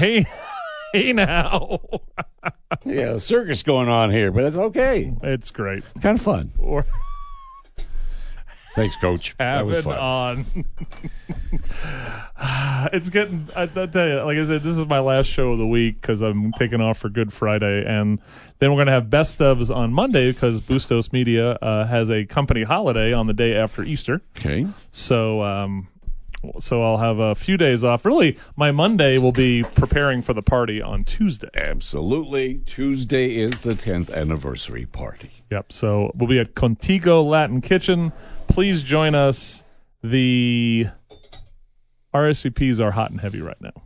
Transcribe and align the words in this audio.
Hey, 0.00 0.24
hey 0.94 1.12
now. 1.12 1.78
Yeah, 2.86 3.18
circus 3.18 3.62
going 3.64 3.90
on 3.90 4.10
here, 4.10 4.32
but 4.32 4.44
it's 4.44 4.56
okay. 4.56 5.12
it's 5.22 5.50
great. 5.50 5.84
It's 5.94 6.00
kind 6.00 6.18
of 6.18 6.24
fun. 6.24 6.52
Or 6.58 6.86
Thanks, 8.74 8.96
Coach. 8.96 9.34
That 9.36 9.66
was 9.66 9.84
fun. 9.84 9.98
on. 9.98 10.46
it's 12.94 13.10
getting. 13.10 13.50
I, 13.54 13.64
I 13.64 13.66
tell 13.66 14.08
you, 14.08 14.22
like 14.22 14.38
I 14.38 14.46
said, 14.46 14.62
this 14.62 14.78
is 14.78 14.86
my 14.86 15.00
last 15.00 15.26
show 15.26 15.52
of 15.52 15.58
the 15.58 15.66
week 15.66 16.00
because 16.00 16.22
I'm 16.22 16.52
taking 16.52 16.80
off 16.80 16.96
for 16.96 17.10
Good 17.10 17.30
Friday, 17.30 17.84
and 17.86 18.20
then 18.58 18.72
we're 18.72 18.78
gonna 18.78 18.92
have 18.92 19.10
best 19.10 19.38
ofs 19.40 19.74
on 19.74 19.92
Monday 19.92 20.32
because 20.32 20.62
Bustos 20.62 21.12
Media 21.12 21.50
uh, 21.50 21.84
has 21.84 22.10
a 22.10 22.24
company 22.24 22.62
holiday 22.62 23.12
on 23.12 23.26
the 23.26 23.34
day 23.34 23.54
after 23.54 23.82
Easter. 23.82 24.22
Okay. 24.38 24.66
So 24.92 25.42
um, 25.42 25.88
so 26.60 26.82
I'll 26.82 26.96
have 26.96 27.18
a 27.18 27.34
few 27.34 27.56
days 27.56 27.84
off. 27.84 28.04
Really, 28.04 28.38
my 28.56 28.72
Monday 28.72 29.18
will 29.18 29.32
be 29.32 29.62
preparing 29.62 30.22
for 30.22 30.32
the 30.32 30.42
party 30.42 30.80
on 30.80 31.04
Tuesday. 31.04 31.50
Absolutely. 31.54 32.58
Tuesday 32.58 33.36
is 33.36 33.58
the 33.60 33.74
10th 33.74 34.12
anniversary 34.12 34.86
party. 34.86 35.30
Yep. 35.50 35.72
So 35.72 36.12
we'll 36.14 36.28
be 36.28 36.38
at 36.38 36.54
Contigo 36.54 37.24
Latin 37.28 37.60
Kitchen. 37.60 38.12
Please 38.48 38.82
join 38.82 39.14
us. 39.14 39.62
The 40.02 40.86
RSVPs 42.14 42.80
are 42.80 42.90
hot 42.90 43.10
and 43.10 43.20
heavy 43.20 43.42
right 43.42 43.60
now. 43.60 43.82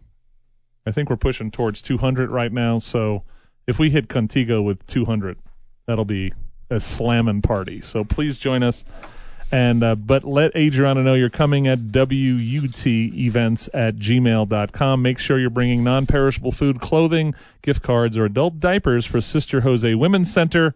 I 0.86 0.92
think 0.92 1.10
we're 1.10 1.16
pushing 1.16 1.50
towards 1.50 1.82
200 1.82 2.30
right 2.30 2.52
now. 2.52 2.78
So 2.78 3.24
if 3.66 3.78
we 3.78 3.90
hit 3.90 4.08
Contigo 4.08 4.62
with 4.62 4.86
200, 4.86 5.38
that'll 5.86 6.04
be 6.04 6.32
a 6.70 6.78
slamming 6.80 7.42
party. 7.42 7.80
So 7.80 8.04
please 8.04 8.38
join 8.38 8.62
us. 8.62 8.84
And 9.52 9.82
uh, 9.82 9.94
but 9.94 10.24
let 10.24 10.56
Adriana 10.56 11.02
know 11.02 11.14
you're 11.14 11.30
coming 11.30 11.68
at 11.68 11.78
WUT 11.78 12.86
events 12.86 13.68
at 13.72 13.96
gmail.com. 13.96 15.02
Make 15.02 15.18
sure 15.18 15.38
you're 15.38 15.50
bringing 15.50 15.84
non-perishable 15.84 16.52
food, 16.52 16.80
clothing, 16.80 17.34
gift 17.62 17.82
cards, 17.82 18.18
or 18.18 18.24
adult 18.24 18.58
diapers 18.58 19.06
for 19.06 19.20
Sister 19.20 19.60
Jose 19.60 19.94
Women's 19.94 20.32
Center 20.32 20.74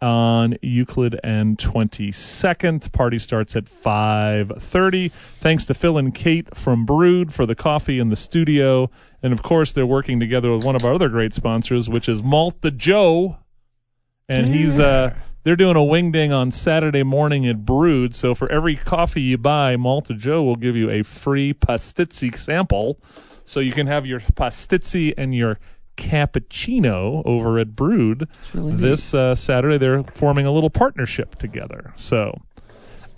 on 0.00 0.56
Euclid 0.62 1.18
and 1.22 1.58
22nd. 1.58 2.90
Party 2.92 3.18
starts 3.18 3.56
at 3.56 3.64
5:30. 3.68 5.10
Thanks 5.40 5.66
to 5.66 5.74
Phil 5.74 5.98
and 5.98 6.14
Kate 6.14 6.56
from 6.56 6.86
Brood 6.86 7.32
for 7.32 7.46
the 7.46 7.54
coffee 7.54 7.98
in 7.98 8.08
the 8.08 8.16
studio, 8.16 8.90
and 9.22 9.32
of 9.32 9.42
course 9.42 9.72
they're 9.72 9.86
working 9.86 10.20
together 10.20 10.54
with 10.54 10.64
one 10.64 10.76
of 10.76 10.84
our 10.84 10.94
other 10.94 11.08
great 11.08 11.34
sponsors, 11.34 11.88
which 11.88 12.08
is 12.08 12.22
Malt 12.22 12.60
the 12.60 12.70
Joe, 12.70 13.36
and 14.28 14.48
he's 14.48 14.78
uh 14.78 15.14
they're 15.42 15.56
doing 15.56 15.76
a 15.76 15.84
wing 15.84 16.12
ding 16.12 16.32
on 16.32 16.50
Saturday 16.50 17.02
morning 17.02 17.46
at 17.48 17.64
Brood. 17.64 18.14
So 18.14 18.34
for 18.34 18.50
every 18.50 18.76
coffee 18.76 19.22
you 19.22 19.38
buy, 19.38 19.76
Malta 19.76 20.14
Joe 20.14 20.42
will 20.42 20.56
give 20.56 20.76
you 20.76 20.90
a 20.90 21.02
free 21.02 21.54
pastizzi 21.54 22.36
sample, 22.36 22.98
so 23.44 23.60
you 23.60 23.72
can 23.72 23.86
have 23.86 24.06
your 24.06 24.20
pastizzi 24.20 25.14
and 25.16 25.34
your 25.34 25.58
cappuccino 25.96 27.22
over 27.24 27.58
at 27.58 27.74
Brood 27.74 28.28
this 28.54 29.14
uh, 29.14 29.34
Saturday. 29.34 29.78
They're 29.78 30.02
forming 30.02 30.46
a 30.46 30.52
little 30.52 30.70
partnership 30.70 31.36
together. 31.36 31.92
So, 31.96 32.40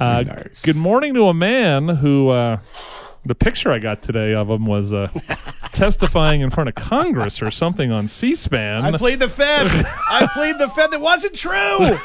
uh, 0.01 0.23
nice. 0.23 0.63
good 0.63 0.77
morning 0.77 1.15
to 1.15 1.29
a 1.29 1.35
man 1.35 1.89
who. 1.89 2.29
Uh, 2.31 2.59
the 3.25 3.35
picture 3.35 3.71
I 3.73 3.79
got 3.79 4.03
today 4.03 4.35
of 4.35 4.49
him 4.49 4.67
was 4.67 4.93
uh, 4.93 5.09
testifying 5.73 6.41
in 6.41 6.51
front 6.51 6.69
of 6.69 6.75
Congress 6.75 7.43
or 7.43 7.51
something 7.51 7.91
on 7.93 8.09
C-SPAN. 8.09 8.83
I 8.85 8.97
played 8.97 9.19
the 9.19 9.29
Fed. 9.29 9.67
I 9.69 10.29
played 10.33 10.59
the 10.59 10.69
Fed. 10.69 10.91
That 10.91 11.01
wasn't 11.01 11.35
true. 11.35 11.99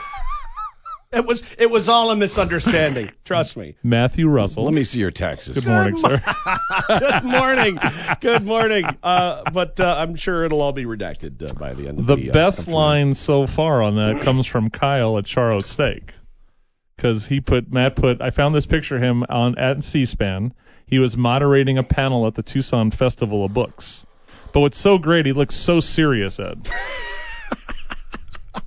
It 1.10 1.26
was 1.26 1.42
it 1.58 1.70
was 1.72 1.88
all 1.88 2.12
a 2.12 2.18
misunderstanding. 2.18 3.10
Trust 3.24 3.56
me. 3.56 3.76
Matthew 3.82 4.28
Russell. 4.28 4.66
Let 4.66 4.74
me 4.74 4.84
see 4.84 5.00
your 5.00 5.10
taxes. 5.12 5.56
Good 5.56 5.66
morning, 5.66 5.98
sir. 5.98 6.22
Good 6.90 7.24
morning. 7.24 7.80
Good 8.20 8.44
morning. 8.46 8.86
Uh, 9.02 9.50
but 9.52 9.80
uh, 9.80 9.96
I'm 9.98 10.16
sure 10.18 10.44
it'll 10.44 10.62
all 10.62 10.74
be 10.74 10.84
redacted 10.84 11.42
uh, 11.50 11.54
by 11.54 11.74
the 11.76 11.88
end 11.88 12.00
of 12.00 12.08
The 12.08 12.16
the, 12.18 12.30
uh, 12.30 12.34
best 12.34 12.60
afternoon. 12.60 12.76
line 12.76 13.16
so 13.16 13.48
far 13.48 13.84
on 13.84 13.96
that 13.96 14.22
comes 14.24 14.46
from 14.48 14.70
Kyle 14.70 15.18
at 15.18 15.24
Charro 15.24 15.64
Steak. 15.64 16.14
Because 16.98 17.26
he 17.26 17.40
put, 17.40 17.72
Matt 17.72 17.96
put, 17.96 18.22
I 18.22 18.32
found 18.32 18.54
this 18.54 18.66
picture 18.66 18.98
of 18.98 19.02
him 19.04 19.24
on 19.30 19.58
at 19.58 19.84
C-SPAN. 19.84 20.52
He 20.88 21.00
was 21.00 21.18
moderating 21.18 21.78
a 21.78 21.84
panel 21.84 22.28
at 22.28 22.36
the 22.36 22.44
Tucson 22.44 22.92
Festival 22.92 23.44
of 23.44 23.54
Books. 23.54 24.06
But 24.54 24.62
what's 24.62 24.78
so 24.78 24.98
great, 24.98 25.26
he 25.26 25.34
looks 25.34 25.56
so 25.56 25.82
serious, 25.82 26.40
Ed. 26.40 26.70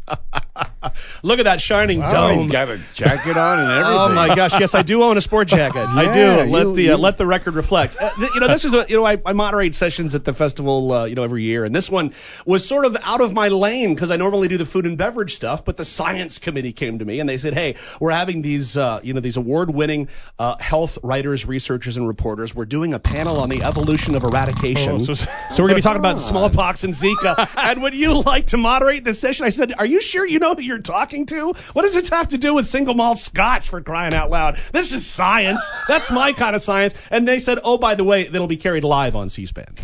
Look 1.22 1.38
at 1.38 1.44
that 1.44 1.60
shining 1.60 2.02
Oh, 2.02 2.10
dome. 2.10 2.46
you 2.46 2.50
got 2.52 2.68
a 2.68 2.80
jacket 2.94 3.36
on 3.36 3.58
and 3.60 3.70
everything. 3.70 3.94
Oh 4.00 4.08
my 4.10 4.34
gosh! 4.34 4.58
Yes, 4.58 4.74
I 4.74 4.82
do 4.82 5.02
own 5.02 5.16
a 5.16 5.20
sport 5.20 5.48
jacket. 5.48 5.86
I 5.88 6.12
do. 6.12 6.50
Let 6.50 6.66
you- 6.66 6.74
the 6.74 6.90
uh, 6.90 6.96
you- 6.96 7.02
let 7.02 7.16
the 7.18 7.26
record 7.26 7.54
reflect. 7.54 7.96
Uh, 8.00 8.10
th- 8.10 8.30
you 8.34 8.40
know, 8.40 8.48
this 8.48 8.64
is 8.64 8.72
a 8.74 8.86
you 8.88 8.96
know 8.96 9.04
I, 9.04 9.18
I 9.24 9.32
moderate 9.32 9.74
sessions 9.74 10.14
at 10.14 10.24
the 10.24 10.32
festival 10.32 10.92
uh, 10.92 11.04
you 11.04 11.14
know 11.14 11.22
every 11.24 11.42
year, 11.42 11.64
and 11.64 11.74
this 11.74 11.90
one 11.90 12.14
was 12.46 12.66
sort 12.66 12.84
of 12.84 12.96
out 13.02 13.20
of 13.20 13.32
my 13.32 13.48
lane 13.48 13.94
because 13.94 14.10
I 14.10 14.16
normally 14.16 14.48
do 14.48 14.56
the 14.56 14.66
food 14.66 14.86
and 14.86 14.96
beverage 14.96 15.34
stuff. 15.34 15.64
But 15.64 15.76
the 15.76 15.84
science 15.84 16.38
committee 16.38 16.72
came 16.72 16.98
to 17.00 17.04
me 17.04 17.20
and 17.20 17.28
they 17.28 17.38
said, 17.38 17.54
hey, 17.54 17.76
we're 18.00 18.10
having 18.12 18.42
these 18.42 18.76
uh, 18.76 19.00
you 19.02 19.14
know 19.14 19.20
these 19.20 19.36
award-winning 19.36 20.08
uh, 20.38 20.56
health 20.58 20.98
writers, 21.02 21.44
researchers, 21.46 21.96
and 21.96 22.06
reporters. 22.08 22.54
We're 22.54 22.64
doing 22.64 22.94
a 22.94 22.98
panel 22.98 23.40
on 23.40 23.48
the 23.48 23.62
evolution 23.64 24.14
of 24.14 24.24
eradication. 24.24 24.94
Oh, 24.94 24.98
so- 24.98 25.14
so 25.14 25.62
we're 25.62 25.68
going 25.68 25.70
to 25.70 25.74
be 25.76 25.82
talking 25.82 26.00
about 26.00 26.18
smallpox 26.30 26.84
and 26.84 26.94
Zika. 26.94 27.48
and 27.56 27.82
would 27.82 27.94
you 27.94 28.20
like 28.22 28.48
to 28.48 28.56
moderate 28.56 29.04
this 29.04 29.20
session? 29.20 29.44
I 29.46 29.50
said, 29.50 29.72
are 29.78 29.84
you 29.86 30.00
sure 30.00 30.26
you 30.26 30.38
know 30.38 30.49
who 30.56 30.62
you're 30.62 30.78
talking 30.78 31.26
to? 31.26 31.52
What 31.72 31.82
does 31.82 31.94
this 31.94 32.08
have 32.10 32.28
to 32.28 32.38
do 32.38 32.54
with 32.54 32.66
single 32.66 32.94
malt 32.94 33.18
scotch 33.18 33.68
for 33.68 33.80
crying 33.80 34.14
out 34.14 34.30
loud? 34.30 34.58
This 34.72 34.92
is 34.92 35.06
science. 35.06 35.62
That's 35.88 36.10
my 36.10 36.32
kind 36.32 36.56
of 36.56 36.62
science. 36.62 36.94
And 37.10 37.26
they 37.26 37.38
said, 37.38 37.58
oh, 37.62 37.78
by 37.78 37.94
the 37.94 38.04
way, 38.04 38.28
that'll 38.28 38.46
be 38.46 38.56
carried 38.56 38.84
live 38.84 39.16
on 39.16 39.28
C-SPAN. 39.28 39.74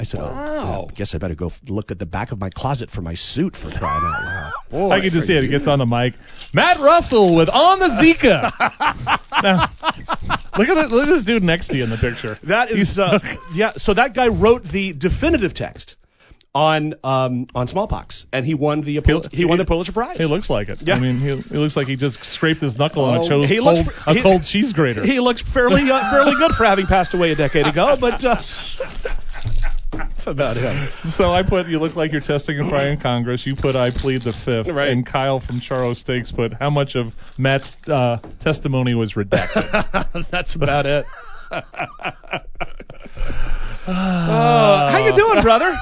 I 0.00 0.04
said, 0.04 0.20
oh, 0.20 0.24
Wow. 0.26 0.86
I 0.88 0.92
guess 0.94 1.12
I 1.16 1.18
better 1.18 1.34
go 1.34 1.50
look 1.68 1.90
at 1.90 1.98
the 1.98 2.06
back 2.06 2.30
of 2.30 2.38
my 2.38 2.50
closet 2.50 2.88
for 2.88 3.02
my 3.02 3.14
suit 3.14 3.56
for 3.56 3.68
crying 3.68 4.02
out 4.04 4.24
loud. 4.24 4.52
Boy, 4.70 4.90
I 4.90 5.00
can 5.00 5.10
just 5.10 5.24
are 5.24 5.26
see 5.26 5.36
it. 5.36 5.40
He 5.42 5.46
you- 5.46 5.50
gets 5.58 5.66
on 5.66 5.80
the 5.80 5.86
mic. 5.86 6.14
Matt 6.52 6.78
Russell 6.78 7.34
with 7.34 7.48
On 7.48 7.78
the 7.80 7.88
Zika. 7.88 9.18
Now, 9.40 9.70
look 10.58 10.68
at 10.68 10.74
that, 10.74 10.90
look 10.90 11.04
at 11.04 11.08
this 11.08 11.22
dude 11.22 11.44
next 11.44 11.68
to 11.68 11.76
you 11.76 11.84
in 11.84 11.90
the 11.90 11.96
picture. 11.96 12.36
That 12.42 12.72
is, 12.72 12.98
uh, 12.98 13.20
yeah. 13.54 13.74
So 13.76 13.94
that 13.94 14.14
guy 14.14 14.28
wrote 14.28 14.64
the 14.64 14.92
definitive 14.92 15.54
text 15.54 15.94
on 16.58 16.94
um, 17.04 17.46
on 17.54 17.68
smallpox, 17.68 18.26
and 18.32 18.44
he 18.44 18.54
won 18.54 18.80
the 18.80 19.00
Pul- 19.00 19.22
he 19.30 19.44
won 19.44 19.58
the 19.58 19.64
Pulitzer 19.64 19.92
Prize. 19.92 20.16
He 20.18 20.24
looks 20.24 20.50
like 20.50 20.68
it. 20.68 20.80
Yeah. 20.82 20.96
I 20.96 20.98
mean, 20.98 21.18
he, 21.20 21.36
he 21.36 21.56
looks 21.56 21.76
like 21.76 21.86
he 21.86 21.94
just 21.94 22.24
scraped 22.24 22.60
his 22.60 22.76
knuckle 22.76 23.04
on 23.04 23.18
Oh, 23.32 23.42
a, 23.42 23.46
he 23.46 23.58
cold, 23.58 23.78
a 24.06 24.14
he- 24.14 24.20
cold 24.22 24.42
cheese 24.42 24.72
grater. 24.72 25.04
he 25.04 25.20
looks 25.20 25.40
fairly 25.40 25.88
uh, 25.88 26.10
fairly 26.10 26.34
good 26.34 26.52
for 26.52 26.64
having 26.64 26.86
passed 26.86 27.14
away 27.14 27.30
a 27.30 27.36
decade 27.36 27.68
ago, 27.68 27.96
but 28.00 28.24
uh, 28.24 28.34
that's 29.92 30.26
about 30.26 30.56
him. 30.56 30.88
So 31.04 31.32
I 31.32 31.44
put 31.44 31.68
you 31.68 31.78
look 31.78 31.94
like 31.94 32.10
you're 32.10 32.20
testing 32.20 32.58
in 32.58 32.68
front 32.68 32.94
of 32.94 33.00
Congress. 33.04 33.46
You 33.46 33.54
put 33.54 33.76
I 33.76 33.90
plead 33.90 34.22
the 34.22 34.32
fifth, 34.32 34.66
Right. 34.68 34.88
and 34.88 35.06
Kyle 35.06 35.38
from 35.38 35.60
Charro 35.60 35.94
Steaks 35.94 36.32
put 36.32 36.52
how 36.54 36.70
much 36.70 36.96
of 36.96 37.14
Matt's 37.38 37.78
uh, 37.88 38.18
testimony 38.40 38.94
was 38.94 39.12
redacted. 39.12 40.28
That's 40.30 40.56
about 40.56 40.86
it. 40.86 41.06
Uh, 43.90 44.90
how 44.90 44.98
you 44.98 45.14
doing, 45.14 45.40
brother? 45.40 45.74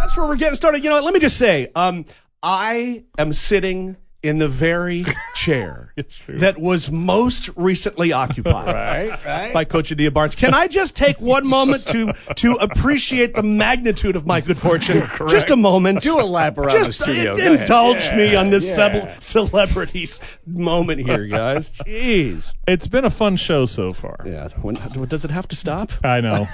That's 0.00 0.16
where 0.16 0.26
we're 0.26 0.36
getting 0.36 0.56
started. 0.56 0.82
You 0.82 0.88
know, 0.88 0.96
what, 0.96 1.04
let 1.04 1.12
me 1.12 1.20
just 1.20 1.36
say, 1.36 1.70
um, 1.74 2.06
I 2.42 3.04
am 3.18 3.34
sitting 3.34 3.98
in 4.22 4.38
the 4.38 4.48
very 4.48 5.04
chair 5.34 5.92
that 6.28 6.58
was 6.58 6.90
most 6.90 7.50
recently 7.56 8.12
occupied. 8.12 8.50
Right, 8.80 9.24
right. 9.24 9.52
by 9.54 9.64
Coach 9.64 9.92
Adia 9.92 10.10
Barnes. 10.10 10.34
Can 10.34 10.54
I 10.54 10.66
just 10.66 10.96
take 10.96 11.20
one 11.20 11.46
moment 11.46 11.86
to 11.88 12.12
to 12.36 12.54
appreciate 12.54 13.34
the 13.34 13.42
magnitude 13.42 14.16
of 14.16 14.26
my 14.26 14.40
good 14.40 14.58
fortune? 14.58 15.08
Just 15.28 15.50
a 15.50 15.56
moment. 15.56 16.00
Do 16.00 16.18
around 16.18 16.70
just 16.70 16.86
the 16.86 16.92
studio. 16.92 17.34
uh, 17.34 17.52
indulge 17.54 18.12
me 18.12 18.34
on 18.36 18.50
this 18.50 18.66
yeah. 18.66 18.74
cele- 18.74 19.20
celebrities 19.20 20.20
moment 20.46 21.00
here, 21.00 21.26
guys. 21.26 21.70
Jeez. 21.86 22.52
it's 22.66 22.86
been 22.86 23.04
a 23.04 23.10
fun 23.10 23.36
show 23.36 23.66
so 23.66 23.92
far. 23.92 24.24
Yeah. 24.26 24.48
When, 24.60 24.74
does 24.74 25.24
it 25.24 25.30
have 25.30 25.48
to 25.48 25.56
stop? 25.56 25.92
I 26.04 26.20
know. 26.20 26.46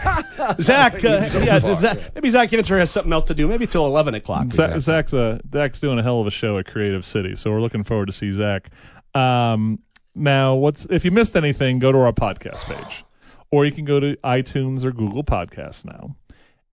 Zach, 0.60 1.04
uh, 1.04 1.24
So 1.24 1.38
yeah, 1.40 1.58
far, 1.58 1.74
Zach, 1.76 1.98
yeah. 1.98 2.08
maybe 2.14 2.30
Zach 2.30 2.50
Yenter 2.50 2.78
has 2.78 2.90
something 2.90 3.12
else 3.12 3.24
to 3.24 3.34
do. 3.34 3.48
Maybe 3.48 3.66
till 3.66 3.86
11 3.86 4.14
o'clock. 4.14 4.52
Zach, 4.52 4.80
Zach's 4.80 5.14
uh, 5.14 5.38
Zach's 5.52 5.80
doing 5.80 5.98
a 5.98 6.02
hell 6.02 6.20
of 6.20 6.26
a 6.26 6.30
show 6.30 6.58
at 6.58 6.66
Creative 6.66 7.04
City, 7.04 7.36
so 7.36 7.55
we're 7.56 7.62
looking 7.62 7.84
forward 7.84 8.06
to 8.06 8.12
see 8.12 8.30
Zach. 8.32 8.68
Um, 9.14 9.78
now, 10.14 10.56
what's 10.56 10.84
if 10.84 11.04
you 11.04 11.10
missed 11.10 11.36
anything, 11.36 11.78
go 11.78 11.90
to 11.90 11.98
our 12.00 12.12
podcast 12.12 12.64
page, 12.64 13.04
or 13.50 13.64
you 13.64 13.72
can 13.72 13.86
go 13.86 13.98
to 13.98 14.16
iTunes 14.16 14.84
or 14.84 14.92
Google 14.92 15.24
Podcasts 15.24 15.84
now. 15.84 16.16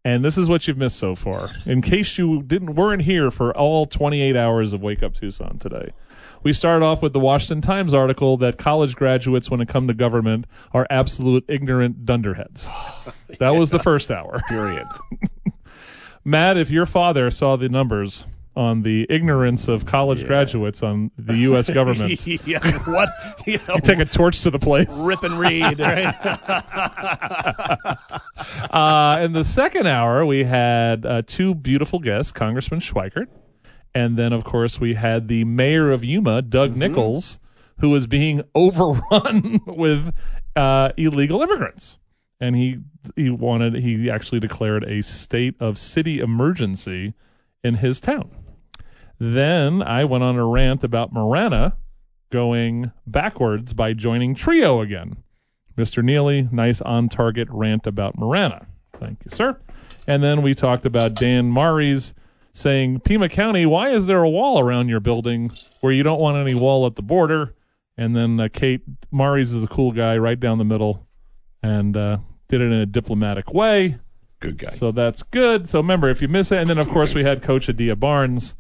And 0.06 0.24
this 0.24 0.38
is 0.38 0.50
what 0.50 0.68
you've 0.68 0.78
missed 0.78 0.98
so 0.98 1.16
far. 1.16 1.48
In 1.66 1.82
case 1.82 2.18
you 2.18 2.44
didn't 2.44 2.76
weren't 2.76 3.02
here 3.02 3.32
for 3.32 3.56
all 3.56 3.86
28 3.86 4.36
hours 4.36 4.74
of 4.74 4.82
Wake 4.82 5.02
Up 5.02 5.14
Tucson 5.14 5.60
today, 5.60 5.94
we 6.44 6.52
started 6.52 6.86
off 6.86 7.02
with 7.02 7.14
the 7.14 7.22
Washington 7.22 7.62
Times 7.62 7.94
article 7.94 8.38
that 8.38 8.58
college 8.58 8.96
graduates, 8.98 9.50
when 9.50 9.62
it 9.62 9.70
comes 9.70 9.88
to 9.88 9.94
government, 9.94 10.46
are 10.74 10.86
absolute 10.90 11.46
ignorant 11.48 12.06
dunderheads. 12.06 12.68
That 13.40 13.56
was 13.56 13.72
the 13.72 13.80
first 13.80 14.12
hour. 14.12 14.44
Period. 14.48 14.86
Matt, 16.24 16.58
if 16.58 16.70
your 16.70 16.86
father 16.86 17.32
saw 17.32 17.56
the 17.56 17.68
numbers 17.68 18.28
on 18.56 18.82
the 18.84 19.06
ignorance 19.10 19.68
of 19.68 19.86
college 19.86 20.26
graduates 20.26 20.84
on 20.84 21.10
the 21.18 21.38
U.S. 21.38 21.70
government. 21.70 22.26
yeah, 22.48 22.60
what? 22.84 23.10
Yeah, 23.48 23.58
take 23.84 24.00
a 24.00 24.06
torch 24.06 24.42
to 24.44 24.52
the 24.52 24.60
place. 24.60 24.88
rip 25.00 25.24
and 25.24 25.40
read, 25.40 25.80
right? 25.80 26.14
Uh, 28.70 29.20
in 29.22 29.34
the 29.34 29.44
second 29.44 29.88
hour, 29.88 30.26
we 30.26 30.44
had 30.44 31.06
uh, 31.06 31.22
two 31.26 31.54
beautiful 31.54 32.00
guests, 32.00 32.32
Congressman 32.32 32.80
Schweikert, 32.80 33.28
and 33.94 34.18
then, 34.18 34.34
of 34.34 34.44
course, 34.44 34.80
we 34.80 34.94
had 34.96 35.28
the 35.28 35.44
mayor 35.44 35.92
of 35.92 36.04
Yuma, 36.04 36.42
Doug 36.42 36.72
Mm-hmm. 36.72 36.80
Nichols, 36.80 37.40
who 37.80 37.90
was 37.90 38.08
being 38.08 38.42
overrun 38.56 39.62
with 39.68 40.14
uh, 40.56 40.90
illegal 40.98 41.42
immigrants. 41.44 41.98
And 42.40 42.56
he 42.56 42.80
he 43.16 43.30
wanted 43.30 43.76
he 43.76 44.10
actually 44.10 44.40
declared 44.40 44.84
a 44.84 45.02
state 45.04 45.56
of 45.62 45.78
city 45.78 46.20
emergency 46.20 47.14
in 47.64 47.76
his 47.76 48.00
town. 48.00 48.32
Then 49.24 49.82
I 49.82 50.04
went 50.04 50.22
on 50.26 50.36
a 50.36 50.46
rant 50.46 50.84
about 50.84 51.14
Marana 51.14 51.78
going 52.30 52.92
backwards 53.08 53.72
by 53.72 53.94
joining 53.94 54.36
TREO 54.36 54.82
again. 54.82 55.16
Mr. 55.78 56.04
Neely, 56.04 56.50
nice 56.52 56.82
on 56.82 57.08
target 57.08 57.48
rant 57.50 57.88
about 57.88 58.18
Marana. 58.18 58.68
Thank 59.00 59.20
you, 59.24 59.32
sir. 59.32 59.58
And 60.08 60.22
then 60.22 60.42
we 60.42 60.54
talked 60.54 60.86
about 60.86 61.14
Dan 61.14 61.54
Maries 61.54 62.14
saying, 62.52 63.00
Pima 63.00 63.30
County, 63.30 63.66
why 63.66 63.92
is 63.92 64.06
there 64.06 64.22
a 64.22 64.30
wall 64.30 64.60
around 64.60 64.90
your 64.90 65.00
building 65.00 65.52
where 65.80 65.94
you 65.94 66.04
don't 66.04 66.20
want 66.20 66.46
any 66.46 66.60
wall 66.60 66.86
at 66.86 66.98
the 66.98 67.02
border? 67.02 67.56
And 67.98 68.14
then 68.14 68.38
uh, 68.42 68.50
Kate 68.52 68.82
Maries 69.10 69.54
is 69.54 69.64
a 69.64 69.68
cool 69.68 69.94
guy 69.94 70.18
right 70.18 70.38
down 70.38 70.58
the 70.58 70.66
middle 70.66 71.08
and 71.62 71.96
uh, 71.96 72.18
did 72.50 72.60
it 72.60 72.66
in 72.66 72.74
a 72.74 72.86
diplomatic 72.86 73.54
way. 73.54 74.00
Good 74.44 74.58
guy. 74.58 74.72
So 74.72 74.92
that's 74.92 75.24
good. 75.24 75.70
So 75.70 75.80
remember, 75.80 76.10
if 76.10 76.22
you 76.22 76.28
miss 76.28 76.52
it, 76.52 76.58
and 76.58 76.70
then 76.70 76.78
of 76.78 76.90
course 76.90 77.14
we 77.14 77.24
had 77.24 77.44
Coach 77.44 77.70
Adia 77.70 77.96
Barnes 77.96 78.56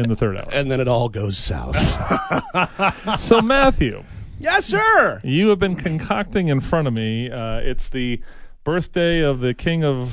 in 0.00 0.08
the 0.08 0.16
third 0.16 0.36
hour. 0.36 0.48
and 0.52 0.70
then 0.70 0.80
it 0.80 0.88
all 0.88 1.08
goes 1.08 1.36
south. 1.38 1.76
So 3.18 3.40
Matthew, 3.40 4.02
yes, 4.38 4.66
sir. 4.66 5.20
you 5.24 5.48
have 5.48 5.58
been 5.58 5.76
concocting 5.76 6.48
in 6.48 6.60
front 6.60 6.88
of 6.88 6.94
me. 6.94 7.30
Uh, 7.30 7.58
it's 7.58 7.88
the 7.88 8.20
birthday 8.64 9.20
of 9.20 9.40
the 9.40 9.54
King 9.54 9.84
of 9.84 10.12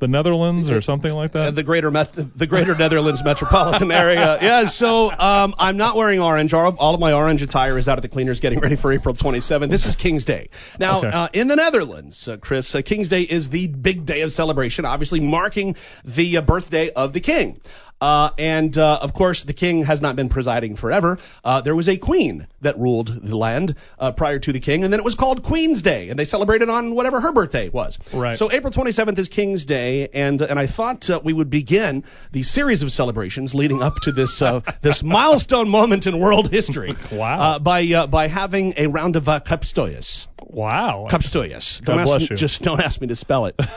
the 0.00 0.08
Netherlands 0.08 0.70
or 0.70 0.80
something 0.80 1.12
like 1.12 1.36
Uh, 1.36 1.44
that. 1.44 1.54
the 1.54 1.62
greater 1.62 1.88
Met- 1.90 2.12
the 2.36 2.46
greater 2.48 2.74
Netherlands 2.74 3.22
metropolitan 3.22 3.92
area. 3.92 4.36
Yeah, 4.42 4.66
so 4.68 5.10
um, 5.16 5.54
I'm 5.56 5.76
not 5.76 5.94
wearing 5.94 6.18
orange. 6.20 6.52
All, 6.52 6.76
of 6.94 6.98
my 7.00 7.12
orange 7.12 7.42
attire 7.42 7.78
is 7.78 7.86
out 7.88 7.96
at 7.96 8.02
the 8.02 8.08
cleaners, 8.08 8.40
getting 8.40 8.58
ready 8.58 8.74
for 8.74 8.92
April 8.92 9.14
27th. 9.14 9.70
This 9.70 9.86
is 9.86 9.94
King's 9.94 10.24
Day. 10.24 10.48
Now, 10.80 10.98
Okay. 10.98 11.08
uh, 11.08 11.28
in 11.32 11.46
the 11.46 11.54
Netherlands, 11.56 12.26
uh, 12.26 12.38
Chris, 12.38 12.74
uh, 12.74 12.82
King's 12.82 13.08
Day 13.08 13.22
is 13.22 13.50
the 13.50 13.68
big 13.68 14.04
day 14.04 14.22
of 14.22 14.32
celebration, 14.32 14.84
obviously 14.84 15.20
marking 15.20 15.76
the 16.04 16.38
uh, 16.38 16.40
birthday 16.40 16.90
of 16.90 17.12
the 17.12 17.20
king. 17.20 17.60
Uh, 18.00 18.30
and 18.38 18.76
uh, 18.78 18.98
of 19.02 19.12
course, 19.12 19.42
the 19.42 19.52
king 19.52 19.84
has 19.84 20.00
not 20.00 20.16
been 20.16 20.28
presiding 20.28 20.76
forever. 20.76 21.18
Uh, 21.44 21.60
there 21.60 21.74
was 21.74 21.88
a 21.88 21.96
queen 21.96 22.46
that 22.60 22.78
ruled 22.78 23.08
the 23.08 23.36
land 23.36 23.74
uh, 23.98 24.12
prior 24.12 24.38
to 24.38 24.52
the 24.52 24.60
king, 24.60 24.84
and 24.84 24.92
then 24.92 25.00
it 25.00 25.04
was 25.04 25.14
called 25.14 25.42
Queen's 25.42 25.82
Day, 25.82 26.08
and 26.08 26.18
they 26.18 26.24
celebrated 26.24 26.68
on 26.68 26.94
whatever 26.94 27.20
her 27.20 27.32
birthday 27.32 27.68
was. 27.68 27.98
Right. 28.12 28.36
So 28.36 28.50
April 28.52 28.72
27th 28.72 29.18
is 29.18 29.28
King's 29.28 29.64
Day, 29.64 30.08
and 30.08 30.40
and 30.42 30.58
I 30.58 30.66
thought 30.66 31.10
uh, 31.10 31.20
we 31.22 31.32
would 31.32 31.50
begin 31.50 32.04
the 32.30 32.44
series 32.44 32.82
of 32.82 32.92
celebrations 32.92 33.54
leading 33.54 33.82
up 33.82 33.96
to 34.02 34.12
this 34.12 34.42
uh, 34.42 34.60
this 34.80 35.02
milestone 35.02 35.68
moment 35.68 36.06
in 36.06 36.18
world 36.18 36.50
history. 36.50 36.94
Wow. 37.10 37.40
Uh, 37.40 37.58
by 37.58 37.84
uh, 37.86 38.06
by 38.06 38.28
having 38.28 38.74
a 38.76 38.86
round 38.86 39.16
of 39.16 39.28
uh, 39.28 39.40
kopstootjes. 39.40 40.26
wow. 40.38 41.08
Kopstootjes. 41.10 41.82
God 41.82 41.92
Don't 41.92 42.00
ask 42.00 42.08
bless 42.08 42.20
me, 42.20 42.28
you. 42.30 42.36
Just 42.36 42.62
don't 42.62 42.80
ask 42.80 43.00
me 43.00 43.08
to 43.08 43.16
spell 43.16 43.46
it. 43.46 43.58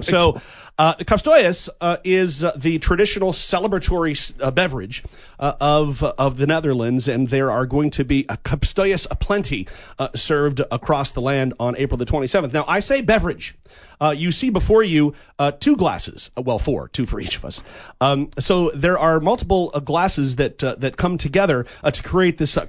So, 0.00 0.40
uh, 0.78 0.94
Kopstootjes 0.94 1.68
uh, 1.80 1.96
is 2.04 2.44
uh, 2.44 2.52
the 2.56 2.78
traditional 2.78 3.32
celebratory 3.32 4.32
uh, 4.40 4.50
beverage 4.52 5.02
uh, 5.38 5.54
of 5.60 6.02
of 6.02 6.36
the 6.36 6.46
Netherlands, 6.46 7.08
and 7.08 7.26
there 7.26 7.50
are 7.50 7.66
going 7.66 7.90
to 7.90 8.04
be 8.04 8.26
a 8.28 8.36
Kopstootjes 8.36 9.06
aplenty 9.10 9.66
uh, 9.98 10.10
served 10.14 10.60
across 10.70 11.12
the 11.12 11.20
land 11.20 11.54
on 11.58 11.76
April 11.76 11.98
the 11.98 12.06
27th. 12.06 12.52
Now, 12.52 12.64
I 12.66 12.80
say 12.80 13.00
beverage. 13.02 13.56
Uh, 14.00 14.14
you 14.16 14.30
see 14.30 14.50
before 14.50 14.82
you 14.84 15.14
uh, 15.38 15.50
two 15.50 15.76
glasses, 15.76 16.30
well, 16.36 16.60
four, 16.60 16.86
two 16.86 17.04
for 17.04 17.20
each 17.20 17.36
of 17.36 17.44
us. 17.44 17.60
Um, 18.00 18.30
so 18.38 18.70
there 18.70 18.98
are 18.98 19.18
multiple 19.18 19.72
uh, 19.74 19.80
glasses 19.80 20.36
that 20.36 20.62
uh, 20.62 20.76
that 20.76 20.96
come 20.96 21.18
together 21.18 21.66
uh, 21.82 21.90
to 21.90 22.02
create 22.02 22.38
this 22.38 22.56
uh, 22.56 22.66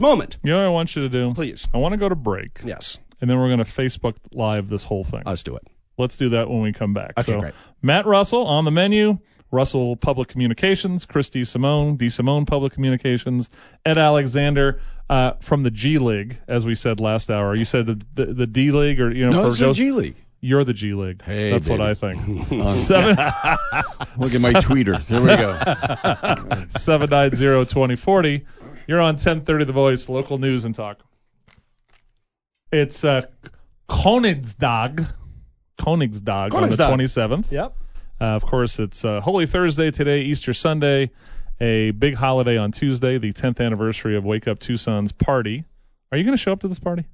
moment. 0.00 0.36
You 0.44 0.52
know 0.52 0.58
what 0.58 0.66
I 0.66 0.68
want 0.68 0.94
you 0.94 1.02
to 1.02 1.08
do? 1.08 1.34
Please. 1.34 1.66
I 1.74 1.78
want 1.78 1.94
to 1.94 1.98
go 1.98 2.08
to 2.08 2.14
break, 2.14 2.60
Yes, 2.64 2.98
and 3.20 3.28
then 3.28 3.38
we're 3.38 3.48
going 3.48 3.64
to 3.64 3.64
Facebook 3.64 4.14
Live 4.32 4.68
this 4.68 4.84
whole 4.84 5.02
thing. 5.02 5.24
let's 5.26 5.42
do 5.42 5.56
it. 5.56 5.66
Let's 5.98 6.16
do 6.16 6.30
that 6.30 6.48
when 6.48 6.62
we 6.62 6.72
come 6.72 6.94
back. 6.94 7.14
Okay, 7.18 7.32
so, 7.32 7.40
great. 7.40 7.54
Matt 7.82 8.06
Russell 8.06 8.46
on 8.46 8.64
the 8.64 8.70
menu. 8.70 9.18
Russell 9.50 9.96
Public 9.96 10.28
Communications, 10.28 11.06
Chris 11.06 11.30
DeSimone, 11.30 11.96
D 11.96 12.10
Simone 12.10 12.44
Public 12.44 12.74
Communications, 12.74 13.48
Ed 13.84 13.96
Alexander 13.96 14.80
uh, 15.08 15.32
from 15.40 15.62
the 15.62 15.70
G 15.70 15.98
League, 15.98 16.38
as 16.46 16.66
we 16.66 16.74
said 16.74 17.00
last 17.00 17.30
hour. 17.30 17.54
You 17.54 17.64
said 17.64 17.86
the 17.86 18.00
the, 18.14 18.34
the 18.34 18.46
D 18.46 18.72
League, 18.72 19.00
or 19.00 19.10
you 19.10 19.24
know, 19.24 19.30
no, 19.30 19.42
for 19.44 19.50
it's 19.50 19.58
the 19.58 19.72
G 19.72 19.92
League. 19.92 20.16
you're 20.40 20.64
the 20.64 20.74
G 20.74 20.92
League. 20.92 21.22
Hey, 21.22 21.50
That's 21.50 21.68
what. 21.68 21.80
I 21.80 21.94
think. 21.94 22.20
Seven 22.68 23.16
Look 23.16 24.34
at 24.34 24.42
my 24.42 24.52
tweeter. 24.60 25.02
There 25.06 25.20
we 25.22 26.56
go. 26.56 26.66
seven 26.78 27.08
nine 27.08 27.32
zero 27.32 27.64
twenty 27.64 27.96
forty. 27.96 28.44
You're 28.86 29.00
on 29.00 29.16
ten 29.16 29.42
thirty 29.42 29.64
The 29.64 29.72
Voice, 29.72 30.08
local 30.08 30.36
news 30.36 30.64
and 30.64 30.74
talk. 30.74 31.00
It's 32.70 33.02
uh, 33.02 33.22
Koningsdag, 33.88 35.10
Koningsdag 35.78 36.52
on 36.54 36.68
the 36.68 36.76
Koningsdag. 36.76 36.88
twenty 36.88 37.06
seventh. 37.06 37.52
Yep. 37.52 37.74
Uh, 38.20 38.24
of 38.24 38.44
course, 38.44 38.78
it's 38.78 39.04
uh, 39.04 39.20
Holy 39.20 39.46
Thursday 39.46 39.90
today, 39.92 40.22
Easter 40.22 40.52
Sunday, 40.52 41.10
a 41.60 41.92
big 41.92 42.14
holiday 42.14 42.56
on 42.56 42.72
Tuesday, 42.72 43.18
the 43.18 43.32
10th 43.32 43.64
anniversary 43.64 44.16
of 44.16 44.24
Wake 44.24 44.48
Up 44.48 44.58
Tucson's 44.58 45.12
party. 45.12 45.64
Are 46.10 46.18
you 46.18 46.24
going 46.24 46.36
to 46.36 46.42
show 46.42 46.50
up 46.50 46.60
to 46.62 46.68
this 46.68 46.80
party? 46.80 47.04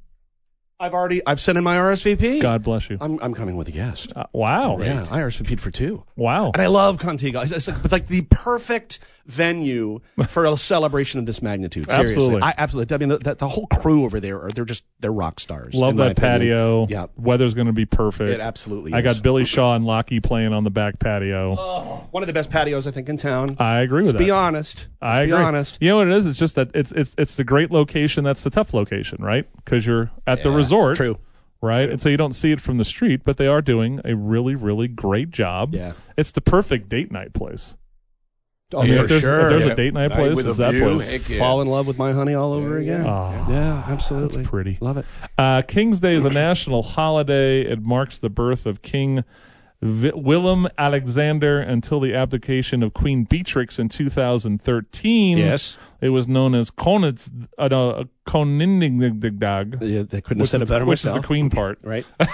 I've 0.80 0.94
already 0.94 1.24
I've 1.24 1.40
sent 1.40 1.56
in 1.58 1.64
my 1.64 1.76
RSVP. 1.76 2.40
God 2.42 2.62
bless 2.62 2.90
you. 2.90 2.98
I'm 3.00 3.20
I'm 3.22 3.34
coming 3.34 3.56
with 3.56 3.68
a 3.68 3.72
guest. 3.72 4.12
Uh, 4.14 4.24
wow. 4.32 4.78
Yeah, 4.80 5.06
I 5.10 5.20
RSVP'd 5.20 5.60
for 5.60 5.70
two. 5.70 6.04
Wow. 6.16 6.50
And 6.52 6.60
I 6.60 6.66
love 6.66 6.98
Contigo. 6.98 7.42
It's, 7.42 7.52
it's 7.52 7.68
like, 7.68 7.76
it's 7.84 7.92
like 7.92 8.06
the 8.08 8.22
perfect 8.22 8.98
venue 9.26 10.00
for 10.28 10.46
a 10.46 10.56
celebration 10.56 11.20
of 11.20 11.26
this 11.26 11.42
magnitude. 11.42 11.90
Seriously. 11.90 12.14
Absolutely. 12.14 12.42
I 12.42 12.54
absolutely. 12.56 12.94
I 12.94 12.98
mean, 12.98 13.08
the, 13.08 13.18
the, 13.18 13.34
the 13.34 13.48
whole 13.48 13.66
crew 13.66 14.04
over 14.04 14.20
there 14.20 14.42
are 14.42 14.50
they're 14.50 14.64
just 14.64 14.84
they're 15.00 15.12
rock 15.12 15.40
stars. 15.40 15.74
Love 15.74 15.96
that 15.96 16.16
patio. 16.16 16.86
Yeah. 16.88 17.06
Weather's 17.16 17.54
going 17.54 17.68
to 17.68 17.72
be 17.72 17.86
perfect. 17.86 18.30
It 18.30 18.40
absolutely. 18.40 18.92
I 18.92 18.98
is. 18.98 19.04
got 19.04 19.22
Billy 19.22 19.44
Shaw 19.44 19.74
and 19.74 19.84
Lockie 19.84 20.20
playing 20.20 20.52
on 20.52 20.64
the 20.64 20.70
back 20.70 20.98
patio. 20.98 21.56
Oh, 21.58 22.06
one 22.10 22.22
of 22.22 22.26
the 22.26 22.32
best 22.32 22.50
patios 22.50 22.86
I 22.86 22.90
think 22.90 23.08
in 23.08 23.16
town. 23.16 23.56
I 23.58 23.80
agree 23.80 24.00
with 24.00 24.06
Let's 24.08 24.18
that. 24.18 24.24
be 24.24 24.30
honest. 24.30 24.86
I 25.00 25.08
Let's 25.08 25.20
agree. 25.20 25.38
Be 25.38 25.42
honest. 25.42 25.78
You 25.80 25.88
know 25.90 25.96
what 25.98 26.08
it 26.08 26.16
is? 26.16 26.26
It's 26.26 26.38
just 26.38 26.56
that 26.56 26.70
it's 26.74 26.92
it's 26.92 27.14
it's 27.16 27.34
the 27.36 27.44
great 27.44 27.70
location. 27.70 28.24
That's 28.24 28.42
the 28.42 28.50
tough 28.50 28.74
location, 28.74 29.22
right? 29.22 29.48
Because 29.56 29.86
you're 29.86 30.10
at 30.26 30.42
the 30.42 30.50
resort, 30.50 30.96
True. 30.96 31.18
right? 31.60 31.88
And 31.88 32.00
so 32.00 32.08
you 32.08 32.16
don't 32.16 32.34
see 32.34 32.52
it 32.52 32.60
from 32.60 32.78
the 32.78 32.84
street, 32.84 33.22
but 33.24 33.36
they 33.36 33.46
are 33.46 33.62
doing 33.62 34.00
a 34.04 34.14
really 34.14 34.54
really 34.54 34.88
great 34.88 35.30
job. 35.30 35.74
Yeah. 35.74 35.92
It's 36.16 36.32
the 36.32 36.40
perfect 36.40 36.88
date 36.88 37.10
night 37.10 37.32
place. 37.32 37.74
Oh, 38.72 38.80
I 38.80 38.86
mean, 38.86 38.96
for 38.96 39.02
if 39.04 39.08
there's, 39.10 39.22
sure. 39.22 39.40
if 39.42 39.48
there's 39.50 39.66
Yeah. 39.66 39.72
a 39.72 39.76
date 39.76 39.94
night 39.94 40.08
Night 40.08 40.16
place, 40.16 40.36
with 40.36 40.48
it's 40.48 40.58
that 40.58 40.72
view. 40.72 40.96
place. 40.96 41.08
Heck 41.10 41.28
yeah. 41.28 41.38
Fall 41.38 41.60
in 41.62 41.68
love 41.68 41.86
with 41.86 41.98
my 41.98 42.12
honey 42.12 42.34
all 42.34 42.52
over 42.54 42.80
Yeah, 42.80 42.94
again. 42.94 43.06
Oh, 43.06 43.46
Yeah, 43.50 43.84
absolutely. 43.86 44.38
that's 44.38 44.48
pretty. 44.50 44.78
Love 44.80 44.96
it. 44.98 45.06
Uh, 45.36 45.62
King's 45.62 46.00
Day 46.00 46.14
is 46.14 46.24
a 46.24 46.30
national 46.30 46.82
holiday. 46.82 47.60
It 47.62 47.82
marks 47.82 48.18
the 48.18 48.30
birth 48.30 48.66
of 48.66 48.80
King 48.82 49.22
v- 49.82 50.12
Willem 50.14 50.66
Alexander 50.78 51.60
until 51.60 52.00
the 52.00 52.14
abdication 52.14 52.82
of 52.82 52.94
Queen 52.94 53.24
Beatrix 53.24 53.78
in 53.78 53.90
2013. 53.90 55.36
Yes. 55.36 55.76
It 56.00 56.08
was 56.08 56.26
known 56.26 56.54
as 56.54 56.70
Konings, 56.70 57.28
uh, 57.58 57.68
no, 57.68 58.04
Koninginnedag, 58.26 59.78
Yeah, 59.82 60.02
they 60.02 60.20
couldn't 60.20 60.38
have 60.38 60.44
which, 60.44 60.50
said 60.50 60.62
is, 60.62 60.68
it 60.68 60.72
better 60.72 60.84
which 60.86 61.04
is 61.04 61.12
the 61.12 61.20
Queen 61.22 61.50
part. 61.50 61.78
Right. 61.84 62.06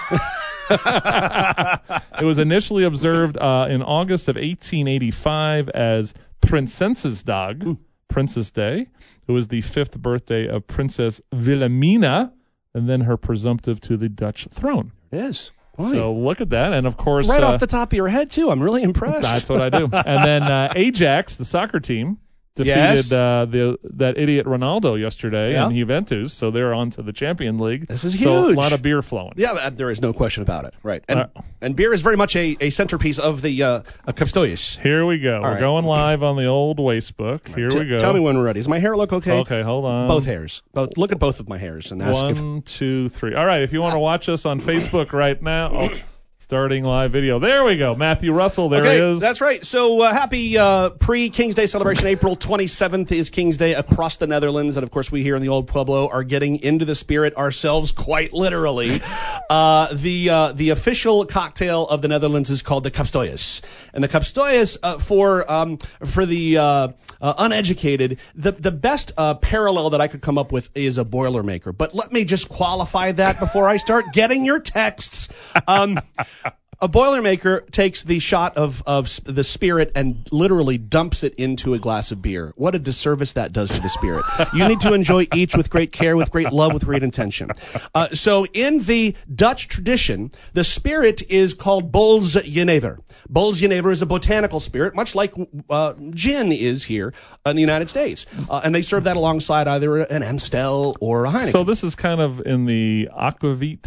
it 0.71 2.25
was 2.25 2.37
initially 2.37 2.83
observed 2.83 3.37
uh, 3.37 3.67
in 3.69 3.81
August 3.81 4.27
of 4.27 4.35
1885 4.35 5.69
as 5.69 6.13
Prinsessedag, 6.41 7.77
Princess 8.07 8.51
Day. 8.51 8.87
It 9.27 9.31
was 9.31 9.47
the 9.47 9.61
fifth 9.61 9.97
birthday 9.97 10.47
of 10.47 10.67
Princess 10.67 11.21
Wilhelmina, 11.31 12.33
and 12.73 12.89
then 12.89 13.01
her 13.01 13.17
presumptive 13.17 13.79
to 13.81 13.97
the 13.97 14.09
Dutch 14.09 14.47
throne. 14.53 14.91
Yes. 15.11 15.51
Boy. 15.77 15.91
So 15.91 16.13
look 16.13 16.41
at 16.41 16.49
that, 16.49 16.73
and 16.73 16.85
of 16.85 16.97
course, 16.97 17.29
right 17.29 17.43
uh, 17.43 17.47
off 17.47 17.59
the 17.59 17.67
top 17.67 17.91
of 17.91 17.95
your 17.95 18.09
head 18.09 18.29
too. 18.29 18.51
I'm 18.51 18.61
really 18.61 18.83
impressed. 18.83 19.21
that's 19.21 19.47
what 19.47 19.61
I 19.61 19.69
do. 19.69 19.85
and 19.85 20.23
then 20.23 20.43
uh, 20.43 20.73
Ajax, 20.75 21.37
the 21.37 21.45
soccer 21.45 21.79
team, 21.79 22.17
defeated 22.55 22.75
Yes. 22.75 23.11
uh, 23.11 23.45
the 23.49 23.77
that 23.95 24.17
idiot 24.17 24.45
Ronaldo 24.45 24.99
yesterday 24.99 25.53
Yeah. 25.53 25.67
in 25.69 25.75
Juventus, 25.75 26.33
so 26.33 26.51
they're 26.51 26.73
on 26.73 26.89
to 26.91 27.01
the 27.01 27.13
Champion 27.13 27.59
League. 27.59 27.87
This 27.87 28.03
is 28.03 28.13
huge. 28.13 28.23
So 28.23 28.49
a 28.49 28.53
lot 28.53 28.73
of 28.73 28.81
beer 28.81 29.01
flowing. 29.01 29.33
Yeah, 29.37 29.53
uh, 29.53 29.69
there 29.69 29.89
is 29.89 30.01
no 30.01 30.13
question 30.13 30.43
about 30.43 30.65
it. 30.65 30.73
Right. 30.83 31.03
And 31.07 31.19
Uh, 31.21 31.27
and 31.61 31.75
beer 31.75 31.93
is 31.93 32.01
very 32.01 32.17
much 32.17 32.35
a, 32.35 32.57
a 32.59 32.69
centerpiece 32.71 33.19
of 33.19 33.41
the 33.41 33.63
uh, 33.63 33.67
uh, 33.67 33.81
Kopstootjes. 34.11 34.79
Here 34.79 35.05
we 35.05 35.19
go. 35.19 35.41
We're 35.41 35.51
right. 35.51 35.59
going 35.59 35.85
live 35.85 36.23
on 36.23 36.35
the 36.35 36.45
old 36.45 36.77
Wastebook. 36.77 37.47
Here 37.55 37.69
T- 37.69 37.79
we 37.79 37.85
go. 37.85 37.97
Tell 37.99 38.13
me 38.13 38.19
when 38.19 38.37
we're 38.37 38.43
ready. 38.43 38.59
Does 38.59 38.67
my 38.67 38.79
hair 38.79 38.97
look 38.97 39.13
okay? 39.13 39.39
Okay, 39.39 39.61
hold 39.61 39.85
on. 39.85 40.07
Both 40.07 40.25
hairs. 40.25 40.61
Both. 40.73 40.97
Look 40.97 41.11
at 41.11 41.19
both 41.19 41.39
of 41.39 41.47
my 41.47 41.57
hairs 41.57 41.91
and 41.91 42.01
ask 42.01 42.23
if. 42.25 42.37
One, 42.41 42.61
two, 42.63 43.09
three. 43.09 43.33
All 43.35 43.45
right. 43.45 43.61
If 43.61 43.71
you 43.73 43.81
want 43.81 43.93
to 43.93 43.99
watch 43.99 44.27
us 44.29 44.45
on 44.45 44.59
Facebook 44.59 45.13
right 45.13 45.41
now, 45.41 45.89
Starting 46.51 46.83
live 46.83 47.13
video. 47.13 47.39
There 47.39 47.63
we 47.63 47.77
go. 47.77 47.95
Matthew 47.95 48.33
Russell. 48.33 48.67
There 48.67 48.81
okay, 48.81 48.97
he 48.97 49.11
is. 49.13 49.21
That's 49.21 49.39
right. 49.39 49.65
So 49.65 50.01
uh, 50.01 50.11
happy 50.11 50.57
uh, 50.57 50.89
pre 50.89 51.29
King's 51.29 51.55
Day 51.55 51.65
celebration. 51.65 52.07
April 52.07 52.35
27th 52.35 53.09
is 53.13 53.29
King's 53.29 53.55
Day 53.55 53.73
across 53.73 54.17
the 54.17 54.27
Netherlands, 54.27 54.75
and 54.75 54.83
of 54.83 54.91
course 54.91 55.09
we 55.09 55.23
here 55.23 55.37
in 55.37 55.41
the 55.41 55.47
Old 55.47 55.69
Pueblo 55.69 56.09
are 56.09 56.25
getting 56.25 56.61
into 56.61 56.83
the 56.83 56.93
spirit 56.93 57.37
ourselves, 57.37 57.93
quite 57.93 58.33
literally. 58.33 59.01
uh, 59.49 59.93
the 59.93 60.29
uh, 60.29 60.51
the 60.51 60.71
official 60.71 61.25
cocktail 61.25 61.87
of 61.87 62.01
the 62.01 62.09
Netherlands 62.09 62.49
is 62.49 62.61
called 62.61 62.83
the 62.83 62.91
Kopstootjes, 62.91 63.61
and 63.93 64.03
the 64.03 64.09
Kopstootjes 64.09 64.77
uh, 64.83 64.99
for 64.99 65.49
um, 65.49 65.77
for 66.03 66.25
the 66.25 66.57
uh, 66.57 66.87
uh, 67.21 67.33
uneducated, 67.37 68.17
the 68.35 68.51
the 68.51 68.71
best 68.71 69.13
uh, 69.15 69.35
parallel 69.35 69.91
that 69.91 70.01
I 70.01 70.09
could 70.09 70.21
come 70.21 70.37
up 70.37 70.51
with 70.51 70.69
is 70.75 70.97
a 70.97 71.05
Boilermaker. 71.05 71.75
But 71.75 71.95
let 71.95 72.11
me 72.11 72.25
just 72.25 72.49
qualify 72.49 73.13
that 73.13 73.39
before 73.39 73.69
I 73.69 73.77
start 73.77 74.05
getting 74.11 74.43
your 74.43 74.59
texts. 74.59 75.29
Um, 75.65 75.97
a 76.81 76.89
Boilermaker 76.89 77.69
takes 77.69 78.03
the 78.03 78.17
shot 78.17 78.57
of, 78.57 78.81
of 78.87 79.19
the 79.23 79.43
spirit 79.43 79.91
and 79.95 80.27
literally 80.31 80.79
dumps 80.79 81.23
it 81.23 81.35
into 81.35 81.75
a 81.75 81.79
glass 81.79 82.11
of 82.11 82.21
beer. 82.21 82.53
What 82.55 82.73
a 82.73 82.79
disservice 82.79 83.33
that 83.33 83.53
does 83.53 83.69
to 83.75 83.81
the 83.81 83.89
spirit. 83.89 84.25
You 84.53 84.67
need 84.67 84.81
to 84.81 84.93
enjoy 84.93 85.27
each 85.33 85.55
with 85.55 85.69
great 85.69 85.91
care, 85.91 86.17
with 86.17 86.31
great 86.31 86.51
love, 86.51 86.73
with 86.73 86.83
great 86.83 87.03
intention. 87.03 87.51
Uh, 87.93 88.09
so 88.09 88.45
in 88.45 88.79
the 88.79 89.15
Dutch 89.33 89.67
tradition, 89.67 90.31
the 90.53 90.63
spirit 90.63 91.21
is 91.29 91.53
called 91.53 91.91
Bols 91.91 92.43
Jenever. 92.43 92.99
Bols 93.31 93.57
Jenever 93.57 93.91
is 93.91 94.01
a 94.01 94.07
botanical 94.07 94.59
spirit, 94.59 94.95
much 94.95 95.13
like 95.13 95.33
uh, 95.69 95.93
gin 96.09 96.51
is 96.51 96.83
here 96.83 97.13
in 97.45 97.55
the 97.55 97.61
United 97.61 97.89
States. 97.89 98.25
Uh, 98.49 98.61
and 98.63 98.73
they 98.73 98.81
serve 98.81 99.03
that 99.03 99.17
alongside 99.17 99.67
either 99.67 99.97
an 99.97 100.23
Amstel 100.23 100.97
or 100.99 101.25
a 101.25 101.29
Heineken. 101.29 101.51
So 101.51 101.63
this 101.63 101.83
is 101.83 101.93
kind 101.93 102.21
of 102.21 102.39
in 102.39 102.65
the 102.65 103.09
aquavit 103.15 103.85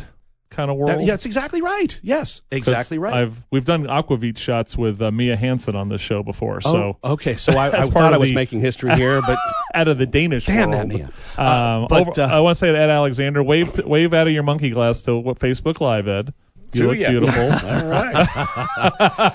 kind 0.55 0.71
of 0.71 0.77
world. 0.77 0.91
That- 0.91 1.01
yeah, 1.01 1.13
that's 1.13 1.27
exactly 1.27 1.61
right. 1.63 1.99
Yes, 2.03 2.41
exactly 2.51 2.99
right. 2.99 3.13
I've 3.15 3.37
we've 3.51 3.65
done 3.65 3.85
aquavit 3.87 4.39
shots 4.39 4.77
with 4.77 5.03
uh, 5.03 5.11
Mia 5.11 5.37
Hansen 5.37 5.77
on 5.77 5.89
this 5.89 6.01
show 6.01 6.23
before. 6.23 6.61
So 6.61 6.97
oh, 7.03 7.13
okay. 7.13 7.37
So 7.37 7.53
I, 7.53 7.67
I 7.83 7.85
thought 7.85 8.13
I 8.13 8.19
was 8.19 8.31
the- 8.31 8.35
making 8.35 8.61
history 8.61 8.95
here, 8.97 9.21
but 9.21 9.39
out 9.75 9.89
of 9.89 9.99
the 9.99 10.07
Danish 10.07 10.47
Damn 10.47 10.71
world. 10.71 10.91
that 10.91 10.95
Mia. 10.97 11.11
Uh, 11.37 11.43
Um, 11.43 11.87
but, 11.89 12.09
over- 12.09 12.21
uh, 12.21 12.37
I 12.37 12.41
want 12.41 12.57
to 12.57 12.59
say 12.61 12.73
to 12.73 12.79
Ed 12.79 12.91
Alexander, 12.91 13.43
wave 13.43 13.85
wave 13.85 14.15
out 14.15 14.27
of 14.27 14.33
your 14.33 14.43
monkey 14.45 14.71
glass 14.71 15.03
to 15.03 15.17
what 15.19 15.39
Facebook 15.39 15.81
Live, 15.81 16.09
Ed. 16.09 16.33
You 16.73 16.89
look 16.89 16.97
beautiful. 16.99 17.43
All 17.69 17.87
right. 17.87 18.29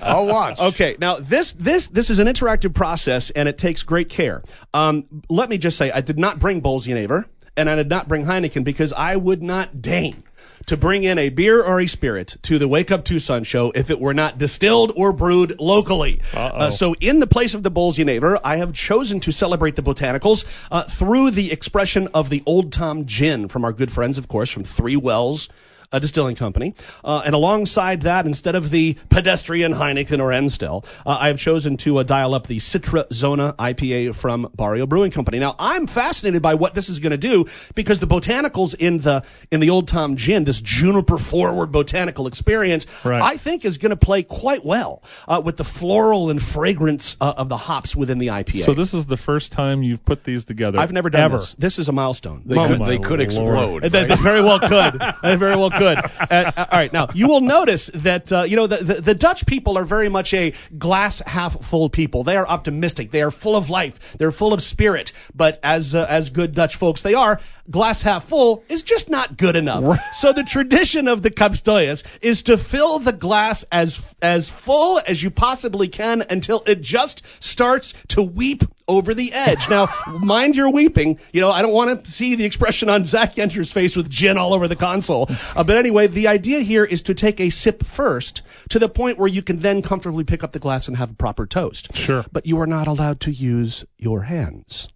I'll 0.04 0.28
watch. 0.28 0.60
okay. 0.60 0.98
Now 1.00 1.20
this 1.20 1.52
this 1.52 1.88
this 1.88 2.10
is 2.10 2.20
an 2.20 2.28
interactive 2.28 2.74
process, 2.74 3.30
and 3.30 3.48
it 3.48 3.58
takes 3.58 3.84
great 3.84 4.10
care. 4.10 4.44
Um, 4.74 5.06
let 5.30 5.50
me 5.50 5.58
just 5.58 5.78
say, 5.78 5.90
I 5.92 6.02
did 6.02 6.20
not 6.20 6.40
bring 6.40 6.62
Bolsjenever, 6.62 7.26
and 7.56 7.70
I 7.70 7.76
did 7.76 7.90
not 7.90 8.08
bring 8.10 8.26
Heineken 8.26 8.64
because 8.64 8.92
I 8.94 9.16
would 9.16 9.42
not 9.42 9.82
deign 9.82 10.24
to 10.67 10.77
bring 10.77 11.03
in 11.03 11.17
a 11.17 11.29
beer 11.29 11.63
or 11.63 11.79
a 11.79 11.88
spirit 11.88 12.38
to 12.43 12.60
the 12.60 12.67
Wake 12.67 12.91
Up 12.91 13.03
Tucson 13.03 13.43
show 13.43 13.72
if 13.72 13.89
it 13.89 14.00
were 14.00 14.13
not 14.13 14.38
distilled 14.38 14.93
or 14.96 15.12
brewed 15.12 15.60
locally. 15.60 16.22
Uh, 16.34 16.69
so 16.69 16.93
in 16.93 17.19
the 17.19 17.27
place 17.27 17.53
of 17.53 17.63
the 17.63 17.72
Bolsjenever, 17.72 18.39
I 18.43 18.58
have 18.58 18.74
chosen 18.74 19.19
to 19.22 19.31
celebrate 19.31 19.75
the 19.75 19.81
botanicals 19.81 20.46
uh, 20.69 20.84
through 20.84 21.31
the 21.31 21.51
expression 21.51 22.10
of 22.13 22.29
the 22.29 22.43
Old 22.46 22.72
Tom 22.72 23.05
Gin 23.05 23.48
from 23.48 23.65
our 23.65 23.74
good 23.74 23.91
friends, 23.91 24.17
of 24.17 24.27
course, 24.27 24.50
from 24.50 24.63
Three 24.63 24.96
Wells. 24.96 25.50
A 25.91 26.00
distilling 26.00 26.36
company, 26.36 26.75
uh, 27.03 27.24
and 27.25 27.34
alongside 27.34 28.03
that, 28.03 28.27
instead 28.27 28.53
of 28.53 28.69
the 28.69 28.96
pedestrian 29.10 29.74
Heineken 29.74 30.19
or 30.19 30.31
Amstel, 30.31 30.86
uh, 31.03 31.17
I 31.19 31.29
have 31.29 31.39
chosen 31.39 31.77
to 31.77 31.98
uh, 31.98 32.03
dial 32.03 32.36
up 32.36 32.46
the 32.46 32.58
Citra 32.58 33.12
Zona 33.12 33.53
IPA 33.53 34.13
from 34.13 34.51
Barrio 34.53 34.86
Brewing 34.86 35.10
Company. 35.10 35.39
Now, 35.39 35.55
I'm 35.58 35.88
fascinated 35.88 36.43
by 36.43 36.53
what 36.53 36.75
this 36.75 36.89
is 36.89 37.00
going 37.00 37.10
to 37.10 37.17
do 37.17 37.48
because 37.74 38.00
the 38.00 38.05
botanicals 38.05 38.75
in 38.75 39.00
the 39.00 39.24
in 39.50 39.62
the 39.62 39.72
Old 39.72 39.88
Tom 39.88 40.15
Gin, 40.15 40.43
this 40.43 40.62
juniper 40.62 41.17
forward 41.17 41.72
botanical 41.72 42.27
experience, 42.27 42.86
Right. 43.03 43.24
I 43.24 43.38
think 43.38 43.65
is 43.65 43.79
going 43.79 43.89
to 43.89 43.96
play 43.98 44.22
quite 44.22 44.63
well 44.63 45.01
uh, 45.27 45.41
with 45.43 45.58
the 45.58 45.63
floral 45.63 46.29
and 46.29 46.39
fragrance 46.39 47.17
uh, 47.19 47.34
of 47.36 47.50
the 47.50 47.58
hops 47.58 47.96
within 47.96 48.19
the 48.19 48.27
IPA. 48.27 48.63
So 48.63 48.75
this 48.75 48.93
is 48.93 49.08
the 49.08 49.17
first 49.17 49.53
time 49.53 49.81
you've 49.81 50.05
put 50.05 50.24
these 50.24 50.46
together. 50.46 50.77
I've 50.77 50.93
never 50.93 51.10
done 51.10 51.22
ever. 51.22 51.38
this. 51.39 51.55
This 51.55 51.79
is 51.79 51.89
a 51.89 51.93
milestone. 51.93 52.43
They 52.46 52.53
Moment. 52.53 52.84
could, 52.84 52.88
they 52.91 52.98
my 53.00 53.08
could 53.08 53.19
Lord. 53.34 53.84
explode. 53.84 53.84
They, 53.91 54.05
they 54.05 54.15
very 54.22 54.43
well 54.43 54.60
could. 54.60 55.01
They 55.24 55.36
very 55.36 55.55
well 55.55 55.72
could. 55.72 55.78
Uh, 55.86 56.51
all 56.57 56.65
right, 56.71 56.93
now 56.93 57.07
you 57.13 57.27
will 57.27 57.41
notice 57.41 57.89
that 57.93 58.31
uh, 58.31 58.43
you 58.43 58.55
know 58.55 58.67
the, 58.67 58.77
the 58.77 58.93
the 59.01 59.15
Dutch 59.15 59.45
people 59.45 59.77
are 59.77 59.83
very 59.83 60.09
much 60.09 60.33
a 60.33 60.53
glass 60.77 61.19
half 61.19 61.65
full 61.65 61.89
people. 61.89 62.24
They 62.24 62.38
are 62.38 62.48
optimistic. 62.48 63.12
They 63.12 63.21
are 63.21 63.31
full 63.31 63.55
of 63.55 63.69
life. 63.69 64.17
They're 64.17 64.31
full 64.31 64.53
of 64.53 64.62
spirit. 64.62 65.13
But 65.36 65.59
as 65.63 65.95
uh, 65.95 66.05
as 66.07 66.29
good 66.29 66.53
Dutch 66.53 66.75
folks 66.75 67.01
they 67.01 67.13
are, 67.13 67.39
glass 67.69 68.01
half 68.01 68.25
full 68.25 68.63
is 68.69 68.83
just 68.83 69.09
not 69.09 69.38
good 69.38 69.55
enough. 69.55 70.00
So 70.13 70.33
the 70.33 70.43
tradition 70.43 71.07
of 71.07 71.21
the 71.21 71.31
Kopstootjes 71.31 72.03
is 72.21 72.43
to 72.43 72.57
fill 72.57 73.00
the 73.00 73.13
glass 73.13 73.63
as 73.71 74.00
as 74.21 74.50
full 74.50 75.00
as 75.05 75.21
you 75.21 75.31
possibly 75.31 75.88
can 75.88 76.24
until 76.29 76.63
it 76.65 76.81
just 76.81 77.24
starts 77.41 77.93
to 78.09 78.21
weep 78.21 78.63
over 78.89 79.13
the 79.13 79.31
edge. 79.31 79.69
Now, 79.69 79.88
mind 80.08 80.55
your 80.55 80.72
weeping. 80.72 81.19
You 81.31 81.41
know, 81.41 81.51
I 81.51 81.62
don't 81.62 81.72
want 81.72 82.03
to 82.03 82.12
see 82.12 82.36
the 82.36 82.43
expression 82.43 82.89
on 82.89 83.05
Zach 83.05 83.36
Yenter's 83.36 83.72
face 83.72 83.96
with 83.96 84.10
gin 84.10 84.38
all 84.38 84.53
over 84.53 84.67
the 84.67 84.75
console. 84.75 85.29
Uh, 85.55 85.63
but 85.63 85.77
anyway, 85.77 86.08
the 86.08 86.27
idea 86.27 86.60
here 86.60 86.84
is 86.84 87.03
to 87.03 87.13
take 87.13 87.39
a 87.39 87.50
sip 87.51 87.86
first 87.86 88.41
to 88.69 88.79
the 88.79 88.89
point 88.89 89.17
where 89.17 89.29
you 89.29 89.41
can 89.41 89.58
then 89.60 89.81
comfortably 89.81 90.24
pick 90.24 90.43
up 90.43 90.51
the 90.51 90.60
glass 90.60 90.88
and 90.88 90.98
have 90.98 91.12
a 91.12 91.15
proper 91.15 91.46
toast. 91.46 91.96
Sure. 91.96 92.25
But 92.31 92.48
you 92.48 92.60
are 92.62 92.67
not 92.67 92.88
allowed 92.88 93.22
to 93.22 93.31
use 93.31 93.86
your 93.98 94.22
hands. 94.22 94.89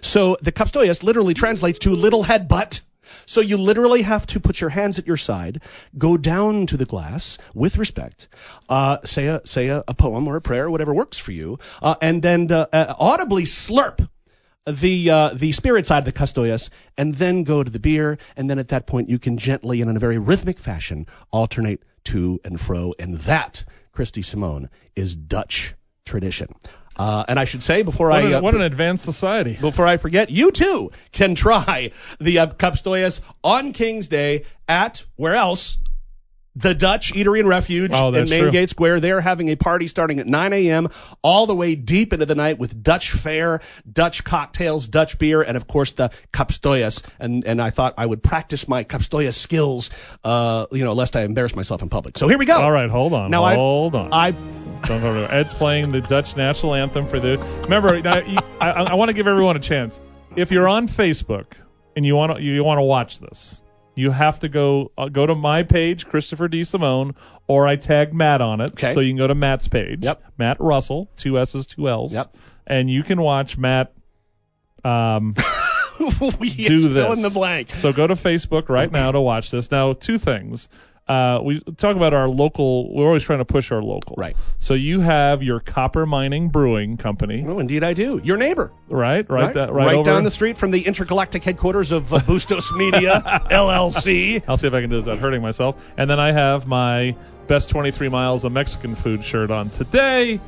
So 0.00 0.36
the 0.42 0.52
kopstootjes 0.52 1.02
literally 1.02 1.34
translates 1.34 1.80
to 1.80 1.94
little 1.94 2.22
head 2.22 2.48
butt. 2.48 2.80
So 3.26 3.40
you 3.40 3.56
literally 3.56 4.02
have 4.02 4.26
to 4.28 4.40
put 4.40 4.60
your 4.60 4.70
hands 4.70 4.98
at 4.98 5.06
your 5.06 5.16
side, 5.16 5.62
go 5.96 6.16
down 6.16 6.66
to 6.66 6.76
the 6.76 6.84
glass 6.84 7.38
with 7.54 7.76
respect, 7.78 8.28
uh, 8.68 8.98
say 9.04 9.26
a 9.26 9.40
say 9.44 9.68
a, 9.68 9.84
a 9.86 9.94
poem 9.94 10.28
or 10.28 10.36
a 10.36 10.40
prayer, 10.40 10.70
whatever 10.70 10.94
works 10.94 11.18
for 11.18 11.32
you, 11.32 11.58
uh, 11.82 11.94
and 12.00 12.22
then 12.22 12.50
uh, 12.52 12.66
uh, 12.72 12.94
audibly 12.98 13.44
slurp 13.44 14.08
the 14.66 15.10
uh, 15.10 15.30
the 15.34 15.52
spirit 15.52 15.86
side 15.86 15.98
of 15.98 16.04
the 16.04 16.12
Kopstootjes, 16.12 16.70
and 16.96 17.14
then 17.14 17.44
go 17.44 17.62
to 17.62 17.70
the 17.70 17.78
beer, 17.78 18.18
and 18.36 18.48
then 18.48 18.58
at 18.58 18.68
that 18.68 18.86
point 18.86 19.08
you 19.08 19.18
can 19.18 19.38
gently 19.38 19.80
and 19.80 19.90
in 19.90 19.96
a 19.96 20.00
very 20.00 20.18
rhythmic 20.18 20.58
fashion 20.58 21.06
alternate 21.30 21.82
to 22.04 22.40
and 22.44 22.60
fro, 22.60 22.94
and 22.98 23.14
that, 23.20 23.64
Chris 23.92 24.10
DeSimone, 24.10 24.68
is 24.96 25.16
Dutch 25.16 25.74
tradition. 26.04 26.54
Uh, 27.00 27.24
and 27.28 27.40
I 27.40 27.46
should 27.46 27.62
say 27.62 27.80
before 27.80 28.10
What, 28.10 28.18
I 28.18 28.26
an, 28.26 28.34
uh, 28.34 28.40
what 28.42 28.54
an 28.54 28.60
advanced 28.60 29.06
society. 29.06 29.56
before 29.58 29.86
I 29.86 29.96
forget, 29.96 30.28
you 30.28 30.50
too 30.50 30.92
can 31.12 31.34
try 31.34 31.92
the 32.20 32.40
uh, 32.40 32.46
Kopstootjes 32.48 33.20
on 33.42 33.72
King's 33.72 34.08
Day 34.08 34.44
at 34.68 35.02
where 35.16 35.34
else? 35.34 35.78
The 36.60 36.74
Dutch 36.74 37.12
Eatery 37.14 37.40
and 37.40 37.48
Refuge 37.48 37.90
Oh, 37.94 38.12
in 38.12 38.28
Main 38.28 38.42
true. 38.42 38.50
Gate 38.50 38.68
Square. 38.70 39.00
They're 39.00 39.20
having 39.20 39.48
a 39.48 39.56
party 39.56 39.86
starting 39.86 40.18
at 40.20 40.26
9 40.26 40.52
a.m. 40.52 40.88
all 41.22 41.46
the 41.46 41.54
way 41.54 41.74
deep 41.74 42.12
into 42.12 42.26
the 42.26 42.34
night 42.34 42.58
with 42.58 42.82
Dutch 42.82 43.10
fare, 43.12 43.60
Dutch 43.90 44.24
cocktails, 44.24 44.88
Dutch 44.88 45.18
beer, 45.18 45.42
and 45.42 45.56
of 45.56 45.66
course 45.66 45.92
the 45.92 46.10
Kopstootjes. 46.32 47.02
And 47.18 47.44
and 47.44 47.60
I 47.62 47.70
thought 47.70 47.94
I 47.98 48.06
would 48.06 48.22
practice 48.22 48.68
my 48.68 48.84
Kopstootje 48.84 49.32
skills, 49.34 49.90
uh, 50.24 50.66
you 50.72 50.84
know, 50.84 50.92
lest 50.92 51.16
I 51.16 51.22
embarrass 51.22 51.54
myself 51.54 51.82
in 51.82 51.88
public. 51.88 52.18
So 52.18 52.28
here 52.28 52.38
we 52.38 52.46
go. 52.46 52.60
All 52.60 52.72
right, 52.72 52.90
hold 52.90 53.12
on. 53.12 53.30
Now 53.30 53.44
I- 53.44 53.54
hold 53.54 53.94
on. 53.94 54.10
I 54.12 54.32
Don't 54.32 55.00
go 55.00 55.14
to- 55.26 55.32
Ed's 55.34 55.52
playing 55.54 55.92
the 55.92 56.00
Dutch 56.00 56.36
national 56.36 56.74
anthem 56.74 57.06
for 57.06 57.20
the. 57.20 57.38
Remember, 57.62 57.96
you, 57.96 58.38
I, 58.60 58.70
I 58.70 58.94
want 58.94 59.08
to 59.08 59.12
give 59.14 59.26
everyone 59.26 59.56
a 59.56 59.60
chance. 59.60 60.00
If 60.36 60.50
you're 60.52 60.68
on 60.68 60.88
Facebook 60.88 61.46
and 61.96 62.04
you 62.06 62.14
want 62.16 62.36
to 62.36 62.42
you 62.42 62.62
want 62.64 62.78
to 62.78 62.82
watch 62.82 63.18
this, 63.18 63.60
you 64.00 64.10
have 64.10 64.38
to 64.40 64.48
go 64.48 64.90
uh, 64.98 65.08
go 65.08 65.26
to 65.26 65.34
my 65.34 65.62
page, 65.62 66.06
Christopher 66.06 66.48
DeSimone, 66.48 67.16
or 67.46 67.66
I 67.66 67.76
tag 67.76 68.12
Matt 68.14 68.40
on 68.40 68.60
it, 68.60 68.72
Okay. 68.72 68.94
so 68.94 69.00
you 69.00 69.10
can 69.10 69.18
go 69.18 69.26
to 69.26 69.34
Matt's 69.34 69.68
page. 69.68 70.02
Yep. 70.02 70.22
Matt 70.38 70.56
Russell, 70.60 71.08
two 71.16 71.38
S's, 71.38 71.66
two 71.66 71.88
L's. 71.88 72.12
Yep. 72.12 72.34
And 72.66 72.90
you 72.90 73.02
can 73.02 73.20
watch 73.20 73.56
Matt. 73.58 73.92
Um, 74.84 75.34
do 75.98 76.08
this. 76.08 77.04
fill 77.04 77.12
in 77.12 77.22
the 77.22 77.30
blank. 77.32 77.70
So 77.70 77.92
go 77.92 78.06
to 78.06 78.14
Facebook 78.14 78.68
right 78.68 78.90
now 78.90 79.12
to 79.12 79.20
watch 79.20 79.50
this. 79.50 79.70
Now, 79.70 79.92
two 79.92 80.18
things. 80.18 80.68
Uh, 81.10 81.40
we 81.42 81.58
talk 81.76 81.96
about 81.96 82.14
our 82.14 82.28
local. 82.28 82.94
We're 82.94 83.06
always 83.06 83.24
trying 83.24 83.40
to 83.40 83.44
push 83.44 83.72
our 83.72 83.82
local. 83.82 84.14
Right. 84.16 84.36
So 84.60 84.74
you 84.74 85.00
have 85.00 85.42
your 85.42 85.58
Copper 85.58 86.06
Mining 86.06 86.50
Brewing 86.50 86.98
Company, 86.98 87.44
Oh, 87.44 87.58
indeed 87.58 87.82
I 87.82 87.94
do. 87.94 88.20
Your 88.22 88.36
neighbor. 88.36 88.70
right? 88.88 89.28
Right. 89.28 89.54
That, 89.54 89.72
right, 89.72 89.94
over. 89.96 90.04
down 90.04 90.22
the 90.22 90.30
street 90.30 90.56
from 90.56 90.70
the 90.70 90.86
intergalactic 90.86 91.42
headquarters 91.42 91.90
of 91.90 92.12
uh, 92.14 92.20
Bustos 92.26 92.70
Media 92.70 93.20
LLC. 93.50 94.42
I'll 94.46 94.56
see 94.56 94.68
if 94.68 94.72
I 94.74 94.80
can 94.82 94.90
do 94.90 94.96
this 94.96 95.06
without 95.06 95.18
hurting 95.18 95.42
myself. 95.42 95.76
And 95.96 96.08
then 96.08 96.20
I 96.20 96.30
have 96.30 96.68
my 96.68 97.16
best 97.48 97.70
23 97.70 98.08
miles 98.08 98.44
of 98.44 98.52
Mexican 98.52 98.94
food 98.94 99.24
shirt 99.24 99.50
on 99.50 99.70
today, 99.70 100.40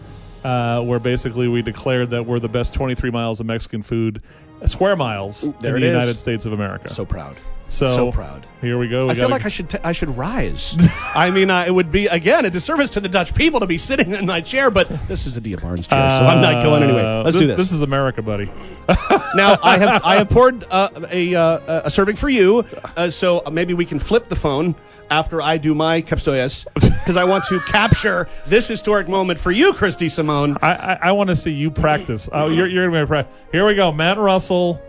uh, 0.44 0.80
where 0.82 1.00
basically 1.00 1.48
we 1.48 1.62
declared 1.62 2.10
that 2.10 2.24
we're 2.24 2.38
the 2.38 2.48
best 2.48 2.72
23 2.74 3.10
miles 3.10 3.40
of 3.40 3.46
Mexican 3.46 3.82
food, 3.82 4.22
square 4.66 4.94
miles 4.94 5.40
there 5.60 5.74
in 5.74 5.82
the 5.82 5.88
is. 5.88 5.92
United 5.92 6.18
States 6.20 6.46
of 6.46 6.52
America. 6.52 6.88
So 6.88 7.04
proud. 7.04 7.36
So, 7.72 7.86
so 7.86 8.12
proud. 8.12 8.46
Here 8.60 8.76
we 8.76 8.88
go. 8.88 9.06
We 9.06 9.12
I 9.12 9.14
feel 9.14 9.30
like 9.30 9.46
I 9.46 9.48
should 9.48 9.70
t- 9.70 9.78
I 9.82 9.92
should 9.92 10.18
rise. 10.18 10.76
I 11.14 11.30
mean, 11.30 11.48
uh, 11.48 11.64
it 11.66 11.70
would 11.70 11.90
be 11.90 12.06
again 12.06 12.44
a 12.44 12.50
disservice 12.50 12.90
to 12.90 13.00
the 13.00 13.08
Dutch 13.08 13.34
people 13.34 13.60
to 13.60 13.66
be 13.66 13.78
sitting 13.78 14.12
in 14.12 14.26
my 14.26 14.42
chair, 14.42 14.70
but 14.70 15.08
this 15.08 15.26
is 15.26 15.38
Adia 15.38 15.56
Barnes 15.56 15.86
chair, 15.86 16.10
so 16.10 16.26
I'm 16.26 16.42
not 16.42 16.62
going 16.62 16.82
anyway. 16.82 17.02
Uh, 17.02 17.22
Let's 17.22 17.34
this, 17.34 17.40
do 17.40 17.46
this. 17.46 17.56
This 17.56 17.72
is 17.72 17.80
America, 17.80 18.20
buddy. 18.20 18.44
now 19.34 19.58
I 19.62 19.78
have 19.78 20.02
I 20.04 20.16
have 20.16 20.28
poured 20.28 20.64
uh, 20.70 20.90
a 21.10 21.34
uh, 21.34 21.82
a 21.86 21.90
serving 21.90 22.16
for 22.16 22.28
you, 22.28 22.66
uh, 22.94 23.08
so 23.08 23.42
maybe 23.50 23.72
we 23.72 23.86
can 23.86 23.98
flip 23.98 24.28
the 24.28 24.36
phone 24.36 24.74
after 25.10 25.40
I 25.40 25.56
do 25.56 25.74
my 25.74 26.02
Kopstootjes 26.02 26.66
because 26.74 27.16
I 27.16 27.24
want 27.24 27.44
to 27.44 27.58
capture 27.66 28.28
this 28.46 28.68
historic 28.68 29.08
moment 29.08 29.38
for 29.38 29.50
you, 29.50 29.72
Chris 29.72 29.96
DeSimone. 29.96 30.58
I, 30.62 30.72
I, 30.72 30.98
I 31.08 31.12
want 31.12 31.30
to 31.30 31.36
see 31.36 31.52
you 31.52 31.70
practice. 31.70 32.28
Oh, 32.30 32.50
you're 32.50 32.66
you're 32.66 32.90
gonna 32.90 33.04
be 33.04 33.08
practice. 33.08 33.34
Here 33.50 33.66
we 33.66 33.74
go. 33.74 33.92
Matt 33.92 34.18
Russell 34.18 34.80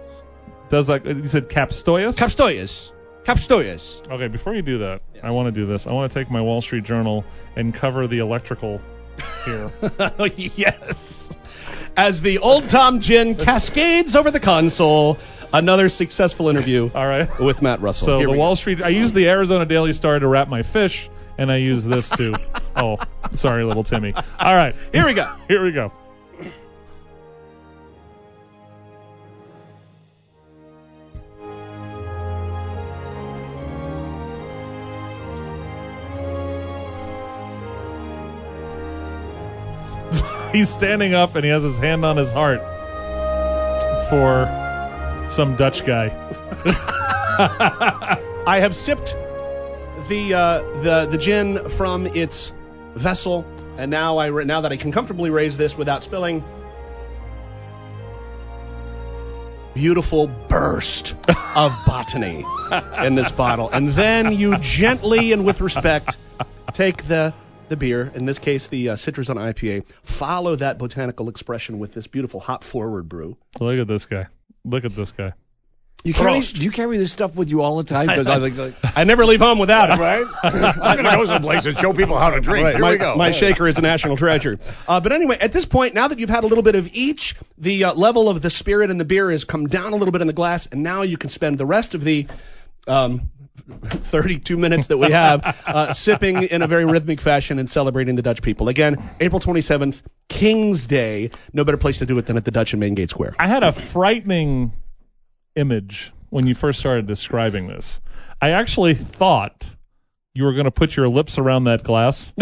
does 0.70 0.90
like 0.90 1.06
you 1.06 1.28
said 1.28 1.50
Kopstootjes. 1.50 2.18
Kopstootjes. 2.18 2.92
Kopstootjes. 3.24 4.12
okay, 4.12 4.28
before 4.28 4.54
you 4.54 4.62
do 4.62 4.80
that, 4.80 5.02
I 5.22 5.32
want 5.32 5.48
to 5.48 5.52
do 5.52 5.66
this. 5.66 5.88
I 5.88 5.94
want 5.94 6.12
to 6.12 6.20
take 6.20 6.30
my 6.30 6.42
Wall 6.42 6.62
Street 6.62 6.84
Journal 6.84 7.24
and 7.56 7.74
cover 7.74 8.08
the 8.08 8.20
electrical 8.20 8.82
here. 9.46 9.72
yes. 10.36 11.30
As 11.96 12.22
the 12.22 12.40
old 12.40 12.70
Tom 12.70 13.00
Gin 13.00 13.36
cascades 13.38 14.16
over 14.16 14.32
the 14.32 14.40
console, 14.40 15.18
another 15.54 15.88
successful 15.90 16.50
interview 16.50 16.90
All 16.94 17.08
right. 17.08 17.40
with 17.40 17.62
Matt 17.62 17.82
Russell. 17.82 18.06
So 18.08 18.20
Here 18.20 18.28
the 18.28 18.34
Wall 18.34 18.56
Street. 18.56 18.82
I 18.82 18.90
use 18.90 19.14
the 19.14 19.28
Arizona 19.28 19.66
Daily 19.66 19.94
Star 19.94 20.20
to 20.20 20.28
wrap 20.28 20.50
my 20.50 20.64
fish, 20.64 21.10
and 21.38 21.52
I 21.52 21.58
use 21.58 21.86
this 21.86 22.10
to. 22.12 22.36
oh, 22.76 22.98
sorry, 23.36 23.64
little 23.64 23.84
Timmy. 23.84 24.14
All 24.14 24.56
right. 24.56 24.76
Here 24.92 25.06
we 25.06 25.14
go. 25.14 25.34
here 25.48 25.64
we 25.64 25.72
go. 25.72 25.92
He's 40.54 40.70
standing 40.70 41.16
up 41.16 41.36
and 41.36 41.44
he 41.44 41.50
has 41.50 41.64
his 41.64 41.80
hand 41.80 42.06
on 42.06 42.16
his 42.16 42.32
heart 42.32 42.62
for 44.10 45.28
some 45.28 45.56
Dutch 45.56 45.84
guy. 45.84 46.10
I 48.46 48.60
have 48.60 48.76
sipped 48.76 49.16
the 50.08 50.34
uh, 50.34 50.82
the 50.82 51.08
the 51.10 51.18
gin 51.18 51.70
from 51.70 52.06
its 52.06 52.52
vessel, 52.94 53.46
and 53.78 53.90
now 53.90 54.20
I 54.20 54.30
now 54.44 54.62
that 54.62 54.72
I 54.72 54.78
can 54.78 54.92
comfortably 54.92 55.32
raise 55.32 55.58
this 55.58 55.76
without 55.76 56.04
spilling. 56.04 56.44
Beautiful 59.74 60.28
burst 60.28 61.16
of 61.56 61.74
botany 61.88 62.46
in 63.02 63.16
this 63.16 63.32
bottle, 63.32 63.72
and 63.72 63.90
then 63.90 64.32
you 64.34 64.58
gently 64.60 65.32
and 65.32 65.46
with 65.46 65.62
respect 65.62 66.18
take 66.74 67.08
the 67.08 67.34
the 67.74 67.78
beer, 67.78 68.12
in 68.14 68.26
this 68.26 68.38
case 68.40 68.68
the 68.68 68.90
uh, 68.90 68.96
Citrus 68.96 69.30
on 69.30 69.38
IPA, 69.38 69.86
follow 70.04 70.56
that 70.56 70.78
botanical 70.78 71.28
expression 71.30 71.80
with 71.80 71.92
this 71.94 72.06
beautiful 72.06 72.40
hop 72.40 72.64
forward 72.64 73.10
brew. 73.10 73.36
Look 73.60 73.80
at 73.80 73.88
this 73.88 74.06
guy. 74.06 74.28
Look 74.64 74.86
at 74.86 74.96
this 74.96 75.12
guy. 75.12 75.34
You 76.04 76.14
carry, 76.14 76.32
Prost. 76.32 76.56
do 76.56 76.64
you 76.64 76.72
carry 76.72 76.98
this 76.98 77.14
stuff 77.14 77.38
with 77.38 77.50
you 77.50 77.62
all 77.62 77.78
the 77.78 77.86
time? 77.86 78.08
Because 78.08 78.28
I 78.28 78.38
think, 78.40 78.58
like, 78.58 78.74
I 78.84 79.06
never 79.06 79.26
leave 79.26 79.40
home 79.40 79.58
without 79.58 79.90
it. 79.90 80.02
right? 80.02 80.26
I'm 80.44 80.98
going 80.98 81.06
to 81.06 81.16
go 81.16 81.26
someplace 81.26 81.66
and 81.66 81.78
show 81.78 81.94
people 81.94 82.18
how 82.18 82.32
to 82.32 82.42
drink. 82.42 82.66
Right, 82.66 82.74
Here 82.74 82.82
my, 82.82 82.92
we 82.92 82.98
go. 82.98 83.16
my 83.16 83.32
shaker 83.32 83.70
is 83.70 83.78
a 83.78 83.82
national 83.82 84.18
treasure. 84.18 84.60
Uh, 84.86 85.00
but 85.00 85.14
anyway, 85.14 85.38
at 85.40 85.54
this 85.54 85.64
point, 85.64 85.94
now 85.94 86.10
that 86.10 86.20
you've 86.20 86.30
had 86.30 86.44
a 86.44 86.48
little 86.48 86.64
bit 86.64 86.76
of 86.76 86.94
each, 86.94 87.36
the 87.58 87.86
uh, 87.86 87.94
level 87.94 88.28
of 88.28 88.42
the 88.42 88.50
spirit 88.50 88.90
in 88.90 88.98
the 88.98 89.06
beer 89.06 89.32
has 89.32 89.46
come 89.46 89.68
down 89.68 89.94
a 89.94 89.96
little 89.96 90.12
bit 90.12 90.20
in 90.20 90.28
the 90.28 90.34
glass, 90.34 90.68
and 90.68 90.84
now 90.84 91.04
you 91.04 91.16
can 91.18 91.30
spend 91.30 91.58
the 91.58 91.66
rest 91.66 91.96
of 91.96 92.04
the 92.04 92.28
um, 92.86 93.30
32 93.56 94.58
minutes 94.58 94.88
that 94.88 94.98
we 94.98 95.12
have 95.12 95.62
uh, 95.66 95.94
sipping 95.94 96.44
in 96.44 96.62
a 96.62 96.68
very 96.68 96.86
rhythmic 96.86 97.22
fashion 97.22 97.60
and 97.60 97.70
celebrating 97.70 98.16
the 98.16 98.22
Dutch 98.22 98.42
people. 98.42 98.68
Again, 98.68 99.02
April 99.20 99.40
27th, 99.40 100.02
King's 100.28 100.88
Day. 100.88 101.30
No 101.54 101.64
better 101.64 101.78
place 101.78 102.00
to 102.00 102.06
do 102.06 102.18
it 102.18 102.26
than 102.26 102.38
at 102.38 102.46
the 102.46 102.52
Dutch 102.52 102.74
in 102.74 102.80
Main 102.80 102.96
Gate 102.96 103.10
Square. 103.10 103.36
I 103.40 103.48
had 103.48 103.64
a 103.64 103.72
frightening 103.72 104.74
image 105.56 106.12
when 106.30 106.48
you 106.48 106.56
first 106.56 106.80
started 106.80 107.06
describing 107.06 107.68
this. 107.68 108.02
I 108.42 108.52
actually 108.52 108.96
thought 108.96 109.68
you 110.34 110.46
were 110.46 110.54
going 110.54 110.66
to 110.66 110.72
put 110.72 110.96
your 110.96 111.08
lips 111.08 111.38
around 111.38 111.66
that 111.66 111.84
glass 111.84 112.32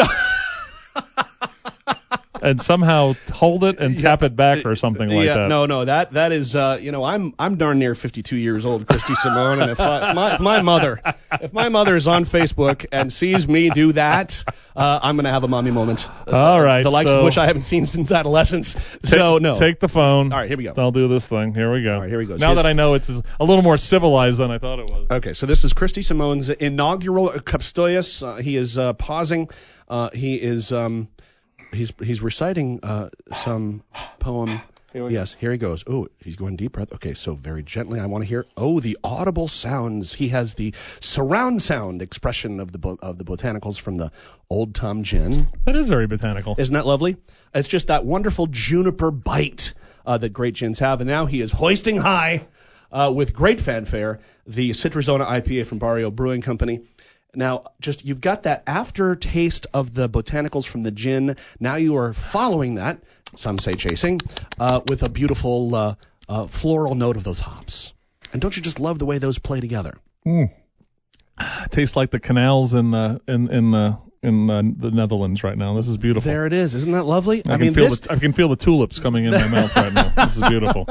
and 2.42 2.62
somehow 2.62 3.14
hold 3.32 3.64
it 3.64 3.80
and 3.80 3.98
tap 3.98 4.24
it 4.24 4.36
back 4.36 4.66
or 4.66 4.76
something 4.76 5.10
like 5.10 5.26
yeah, 5.26 5.36
that. 5.36 5.50
no, 5.50 5.66
no, 5.66 5.86
that 5.86 6.14
that 6.14 6.32
is, 6.32 6.56
uh, 6.56 6.80
you 6.82 6.92
know, 6.92 7.04
I'm 7.04 7.34
I'm 7.38 7.58
darn 7.58 7.80
near 7.80 7.96
52 7.96 8.36
years 8.36 8.66
old, 8.66 8.88
Chris 8.88 9.04
DeSimone, 9.04 9.62
and 9.62 9.72
if, 9.72 9.80
I, 9.80 10.10
if 10.10 10.16
my 10.16 10.36
if 10.36 10.42
my 10.42 10.62
mother, 10.62 11.02
if 11.42 11.54
my 11.54 11.70
mother 11.70 11.96
is 11.96 12.08
on 12.08 12.26
Facebook 12.26 12.86
and 12.92 13.12
sees 13.12 13.48
me 13.48 13.70
do 13.70 13.94
that, 13.94 14.44
uh, 14.76 15.00
I'm 15.02 15.16
gonna 15.16 15.32
have 15.32 15.44
a 15.44 15.48
mommy 15.48 15.72
moment. 15.72 16.08
All 16.28 16.62
right, 16.62 16.84
the 16.84 16.92
likes 16.92 17.10
so 17.10 17.20
of 17.20 17.26
which 17.26 17.38
I 17.38 17.46
haven't 17.46 17.64
seen 17.64 17.86
since 17.86 18.12
adolescence. 18.12 18.76
so 19.04 19.38
no, 19.38 19.56
Take 19.56 19.80
the 19.80 19.90
phone. 19.90 20.32
All 20.32 20.40
right, 20.40 20.48
here 20.48 20.58
we 20.58 20.64
go. 20.64 20.74
I'll 20.78 20.92
do 20.92 21.08
this 21.08 21.28
thing. 21.28 21.54
Here 21.54 21.72
we 21.72 21.84
go. 21.84 21.96
All 21.96 22.02
right, 22.02 22.10
here 22.10 22.18
we 22.18 22.26
go. 22.26 22.38
Now 22.38 22.48
Here's- 22.48 22.58
that 22.58 22.66
I 22.66 22.74
know 22.74 22.96
it's 22.96 23.10
a 23.10 23.44
little 23.44 23.64
more 23.64 23.78
civilized 23.78 24.38
than 24.40 24.52
I 24.52 24.58
thought 24.58 24.80
it 24.80 24.90
was. 24.90 25.12
Okay, 25.12 25.34
so 25.34 25.46
this 25.46 25.64
is 25.64 25.74
Chris 25.74 25.92
DeSimone's 25.94 26.50
inaugural 26.50 27.30
Kopstootjes. 27.30 28.24
Uh, 28.26 28.36
he 28.38 28.58
is 28.58 28.78
uh, 28.78 28.94
pausing. 28.94 29.50
Uh, 29.88 30.10
he 30.12 30.36
is 30.36 30.72
um, 30.72 31.10
he's 31.74 31.94
he's 32.02 32.22
reciting 32.22 32.80
uh, 32.84 33.10
some 33.34 33.84
poem. 34.20 34.62
yes, 34.94 35.34
here 35.34 35.52
he 35.52 35.58
goes. 35.58 35.84
Oh, 35.88 36.08
he's 36.20 36.36
going 36.36 36.56
deep 36.56 36.74
breath. 36.74 36.94
Okay, 36.94 37.14
so 37.14 37.34
very 37.34 37.64
gently, 37.64 38.00
I 38.00 38.06
want 38.08 38.24
to 38.24 38.28
hear. 38.28 38.46
Oh, 38.58 38.80
the 38.80 38.98
audible 39.04 39.48
sounds. 39.48 40.14
He 40.14 40.30
has 40.30 40.54
the 40.54 40.74
surround 41.00 41.62
sound 41.62 42.02
expression 42.02 42.60
of 42.60 42.72
the 42.72 42.78
bo- 42.78 43.00
of 43.02 43.18
the 43.18 43.24
botanicals 43.24 43.80
from 43.80 43.96
the 43.98 44.12
Old 44.50 44.76
Tom 44.76 45.04
Gin. 45.04 45.48
That 45.66 45.76
is 45.76 45.90
very 45.90 46.08
botanical. 46.08 46.56
Isn't 46.58 46.74
that 46.74 46.86
lovely? 46.86 47.18
It's 47.54 47.68
just 47.68 47.88
that 47.88 48.06
wonderful 48.06 48.48
juniper 48.48 49.12
bite 49.12 49.74
uh, 50.06 50.18
that 50.18 50.30
great 50.30 50.56
gins 50.56 50.80
have. 50.80 51.02
And 51.02 51.08
now 51.10 51.26
he 51.26 51.42
is 51.42 51.52
hoisting 51.52 51.98
high 51.98 52.48
uh, 52.92 53.12
with 53.14 53.34
great 53.34 53.60
fanfare 53.62 54.20
the 54.48 54.72
Citrusona 54.72 55.26
IPA 55.26 55.66
from 55.66 55.78
Barrio 55.78 56.12
Brewing 56.12 56.42
Company. 56.42 56.82
Now, 57.34 57.64
just 57.80 58.06
you've 58.06 58.22
got 58.22 58.44
that 58.44 58.64
aftertaste 58.68 59.68
of 59.74 59.94
the 59.94 60.10
botanicals 60.10 60.66
from 60.66 60.82
the 60.82 60.92
gin. 60.92 61.38
Now 61.60 61.76
you 61.76 61.98
are 61.98 62.14
following 62.14 62.76
that, 62.76 63.00
some 63.36 63.58
say 63.58 63.76
chasing, 63.76 64.22
uh, 64.60 64.82
with 64.86 65.04
a 65.04 65.10
beautiful 65.10 65.74
uh, 65.74 65.96
uh, 66.28 66.48
floral 66.48 66.96
note 66.96 67.18
of 67.18 67.24
those 67.24 67.40
hops. 67.40 67.94
And 68.34 68.42
don't 68.42 68.56
you 68.56 68.62
just 68.62 68.80
love 68.80 69.00
the 69.00 69.06
way 69.06 69.18
those 69.18 69.40
play 69.40 69.60
together? 69.60 69.98
tastes 71.72 71.96
like 71.96 72.12
the 72.12 72.20
canals 72.20 72.74
in 72.74 72.92
the 72.92 73.22
in 73.28 73.50
in 73.50 73.72
the 73.72 73.98
in 74.24 74.50
uh, 74.50 74.62
the 74.78 74.92
Netherlands 74.92 75.44
right 75.44 75.58
now. 75.58 75.76
This 75.76 75.88
is 75.88 75.98
beautiful. 75.98 76.30
There 76.30 76.46
it 76.46 76.54
is. 76.54 76.76
Isn't 76.76 76.92
that 76.92 77.04
lovely? 77.04 77.44
I, 77.46 77.54
I, 77.54 77.58
can 77.58 77.62
mean, 77.62 77.74
feel 77.74 77.90
this, 77.90 78.02
the, 78.02 78.12
I 78.12 78.18
can 78.18 78.34
feel 78.34 78.50
the 78.50 78.56
tulips 78.56 79.00
coming 79.00 79.26
in 79.26 79.32
my 79.32 79.48
mouth 79.48 79.76
right 79.76 79.94
now. 79.94 80.10
This 80.10 80.36
is 80.38 80.44
beautiful. 80.44 80.88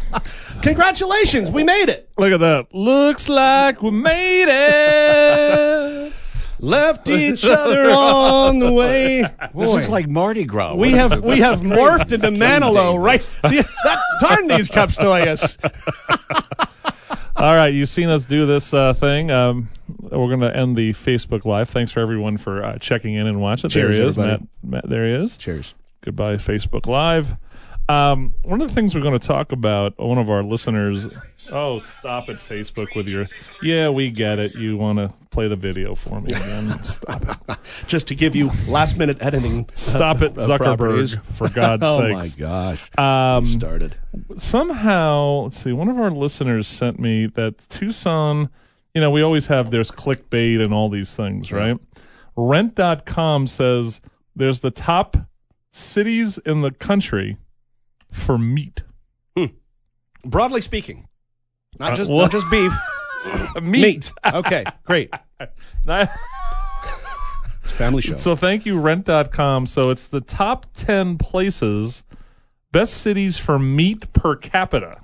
congratulations, 0.62 1.50
we 1.50 1.64
made 1.64 1.88
it. 1.88 2.10
Look 2.18 2.32
at 2.32 2.40
that. 2.40 2.74
Looks 2.74 3.28
like 3.28 3.82
we 3.82 3.90
made 3.90 4.48
it. 4.48 6.12
Left 6.60 7.08
each 7.10 7.44
other 7.44 7.90
on 7.90 8.58
the 8.58 8.72
way. 8.72 9.22
This 9.22 9.52
looks 9.54 9.90
like 9.90 10.08
Mardi 10.08 10.44
Gras. 10.44 10.74
We 10.76 10.92
have 10.92 11.22
we 11.22 11.40
have 11.40 11.60
morphed 11.60 12.12
into 12.12 12.28
Manilow, 12.28 12.94
Day. 12.94 12.98
right? 12.98 13.22
That, 13.42 14.00
darn 14.20 14.46
these 14.48 14.68
Kopstootjes. 14.68 15.58
All 17.36 17.54
right, 17.54 17.74
you've 17.74 17.88
seen 17.88 18.08
us 18.08 18.24
do 18.24 18.46
this 18.46 18.72
uh, 18.72 18.94
thing. 18.94 19.30
Um, 19.30 19.68
we're 19.88 20.28
going 20.28 20.40
to 20.40 20.56
end 20.56 20.76
the 20.76 20.92
Facebook 20.92 21.44
Live. 21.44 21.68
Thanks 21.70 21.92
for 21.92 22.00
everyone 22.00 22.38
for 22.38 22.64
uh, 22.64 22.78
checking 22.78 23.14
in 23.14 23.26
and 23.26 23.40
watching. 23.40 23.70
Cheers, 23.70 23.94
there 23.94 24.02
he 24.02 24.08
is, 24.08 24.16
Matt. 24.18 24.40
Matt. 24.62 24.88
There 24.88 25.06
he 25.06 25.24
is. 25.24 25.36
Cheers. 25.36 25.74
Goodbye, 26.00 26.36
Facebook 26.36 26.86
Live. 26.86 27.28
Um, 27.86 28.32
one 28.42 28.62
of 28.62 28.68
the 28.68 28.74
things 28.74 28.94
we're 28.94 29.02
going 29.02 29.18
to 29.18 29.26
talk 29.26 29.52
about, 29.52 29.98
one 29.98 30.16
of 30.16 30.30
our 30.30 30.42
listeners. 30.42 31.14
Oh, 31.52 31.80
stop 31.80 32.30
it, 32.30 32.38
Facebook, 32.38 32.96
with 32.96 33.08
your. 33.08 33.26
Yeah, 33.62 33.90
we 33.90 34.10
get 34.10 34.38
it. 34.38 34.54
You 34.54 34.78
want 34.78 34.98
to 34.98 35.12
play 35.30 35.48
the 35.48 35.56
video 35.56 35.94
for 35.94 36.18
me 36.20 36.32
again. 36.32 36.82
Stop 36.82 37.48
it. 37.48 37.58
Just 37.86 38.08
to 38.08 38.14
give 38.14 38.36
you 38.36 38.50
last 38.68 38.96
minute 38.96 39.18
editing. 39.20 39.68
Stop 39.74 40.22
it, 40.22 40.34
properties. 40.34 41.16
Zuckerberg, 41.16 41.24
for 41.34 41.48
God's 41.54 41.82
sake. 41.82 41.90
oh 41.90 42.08
my 42.12 42.28
gosh. 42.38 42.98
Um, 42.98 43.46
Started. 43.46 43.94
somehow, 44.36 45.42
let's 45.44 45.62
see, 45.62 45.72
one 45.72 45.88
of 45.88 45.98
our 45.98 46.10
listeners 46.10 46.68
sent 46.68 46.98
me 46.98 47.26
that 47.34 47.58
Tucson, 47.68 48.48
you 48.94 49.00
know, 49.00 49.10
we 49.10 49.22
always 49.22 49.46
have 49.48 49.70
there's 49.70 49.90
clickbait 49.90 50.62
and 50.62 50.72
all 50.72 50.88
these 50.88 51.10
things, 51.12 51.50
right? 51.50 51.76
Rent.com 52.36 53.46
says 53.46 54.00
there's 54.36 54.60
the 54.60 54.70
top 54.70 55.16
cities 55.72 56.38
in 56.38 56.60
the 56.62 56.70
country 56.70 57.36
for 58.12 58.38
meat. 58.38 58.82
Broadly 60.26 60.62
speaking, 60.62 61.06
not 61.78 61.92
Uh, 61.92 61.96
just 61.96 62.10
not 62.10 62.30
just 62.32 62.48
beef. 62.50 62.72
meat. 63.62 64.10
Okay, 64.24 64.64
great. 64.84 65.12
It's 67.62 67.72
a 67.72 67.76
family 67.76 68.02
show. 68.02 68.16
so 68.18 68.36
thank 68.36 68.66
you, 68.66 68.78
Rent.com. 68.80 69.66
So 69.66 69.90
it's 69.90 70.06
the 70.08 70.20
top 70.20 70.66
10 70.76 71.16
places, 71.18 72.02
best 72.72 72.94
cities 72.94 73.38
for 73.38 73.58
meat 73.58 74.12
per 74.12 74.36
capita. 74.36 74.96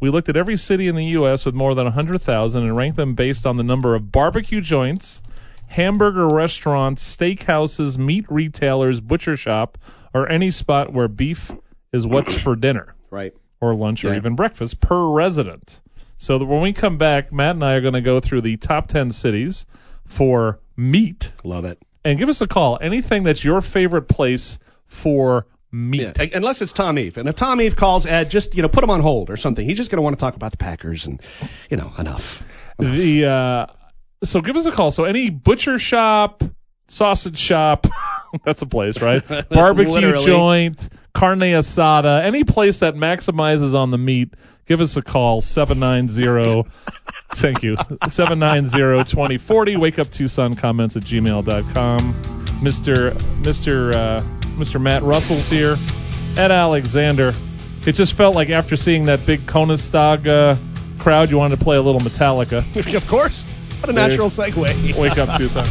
We 0.00 0.08
looked 0.10 0.28
at 0.30 0.36
every 0.36 0.56
city 0.56 0.88
in 0.88 0.96
the 0.96 1.04
U.S. 1.06 1.44
with 1.44 1.54
more 1.54 1.74
than 1.74 1.84
100,000 1.84 2.62
and 2.62 2.76
ranked 2.76 2.96
them 2.96 3.14
based 3.14 3.46
on 3.46 3.56
the 3.58 3.62
number 3.62 3.94
of 3.94 4.10
barbecue 4.10 4.60
joints, 4.62 5.20
hamburger 5.66 6.26
restaurants, 6.26 7.16
steakhouses, 7.16 7.98
meat 7.98 8.24
retailers, 8.30 8.98
butcher 8.98 9.36
shop, 9.36 9.78
or 10.14 10.28
any 10.28 10.50
spot 10.50 10.92
where 10.92 11.06
beef 11.08 11.50
is 11.92 12.06
what's 12.06 12.38
for 12.38 12.56
dinner. 12.56 12.94
right. 13.10 13.34
or 13.60 13.74
lunch 13.74 14.04
or 14.04 14.14
even 14.14 14.36
breakfast 14.36 14.80
per 14.80 15.08
resident. 15.10 15.80
So 16.18 16.38
that 16.38 16.44
when 16.44 16.60
we 16.62 16.72
come 16.72 16.98
back, 16.98 17.32
Matt 17.32 17.54
and 17.54 17.64
I 17.64 17.74
are 17.74 17.80
going 17.80 17.94
to 17.94 18.00
go 18.00 18.20
through 18.20 18.42
the 18.42 18.56
top 18.56 18.88
10 18.88 19.12
cities 19.12 19.64
for 20.06 20.60
meat 20.76 21.30
Love 21.44 21.64
it. 21.64 21.78
and 22.04 22.18
give 22.18 22.28
us 22.28 22.40
a 22.40 22.46
call. 22.46 22.78
Anything 22.80 23.22
that's 23.22 23.44
your 23.44 23.60
favorite 23.60 24.08
place 24.08 24.58
for 24.86 25.46
meat. 25.72 26.16
Yeah, 26.18 26.26
unless 26.34 26.62
it's 26.62 26.72
Tom 26.72 26.98
Eve. 26.98 27.16
And 27.16 27.28
if 27.28 27.34
Tom 27.34 27.60
Eve 27.60 27.76
calls 27.76 28.06
Ed, 28.06 28.30
just 28.30 28.54
you 28.54 28.62
know, 28.62 28.68
put 28.68 28.84
him 28.84 28.90
on 28.90 29.00
hold 29.00 29.30
or 29.30 29.36
something. 29.36 29.64
He's 29.64 29.76
just 29.76 29.90
going 29.90 29.98
to 29.98 30.02
want 30.02 30.18
to 30.18 30.20
talk 30.20 30.36
about 30.36 30.52
the 30.52 30.58
Packers 30.58 31.06
and 31.06 31.20
you 31.70 31.76
know, 31.76 31.92
enough. 31.98 32.42
The 32.78 33.26
uh, 33.26 33.66
so 34.24 34.40
give 34.40 34.56
us 34.56 34.66
a 34.66 34.72
call. 34.72 34.90
So 34.90 35.04
any 35.04 35.30
butcher 35.30 35.78
shop, 35.78 36.42
sausage 36.90 37.38
shop, 37.38 37.86
that's 38.44 38.62
a 38.62 38.66
place, 38.66 39.00
right? 39.00 39.22
Barbecue 39.48 39.92
Literally. 39.92 40.26
joint, 40.26 40.88
carne 41.14 41.40
asada, 41.40 42.24
any 42.24 42.44
place 42.44 42.80
that 42.80 42.94
maximizes 42.94 43.74
on 43.74 43.90
the 43.90 43.98
meat. 43.98 44.34
Give 44.66 44.80
us 44.80 44.96
a 44.96 45.02
call 45.02 45.40
seven 45.40 45.80
nine 45.80 46.08
zero. 46.08 46.66
Thank 47.34 47.62
you. 47.62 47.76
790-2040. 47.76 49.78
Wake 49.78 49.98
up 49.98 50.10
Tucson 50.10 50.54
comments 50.54 50.96
at 50.96 51.04
gmail.com. 51.04 52.14
Mr. 52.60 53.12
Mr. 53.42 53.94
Uh, 53.94 54.20
Mr. 54.58 54.80
Matt 54.80 55.02
Russell's 55.02 55.48
here. 55.48 55.76
Ed 56.36 56.50
Alexander. 56.50 57.34
It 57.86 57.92
just 57.92 58.14
felt 58.14 58.34
like 58.34 58.50
after 58.50 58.76
seeing 58.76 59.04
that 59.04 59.26
big 59.26 59.46
Koningsdag 59.46 60.26
uh, 60.26 60.56
crowd, 61.00 61.30
you 61.30 61.38
wanted 61.38 61.58
to 61.58 61.64
play 61.64 61.76
a 61.76 61.82
little 61.82 62.00
Metallica. 62.00 62.94
of 62.94 63.08
course. 63.08 63.42
What 63.80 63.90
a 63.90 63.92
natural 63.92 64.28
segue. 64.28 64.96
Wake 64.96 65.18
up 65.18 65.38
Tucson. 65.38 65.66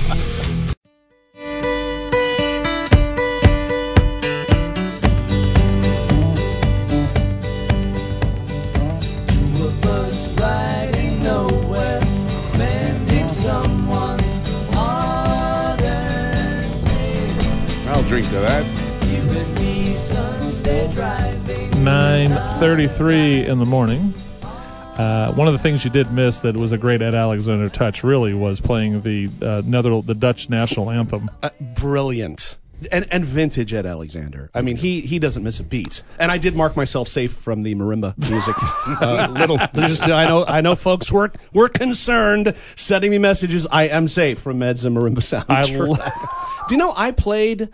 Drink 18.10 18.26
to 18.30 18.40
that. 18.40 18.66
You 19.06 19.40
and 19.40 19.60
me 19.60 19.96
Sunday 20.00 20.92
driving. 20.94 21.70
9:33 21.72 23.48
in 23.48 23.60
the 23.60 23.66
morning. 23.68 24.16
Uh, 24.42 25.32
one 25.34 25.46
of 25.48 25.54
the 25.54 25.60
things 25.60 25.86
you 25.86 25.92
did 25.92 26.12
miss 26.12 26.40
that 26.40 26.58
was 26.58 26.72
a 26.72 26.78
great 26.80 27.04
Ed 27.04 27.14
Alexander 27.14 27.70
touch 27.70 28.04
really 28.04 28.34
was 28.34 28.60
playing 28.60 29.02
the 29.04 29.30
uh, 29.46 29.62
Nether- 29.64 30.02
the 30.02 30.16
Dutch 30.16 30.50
national 30.50 30.90
anthem. 30.90 31.30
Uh, 31.44 31.52
brilliant. 31.62 32.58
And, 32.92 33.06
and 33.12 33.24
vintage 33.26 33.74
Ed 33.74 33.86
Alexander. 33.86 34.50
I 34.56 34.62
mean, 34.62 34.76
he 34.78 35.02
he 35.02 35.20
doesn't 35.20 35.44
miss 35.44 35.60
a 35.60 35.64
beat. 35.64 36.02
And 36.18 36.32
I 36.32 36.40
did 36.40 36.56
mark 36.56 36.76
myself 36.76 37.10
safe 37.10 37.34
from 37.34 37.62
the 37.62 37.76
marimba 37.76 38.18
music. 38.18 38.56
uh, 39.02 39.28
little, 39.38 39.58
just, 39.76 40.02
I 40.04 40.26
know 40.28 40.46
I 40.46 40.62
know 40.62 40.76
folks 40.76 41.12
were 41.12 41.32
were 41.54 41.70
concerned 41.70 42.56
sending 42.76 43.12
me 43.12 43.20
messages. 43.20 43.68
I 43.70 43.90
am 43.90 44.08
safe 44.08 44.40
from 44.40 44.64
Ed's 44.64 44.84
marimba 44.86 45.18
I 45.48 45.62
soundtrack. 45.62 45.88
lo- 45.88 46.66
Do 46.70 46.76
you 46.76 46.80
know 46.80 46.94
I 46.96 47.12
played 47.12 47.70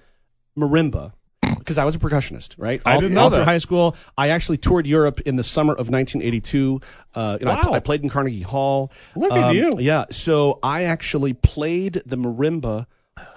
marimba 0.57 1.13
because 1.59 1.77
I 1.77 1.85
was 1.85 1.95
a 1.95 1.99
percussionist, 1.99 2.55
right? 2.57 2.81
I 2.85 2.95
didn't 2.97 3.13
know 3.13 3.21
all 3.21 3.29
through 3.29 3.43
high 3.43 3.57
school. 3.59 3.95
I 4.17 4.29
actually 4.29 4.57
toured 4.57 4.85
Europe 4.87 5.21
in 5.21 5.35
the 5.35 5.43
summer 5.43 5.73
of 5.73 5.89
1982. 5.89 6.81
Uh, 7.13 7.37
you 7.39 7.45
know, 7.45 7.51
I, 7.51 7.55
Wow. 7.67 7.73
I 7.73 7.79
played 7.79 8.03
in 8.03 8.09
Carnegie 8.09 8.41
Hall. 8.41 8.91
Look 9.15 9.31
at 9.31 9.43
Um, 9.49 9.55
you. 9.55 9.71
Yeah, 9.79 10.05
so 10.11 10.59
I 10.63 10.83
actually 10.83 11.33
played 11.33 12.01
the 12.05 12.17
marimba 12.17 12.87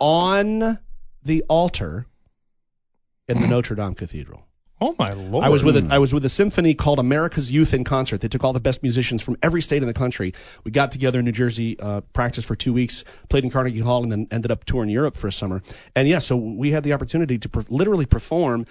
on 0.00 0.78
the 1.22 1.44
altar 1.48 2.06
in 3.28 3.40
the 3.40 3.46
Notre 3.46 3.76
Dame 3.76 3.94
Cathedral. 3.94 4.46
Oh 4.80 4.94
my 4.96 5.12
lord! 5.12 5.44
I 5.44 5.48
was 5.48 5.64
with 5.64 5.76
a, 5.76 5.88
I 5.90 5.98
was 5.98 6.14
with 6.14 6.24
a 6.24 6.28
symphony 6.28 6.74
called 6.74 7.00
America's 7.00 7.50
Youth 7.50 7.74
in 7.74 7.82
Concert. 7.82 8.20
They 8.20 8.28
took 8.28 8.44
all 8.44 8.52
the 8.52 8.60
best 8.60 8.82
musicians 8.82 9.22
from 9.22 9.36
every 9.42 9.60
state 9.60 9.82
in 9.82 9.88
the 9.88 9.94
country. 9.94 10.34
We 10.62 10.70
got 10.70 10.92
together 10.92 11.18
in 11.18 11.24
New 11.24 11.32
Jersey, 11.32 11.78
uh, 11.80 12.02
practiced 12.12 12.46
for 12.46 12.54
two 12.54 12.72
weeks, 12.72 13.04
played 13.28 13.42
in 13.42 13.50
Carnegie 13.50 13.80
Hall, 13.80 14.04
and 14.04 14.12
then 14.12 14.28
ended 14.30 14.52
up 14.52 14.64
touring 14.64 14.88
Europe 14.88 15.16
for 15.16 15.26
a 15.26 15.32
summer. 15.32 15.62
And 15.96 16.06
yeah, 16.06 16.20
so 16.20 16.36
we 16.36 16.70
had 16.70 16.84
the 16.84 16.92
opportunity 16.92 17.38
to 17.38 17.48
per- 17.48 17.64
literally 17.68 18.06
perform 18.06 18.66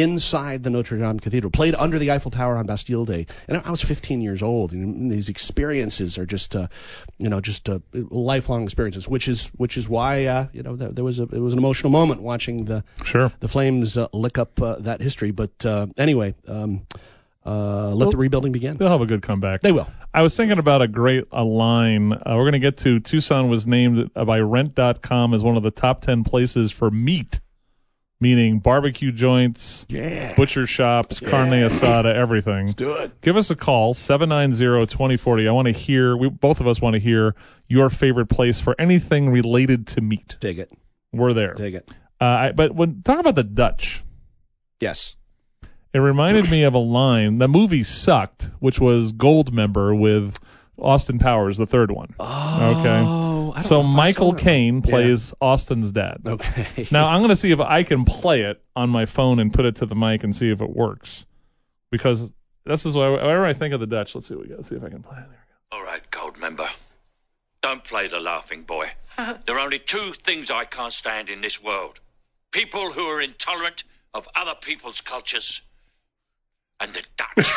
inside 0.00 0.62
the 0.62 0.70
Notre 0.70 0.98
Dame 0.98 1.20
Cathedral. 1.20 1.50
Played 1.50 1.74
under 1.74 1.98
the 1.98 2.10
Eiffel 2.10 2.30
Tower 2.30 2.56
on 2.56 2.66
Bastille 2.66 3.04
Day, 3.04 3.26
and 3.46 3.56
I 3.56 3.70
was 3.70 3.82
15 3.82 4.20
years 4.20 4.42
old. 4.42 4.72
And 4.72 5.10
these 5.10 5.28
experiences 5.28 6.18
are 6.18 6.26
just, 6.26 6.56
uh, 6.56 6.68
you 7.18 7.28
know, 7.28 7.40
just 7.40 7.68
uh, 7.68 7.80
lifelong 7.92 8.64
experiences. 8.64 9.08
Which 9.08 9.28
is 9.28 9.46
which 9.56 9.76
is 9.76 9.88
why 9.88 10.26
uh, 10.26 10.46
you 10.52 10.62
know 10.62 10.76
there, 10.76 10.90
there 10.90 11.04
was 11.04 11.20
a 11.20 11.24
it 11.24 11.40
was 11.40 11.52
an 11.52 11.58
emotional 11.58 11.90
moment 11.90 12.22
watching 12.22 12.64
the 12.64 12.84
sure. 13.04 13.32
the 13.40 13.48
Flames 13.48 13.96
uh, 13.96 14.08
lick 14.12 14.38
up 14.38 14.60
uh, 14.60 14.76
that 14.80 15.00
history. 15.00 15.30
But 15.30 15.64
uh, 15.64 15.86
anyway, 15.96 16.34
um, 16.46 16.86
uh, 17.48 17.94
let 17.94 18.10
the 18.10 18.16
rebuilding 18.16 18.52
begin. 18.52 18.76
They'll 18.76 18.90
have 18.90 19.00
a 19.00 19.06
good 19.06 19.22
comeback. 19.22 19.62
They 19.62 19.72
will. 19.72 19.88
I 20.12 20.22
was 20.22 20.36
thinking 20.36 20.58
about 20.58 20.82
a 20.82 20.88
great 20.88 21.24
a 21.32 21.44
line. 21.44 22.12
Uh, 22.12 22.34
we're 22.36 22.50
going 22.50 22.52
to 22.52 22.58
get 22.58 22.78
to 22.78 23.00
Tucson 23.00 23.48
was 23.48 23.66
named 23.66 24.12
by 24.14 24.40
Rent.com 24.40 25.34
as 25.34 25.42
one 25.42 25.56
of 25.56 25.62
the 25.62 25.70
top 25.70 26.00
10 26.02 26.24
places 26.24 26.72
for 26.72 26.90
meat, 26.90 27.40
meaning 28.20 28.58
barbecue 28.58 29.12
joints, 29.12 29.86
Yeah. 29.88 30.34
butcher 30.34 30.66
shops, 30.66 31.20
carne 31.20 31.50
asada, 31.50 32.12
everything. 32.14 32.72
Do 32.72 32.92
it. 32.94 33.20
Give 33.20 33.36
us 33.36 33.50
a 33.50 33.56
call, 33.56 33.94
790-2040. 33.94 35.48
I 35.48 35.52
want 35.52 35.66
to 35.66 35.72
hear, 35.72 36.16
we 36.16 36.28
both 36.28 36.60
of 36.60 36.66
us 36.66 36.80
want 36.80 36.94
to 36.94 37.00
hear 37.00 37.34
your 37.68 37.90
favorite 37.90 38.26
place 38.26 38.60
for 38.60 38.74
anything 38.78 39.30
related 39.30 39.88
to 39.88 40.00
meat. 40.00 40.36
Dig 40.40 40.58
it. 40.58 40.72
We're 41.12 41.32
there. 41.32 41.54
Dig 41.54 41.74
it. 41.74 41.90
Uh, 42.20 42.24
I, 42.24 42.52
but 42.52 42.74
when 42.74 43.02
talk 43.02 43.20
about 43.20 43.34
the 43.36 43.44
Dutch, 43.44 44.02
Yes. 44.80 45.14
it 45.94 45.98
reminded 45.98 46.50
me 46.50 46.64
of 46.64 46.74
a 46.74 46.78
line. 46.78 47.38
The 47.38 47.48
movie 47.48 47.84
sucked, 47.84 48.50
which 48.58 48.80
was 48.80 49.12
Goldmember 49.12 49.96
with 49.98 50.38
Austin 50.80 51.18
Powers, 51.18 51.56
the 51.56 51.66
third 51.66 51.90
one. 51.90 52.14
Okay. 52.18 52.24
Oh, 52.26 53.52
I 53.52 53.54
don't 53.56 53.62
So 53.64 53.82
know 53.82 53.88
if 53.88 53.94
I 53.94 53.96
Michael. 53.96 54.34
Caine 54.34 54.82
plays 54.82 55.34
Austin's 55.40 55.92
dad. 55.92 56.22
Okay. 56.24 56.88
Now 56.90 57.08
I'm 57.08 57.20
going 57.20 57.30
to 57.30 57.36
see 57.36 57.50
if 57.52 57.60
I 57.60 57.82
can 57.82 58.04
play 58.04 58.42
it 58.42 58.62
on 58.76 58.90
my 58.90 59.06
phone 59.06 59.38
and 59.40 59.52
put 59.52 59.64
it 59.64 59.76
to 59.76 59.86
the 59.86 59.94
mic 59.94 60.24
and 60.24 60.34
see 60.34 60.50
if 60.50 60.60
it 60.60 60.70
works. 60.70 61.26
Because 61.90 62.30
this 62.64 62.86
is 62.86 62.94
why 62.94 63.08
whenever 63.08 63.44
I 63.46 63.54
think 63.54 63.74
of 63.74 63.80
the 63.80 63.86
Dutch, 63.86 64.14
let's 64.14 64.28
see 64.28 64.34
what 64.34 64.48
we 64.48 64.54
got. 64.54 64.64
See 64.64 64.74
if 64.76 64.84
I 64.84 64.88
can 64.88 65.02
play 65.02 65.18
it. 65.18 65.24
There 65.28 65.78
All 65.78 65.84
right, 65.84 66.02
Goldmember. 66.10 66.68
Don't 67.62 67.82
play 67.82 68.08
the 68.08 68.20
laughing 68.20 68.62
boy. 68.62 68.88
Uh-huh. 69.16 69.36
there 69.46 69.56
are 69.56 69.64
only 69.64 69.80
two 69.80 70.12
things 70.12 70.48
I 70.48 70.64
can't 70.64 70.92
stand 70.92 71.28
in 71.28 71.40
this 71.40 71.60
world 71.60 71.98
people 72.50 72.92
who 72.92 73.02
are 73.06 73.20
intolerant 73.20 73.84
of 74.14 74.28
other 74.34 74.54
people's 74.60 75.00
cultures 75.00 75.60
and 76.80 76.92
the 76.94 77.02
Dutch. 77.16 77.52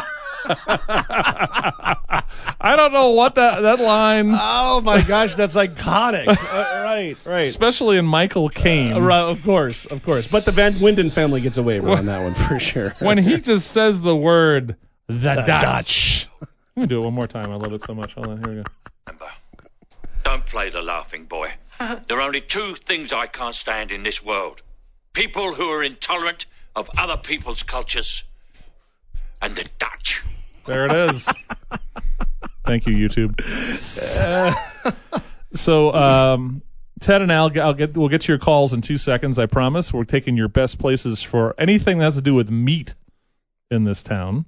I 2.60 2.76
don't 2.76 2.92
know 2.92 3.10
what 3.10 3.36
that 3.36 3.60
that 3.62 3.80
line, 3.80 4.30
Oh 4.32 4.80
my 4.80 5.02
gosh, 5.02 5.34
that's 5.34 5.54
iconic. 5.54 6.28
Uh, 6.28 6.84
right, 6.84 7.16
right. 7.24 7.46
especially 7.48 7.96
in 7.98 8.04
Michael 8.06 8.48
Caine, 8.48 8.92
Uh, 8.94 9.00
right, 9.00 9.22
of 9.22 9.42
course, 9.42 9.86
of 9.86 10.02
course. 10.02 10.26
But 10.26 10.44
the 10.44 10.52
Van 10.52 10.74
Winden 10.74 11.10
family 11.12 11.40
gets 11.40 11.56
a 11.56 11.62
waiver 11.62 11.90
on 11.90 12.06
that 12.06 12.22
one 12.22 12.34
for 12.34 12.58
sure. 12.58 12.94
when 13.00 13.18
he 13.18 13.38
just 13.38 13.70
says 13.70 14.00
the 14.00 14.16
word 14.16 14.76
the, 15.06 15.34
Dutch. 15.34 15.46
Dutch. 15.46 16.28
Let 16.76 16.82
me 16.82 16.86
do 16.86 17.00
it 17.00 17.04
one 17.04 17.14
more 17.14 17.26
time. 17.26 17.50
I 17.50 17.56
love 17.56 17.72
it 17.72 17.82
so 17.82 17.94
much. 17.94 18.14
Hold 18.14 18.28
on, 18.28 18.38
here 18.38 18.48
we 18.48 18.62
go. 18.62 18.64
Remember, 19.06 19.30
don't 20.24 20.44
play 20.46 20.70
the 20.70 20.82
laughing 20.82 21.24
boy. 21.24 21.52
there 21.78 22.18
are 22.18 22.22
only 22.22 22.40
two 22.40 22.74
things 22.74 23.12
I 23.12 23.26
can't 23.26 23.54
stand 23.54 23.92
in 23.92 24.02
this 24.02 24.22
world 24.22 24.62
people 25.14 25.54
who 25.54 25.68
are 25.70 25.82
intolerant 25.82 26.44
of 26.76 26.90
other 26.98 27.16
people's 27.16 27.62
cultures 27.62 28.24
and 29.40 29.56
the 29.56 29.64
Dutch. 29.78 30.22
There 30.66 30.86
it 30.86 31.14
is. 31.14 31.28
Thank 32.66 32.86
you, 32.86 32.94
YouTube. 32.94 33.40
so, 35.54 35.92
um, 35.92 36.62
Ted 37.00 37.22
and 37.22 37.30
Al, 37.30 37.50
I'll 37.60 37.74
get 37.74 37.96
we'll 37.96 38.08
get 38.08 38.22
to 38.22 38.28
your 38.28 38.38
calls 38.38 38.72
in 38.72 38.80
two 38.80 38.96
seconds. 38.96 39.38
I 39.38 39.46
promise. 39.46 39.92
We're 39.92 40.04
taking 40.04 40.36
your 40.36 40.48
best 40.48 40.78
places 40.78 41.20
for 41.20 41.54
anything 41.58 41.98
that 41.98 42.04
has 42.04 42.14
to 42.14 42.22
do 42.22 42.34
with 42.34 42.50
meat 42.50 42.94
in 43.70 43.84
this 43.84 44.02
town, 44.02 44.46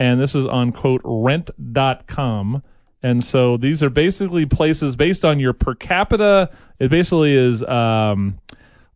and 0.00 0.20
this 0.20 0.34
is 0.34 0.46
on 0.46 0.72
quote 0.72 1.02
rent.com. 1.04 2.62
And 3.02 3.22
so 3.22 3.58
these 3.58 3.82
are 3.82 3.90
basically 3.90 4.46
places 4.46 4.96
based 4.96 5.26
on 5.26 5.38
your 5.38 5.52
per 5.52 5.74
capita. 5.74 6.50
It 6.78 6.90
basically 6.90 7.34
is 7.36 7.62
um, 7.62 8.40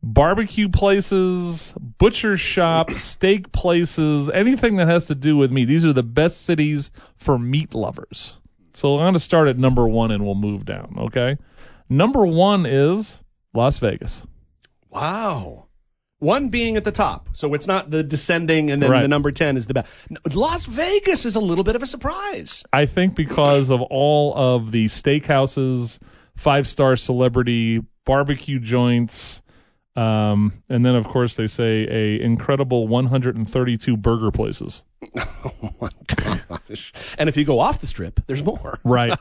barbecue 0.03 0.69
places, 0.69 1.73
butcher 1.79 2.37
shops, 2.37 3.03
steak 3.03 3.53
places, 3.53 4.29
anything 4.31 4.77
that 4.77 4.89
has 4.89 5.07
to 5.07 5.15
do 5.15 5.37
with 5.37 5.51
meat. 5.51 5.67
These 5.67 5.85
are 5.85 5.93
the 5.93 6.03
best 6.03 6.43
cities 6.45 6.91
for 7.17 7.39
meat 7.39 7.75
lovers. 7.75 8.39
So 8.75 8.95
I'm 8.95 9.05
going 9.05 9.15
to 9.15 9.21
start 9.21 9.49
at 9.49 9.59
number 9.59 9.87
one 9.89 10.11
and 10.11 10.25
we'll 10.25 10.35
move 10.35 10.65
down, 10.65 10.97
okay? 10.99 11.37
Number 11.89 12.25
one 12.25 12.65
is 12.67 13.19
Las 13.55 13.79
Vegas. 13.79 14.25
Wow. 14.91 15.67
One 16.21 16.49
being 16.49 16.77
at 16.77 16.85
the 16.85 16.91
top, 16.93 17.29
so 17.35 17.55
it's 17.55 17.69
not 17.69 17.91
the 17.93 18.03
descending, 18.03 18.73
and 18.73 18.83
then 18.83 18.91
Right. 18.91 19.03
the 19.03 19.09
number 19.09 19.31
ten 19.31 19.57
is 19.57 19.69
the 19.69 19.75
best. 19.75 19.93
Las 20.35 20.65
Vegas 20.65 21.27
is 21.27 21.37
a 21.37 21.41
little 21.41 21.63
bit 21.63 21.77
of 21.77 21.83
a 21.83 21.87
surprise. 21.87 22.65
I 22.73 22.87
think 22.87 23.15
because 23.15 23.71
of 23.71 23.81
all 23.83 24.35
of 24.35 24.73
the 24.73 24.87
steakhouses, 24.87 26.01
five 26.37 26.67
star 26.67 26.97
celebrity 26.97 27.83
barbecue 28.05 28.59
joints, 28.59 29.43
Um, 29.99 30.63
and 30.69 30.85
then 30.85 30.95
of 30.95 31.07
course 31.07 31.35
they 31.35 31.47
say 31.49 31.87
a 31.91 32.23
incredible 32.23 32.87
132 32.89 33.97
burger 33.97 34.31
places. 34.31 34.85
Oh 35.17 35.71
my 35.81 35.91
gosh. 36.07 36.93
And 37.19 37.29
if 37.29 37.37
you 37.37 37.45
go 37.45 37.59
off 37.61 37.81
the 37.81 37.87
strip, 37.87 38.21
there's 38.27 38.43
more. 38.43 38.79
Right. 38.85 39.17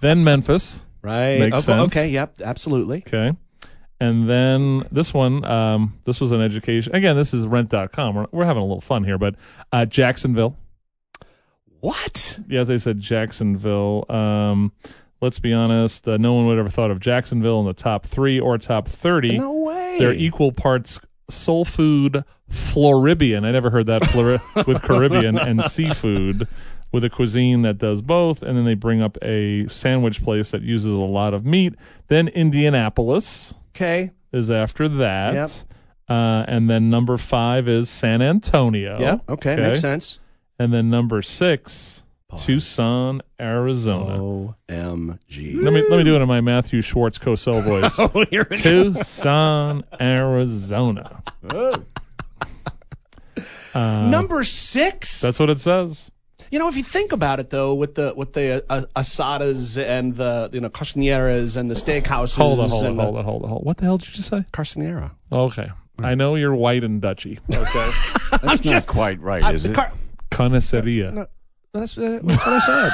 then 0.00 0.24
Memphis. 0.24 0.82
Right. 1.02 1.38
Makes 1.40 1.56
Oh, 1.56 1.60
sense. 1.60 1.82
Okay. 1.92 2.08
Yep. 2.10 2.40
Absolutely. 2.42 2.98
Okay. 3.06 3.32
And 4.00 4.28
then 4.28 4.82
this 4.92 5.12
one, 5.14 5.44
um, 5.44 5.98
this 6.04 6.20
was 6.20 6.32
an 6.32 6.40
education. 6.40 6.94
Again, 6.94 7.16
this 7.16 7.32
is 7.34 7.46
rent.com. 7.46 8.14
We're, 8.14 8.26
we're 8.32 8.44
having 8.44 8.62
a 8.62 8.66
little 8.66 8.80
fun 8.80 9.04
here, 9.04 9.18
but 9.18 9.34
uh, 9.72 9.84
Jacksonville. 9.84 10.56
What? 11.80 12.38
Yeah, 12.48 12.60
as 12.60 12.70
I 12.70 12.76
said, 12.76 13.00
Jacksonville. 13.00 14.04
Um, 14.08 14.72
let's 15.20 15.38
be 15.38 15.52
honest, 15.52 16.06
uh, 16.08 16.16
no 16.16 16.34
one 16.34 16.46
would 16.46 16.58
ever 16.58 16.70
thought 16.70 16.90
of 16.90 17.00
Jacksonville 17.00 17.60
in 17.60 17.66
the 17.66 17.74
top 17.74 18.06
three 18.06 18.40
or 18.40 18.58
top 18.58 18.88
30. 18.88 19.38
No 19.38 19.52
way. 19.52 19.96
They're 19.98 20.12
equal 20.12 20.52
parts 20.52 20.98
soul 21.28 21.64
food 21.64 22.24
Floribbean. 22.50 23.44
I 23.44 23.52
never 23.52 23.70
heard 23.70 23.86
that 23.86 24.14
with 24.66 24.82
Caribbean 24.82 25.38
and 25.38 25.62
seafood 25.64 26.48
with 26.92 27.04
a 27.04 27.10
cuisine 27.10 27.62
that 27.62 27.78
does 27.78 28.02
both. 28.02 28.42
And 28.42 28.56
then 28.56 28.64
they 28.64 28.74
bring 28.74 29.02
up 29.02 29.18
a 29.22 29.68
sandwich 29.68 30.22
place 30.22 30.50
that 30.50 30.62
uses 30.62 30.92
a 30.92 30.98
lot 30.98 31.34
of 31.34 31.44
meat. 31.44 31.74
Then 32.08 32.28
Indianapolis 32.28 33.54
okay. 33.76 34.10
is 34.32 34.50
after 34.50 34.88
that. 34.88 35.34
Yep. 35.34 35.50
Uh, 36.08 36.44
and 36.48 36.68
then 36.68 36.90
number 36.90 37.16
five 37.16 37.68
is 37.68 37.88
San 37.88 38.20
Antonio. 38.20 38.98
Yeah. 38.98 39.18
Okay. 39.28 39.54
Makes 39.54 39.80
sense. 39.80 40.18
And 40.58 40.72
then 40.72 40.90
number 40.90 41.22
six, 41.22 42.02
Tucson, 42.38 43.22
Arizona. 43.40 44.54
OMG. 44.68 45.62
Let 45.62 45.72
me 45.72 45.82
let 45.88 45.96
me 45.98 46.04
do 46.04 46.16
it 46.16 46.20
in 46.22 46.28
my 46.28 46.40
Matthew 46.40 46.82
Schwartz 46.82 47.18
Cosell 47.18 47.62
voice. 47.62 47.98
Oh, 47.98 48.24
here 48.30 48.46
it. 48.50 48.56
Tucson, 48.58 49.84
Arizona. 50.00 51.22
Uh, 53.74 54.06
Number 54.08 54.42
six. 54.44 55.20
That's 55.20 55.38
what 55.38 55.50
it 55.50 55.60
says. 55.60 56.10
You 56.50 56.58
know, 56.58 56.68
if 56.68 56.76
you 56.76 56.82
think 56.82 57.12
about 57.12 57.38
it, 57.38 57.48
though, 57.50 57.74
with 57.74 57.94
the 57.94 58.12
with 58.16 58.32
the 58.32 58.64
uh, 58.68 58.82
asadas 58.96 59.80
and 59.80 60.16
the 60.16 60.50
you 60.52 60.60
know 60.60 60.68
carceneras 60.68 61.56
and 61.56 61.70
the 61.70 61.74
steakhouses. 61.76 62.36
Hold 62.36 62.58
on, 62.58 62.68
hold 62.70 62.84
on, 62.86 62.96
hold 62.96 63.16
on, 63.16 63.24
hold 63.24 63.42
on, 63.44 63.48
hold 63.50 63.58
on. 63.60 63.64
What 63.64 63.76
the 63.76 63.84
hell 63.84 63.98
did 63.98 64.08
you 64.08 64.14
just 64.14 64.28
say? 64.28 64.44
Carcenera. 64.52 65.12
Okay. 65.30 65.68
I 66.02 66.14
know 66.14 66.34
you're 66.34 66.54
white 66.54 66.82
and 66.82 67.00
Dutchy. 67.02 67.38
Okay. 67.54 67.90
That's 68.42 68.64
not 68.64 68.86
quite 68.86 69.20
right, 69.20 69.44
I- 69.44 69.52
is 69.52 69.66
it? 69.66 69.74
car- 69.74 69.92
Connoisseria. 70.30 71.12
No. 71.12 71.26
That's, 71.72 71.96
uh, 71.96 72.18
that's 72.22 72.44
what 72.46 72.48
I 72.48 72.58
said. 72.58 72.92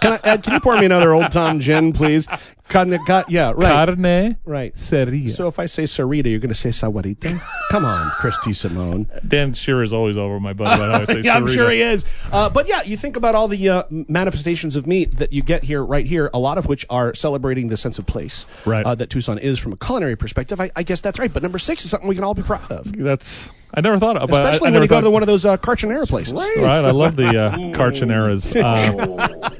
Can, 0.00 0.12
I, 0.14 0.20
Ed, 0.24 0.42
can 0.42 0.54
you 0.54 0.60
pour 0.60 0.76
me 0.76 0.86
another 0.86 1.14
Old 1.14 1.30
Tom 1.30 1.60
gin, 1.60 1.92
please? 1.92 2.26
Can, 2.68 2.90
yeah, 3.28 3.52
right, 3.54 3.86
Carne 3.86 4.36
right. 4.44 4.76
seria. 4.76 5.28
So 5.30 5.46
if 5.46 5.60
I 5.60 5.66
say 5.66 5.84
Sarita, 5.84 6.28
you're 6.28 6.40
going 6.40 6.48
to 6.48 6.54
say 6.54 6.70
Sawarita? 6.70 7.40
Come 7.70 7.84
on, 7.84 8.10
Chris 8.10 8.36
DeSimone. 8.40 9.06
Dan 9.26 9.54
Shearer 9.54 9.84
is 9.84 9.92
always 9.92 10.18
over 10.18 10.40
my 10.40 10.52
butt. 10.52 10.66
I 10.66 10.92
always 10.94 11.08
say 11.08 11.20
yeah, 11.24 11.36
I'm 11.36 11.46
Sarita. 11.46 11.54
sure 11.54 11.70
he 11.70 11.80
is. 11.80 12.04
Uh, 12.32 12.50
but 12.50 12.68
yeah, 12.68 12.82
you 12.82 12.96
think 12.96 13.16
about 13.16 13.36
all 13.36 13.46
the 13.46 13.68
uh, 13.68 13.82
manifestations 13.90 14.74
of 14.74 14.84
meat 14.88 15.18
that 15.18 15.32
you 15.32 15.42
get 15.42 15.62
here, 15.62 15.82
right 15.82 16.04
here, 16.04 16.28
a 16.34 16.40
lot 16.40 16.58
of 16.58 16.66
which 16.66 16.86
are 16.90 17.14
celebrating 17.14 17.68
the 17.68 17.76
sense 17.76 18.00
of 18.00 18.06
place 18.06 18.46
Right. 18.66 18.84
uh, 18.84 18.96
that 18.96 19.10
Tucson 19.10 19.38
is 19.38 19.60
from 19.60 19.74
a 19.74 19.76
culinary 19.76 20.16
perspective. 20.16 20.60
I, 20.60 20.72
I 20.74 20.82
guess 20.82 21.02
that's 21.02 21.20
right. 21.20 21.32
But 21.32 21.44
number 21.44 21.60
six 21.60 21.84
is 21.84 21.92
something 21.92 22.08
we 22.08 22.16
can 22.16 22.24
all 22.24 22.34
be 22.34 22.42
proud 22.42 22.72
of, 22.72 22.90
That's 22.92 23.48
I 23.74 23.80
never 23.82 23.98
thought 23.98 24.16
of. 24.16 24.30
But 24.30 24.42
I- 24.44 24.50
especially 24.50 24.68
I, 24.68 24.72
when 24.72 24.82
you 24.82 24.88
go 24.88 25.00
to 25.00 25.10
one 25.10 25.22
of 25.22 25.26
those 25.26 25.44
uh, 25.44 25.56
Carcenera 25.56 26.06
places. 26.06 26.32
Right, 26.32 26.56
right. 26.58 26.84
I 26.84 26.90
love 26.90 27.16
the 27.16 27.26
uh, 27.26 27.56
Carceneras. 27.76 28.54
Uh, 28.56 29.50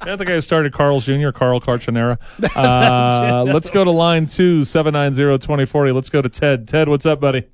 I 0.00 0.16
think 0.16 0.30
I 0.30 0.38
started 0.40 0.72
Carl's 0.72 1.04
Jr., 1.06 1.30
Carl 1.30 1.60
Carcenera. 1.60 2.18
Uh, 2.54 3.44
let's 3.44 3.70
go 3.70 3.84
to 3.84 3.90
line 3.90 4.26
two, 4.26 4.64
seven 4.64 4.92
nine 4.94 5.14
zero 5.14 5.38
twenty 5.38 5.66
forty. 5.66 5.92
Let's 5.92 6.08
go 6.10 6.22
to 6.22 6.28
Ted. 6.28 6.68
Ted, 6.68 6.88
what's 6.88 7.06
up, 7.06 7.20
buddy? 7.20 7.46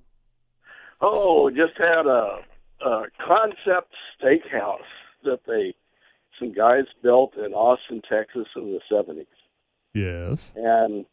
Oh, 1.00 1.50
just 1.50 1.76
had 1.78 2.06
a, 2.06 2.40
a 2.86 3.04
concept 3.26 3.92
steakhouse 4.22 4.78
that 5.24 5.40
they 5.46 5.74
some 6.38 6.52
guys 6.52 6.84
built 7.02 7.34
in 7.36 7.52
Austin, 7.52 8.02
Texas 8.08 8.46
in 8.56 8.72
the 8.72 8.80
seventies, 8.90 9.26
Yes. 9.94 10.50
and 10.56 11.06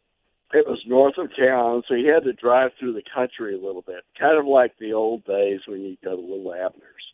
it 0.54 0.68
was 0.68 0.80
north 0.86 1.18
of 1.18 1.30
town, 1.36 1.84
so 1.88 1.94
you 1.94 2.12
had 2.12 2.24
to 2.24 2.34
drive 2.34 2.72
through 2.80 2.94
the 2.94 3.04
country 3.14 3.56
a 3.56 3.64
little 3.66 3.82
bit, 3.82 4.04
kind 4.20 4.38
of 4.38 4.46
like 4.46 4.74
the 4.80 4.94
old 4.94 5.26
days 5.26 5.62
when 5.68 5.82
you 5.82 5.98
go 6.04 6.16
to 6.16 6.22
Little 6.22 6.54
Abner's, 6.54 7.14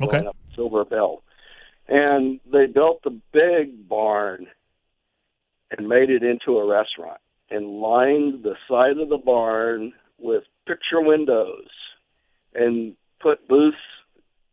Okay. 0.00 0.26
Silver 0.54 0.84
Bell, 0.84 1.22
and 1.88 2.40
they 2.50 2.66
built 2.66 3.02
the 3.02 3.18
big 3.32 3.88
barn 3.88 4.46
and 5.70 5.88
made 5.88 6.10
it 6.10 6.22
into 6.22 6.58
a 6.58 6.66
restaurant 6.66 7.20
and 7.50 7.80
lined 7.80 8.42
the 8.42 8.56
side 8.68 8.98
of 8.98 9.08
the 9.08 9.18
barn 9.18 9.92
with 10.18 10.44
picture 10.66 11.00
windows 11.00 11.68
and 12.54 12.94
put 13.20 13.46
booths 13.48 13.76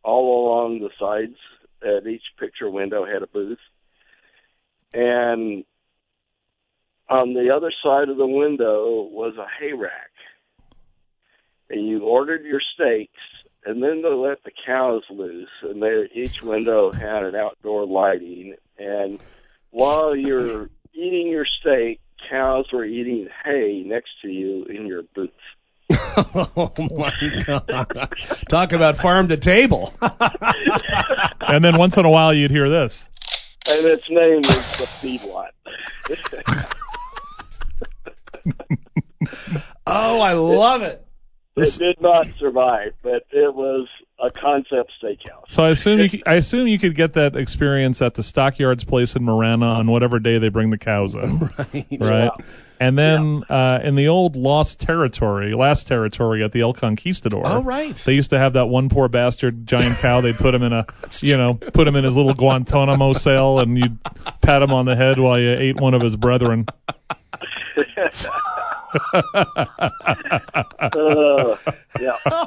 all 0.02 0.46
along 0.46 0.80
the 0.80 0.90
sides. 0.98 1.36
At 1.82 2.06
each 2.06 2.22
picture 2.40 2.70
window 2.70 3.04
had 3.04 3.22
a 3.22 3.26
booth, 3.26 3.58
and 4.94 5.64
on 7.08 7.34
the 7.34 7.54
other 7.54 7.72
side 7.82 8.08
of 8.08 8.16
the 8.16 8.26
window 8.26 9.08
was 9.10 9.34
a 9.36 9.46
hay 9.58 9.72
rack. 9.72 10.10
And 11.70 11.86
you 11.86 12.02
ordered 12.02 12.44
your 12.44 12.60
steaks, 12.74 13.20
and 13.64 13.82
then 13.82 14.02
they 14.02 14.08
let 14.08 14.42
the 14.44 14.52
cows 14.66 15.02
loose, 15.10 15.48
and 15.62 15.82
they, 15.82 16.08
each 16.14 16.42
window 16.42 16.92
had 16.92 17.24
an 17.24 17.34
outdoor 17.34 17.86
lighting. 17.86 18.54
And 18.78 19.18
while 19.70 20.14
you're 20.14 20.68
eating 20.92 21.28
your 21.28 21.46
steak, 21.60 22.00
cows 22.30 22.66
were 22.72 22.84
eating 22.84 23.28
hay 23.44 23.82
next 23.84 24.10
to 24.22 24.28
you 24.28 24.64
in 24.64 24.86
your 24.86 25.02
booth. 25.14 25.30
oh 25.90 26.72
my 26.96 27.12
God! 27.46 28.14
Talk 28.48 28.72
about 28.72 28.96
farm 28.96 29.28
to 29.28 29.36
table. 29.36 29.92
And 31.46 31.62
then 31.62 31.76
once 31.76 31.96
in 31.96 32.04
a 32.04 32.10
while 32.10 32.32
you'd 32.32 32.50
hear 32.50 32.68
this. 32.68 33.06
And 33.66 33.86
its 33.86 34.08
name 34.08 34.42
was 34.42 34.64
the 34.78 34.88
feedlot. 35.00 35.50
Oh, 39.86 40.20
I 40.20 40.32
love 40.34 40.82
it. 40.82 41.04
it 41.56 41.76
did 41.78 42.00
not 42.00 42.26
survive, 42.38 42.92
but 43.02 43.26
it 43.30 43.54
was 43.54 43.88
a 44.18 44.30
concept 44.30 44.92
steakhouse. 45.02 45.48
So 45.48 45.64
I 45.64 45.70
assume 45.70 46.00
you, 46.00 46.08
c- 46.08 46.22
I 46.26 46.34
assume 46.34 46.68
you 46.68 46.78
could 46.78 46.94
get 46.94 47.14
that 47.14 47.36
experience 47.36 48.00
at 48.02 48.14
the 48.14 48.22
Stockyards 48.22 48.84
place 48.84 49.16
in 49.16 49.24
Marana 49.24 49.66
on 49.66 49.86
whatever 49.88 50.18
day 50.18 50.38
they 50.38 50.48
bring 50.48 50.70
the 50.70 50.78
cows 50.78 51.14
in, 51.14 51.38
Right. 51.72 51.86
right? 52.00 52.30
And 52.80 52.98
then 52.98 53.44
uh, 53.48 53.78
in 53.84 53.94
the 53.94 54.08
old 54.08 54.34
Lost 54.34 54.80
Territory, 54.80 55.54
last 55.54 55.86
territory 55.86 56.42
at 56.42 56.50
the 56.50 56.62
El 56.62 56.74
Conquistador. 56.74 57.42
Oh, 57.44 57.62
right. 57.62 57.94
They 57.94 58.14
used 58.14 58.30
to 58.30 58.38
have 58.38 58.54
that 58.54 58.66
one 58.66 58.88
poor 58.88 59.08
bastard 59.08 59.64
giant 59.64 59.98
cow. 59.98 60.20
They'd 60.20 60.34
put 60.34 60.54
him 60.54 60.64
in 60.64 60.72
a, 60.72 60.86
you 61.20 61.36
know, 61.36 61.54
put 61.54 61.86
him 61.86 61.94
in 61.94 62.02
his 62.02 62.16
little 62.16 62.34
Guantanamo 62.34 63.12
cell, 63.12 63.60
and 63.60 63.78
you'd 63.78 63.98
pat 64.42 64.60
him 64.60 64.72
on 64.72 64.86
the 64.86 64.96
head 64.96 65.20
while 65.20 65.38
you 65.40 65.52
ate 65.52 65.80
one 65.80 65.94
of 65.94 66.02
his 66.02 66.16
brethren. 66.16 66.66
Uh, 70.92 71.56
yeah, 72.00 72.16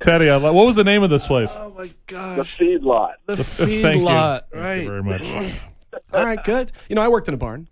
Teddy, 0.00 0.28
I 0.30 0.36
lo- 0.36 0.52
what 0.52 0.66
was 0.66 0.76
the 0.76 0.84
name 0.84 1.02
of 1.02 1.10
this 1.10 1.26
place? 1.26 1.50
Oh 1.54 1.70
my 1.76 1.86
the 1.86 1.94
gosh. 2.06 2.58
feedlot. 2.58 3.14
The 3.26 3.36
Thank 3.44 4.00
you. 4.00 4.00
feedlot. 4.02 4.42
Thank 4.52 4.82
you 4.82 4.88
very 4.88 5.02
much. 5.02 5.22
All 6.12 6.24
right, 6.24 6.42
good. 6.42 6.72
You 6.88 6.96
know, 6.96 7.02
I 7.02 7.08
worked 7.08 7.28
in 7.28 7.34
a 7.34 7.38
barn. 7.38 7.68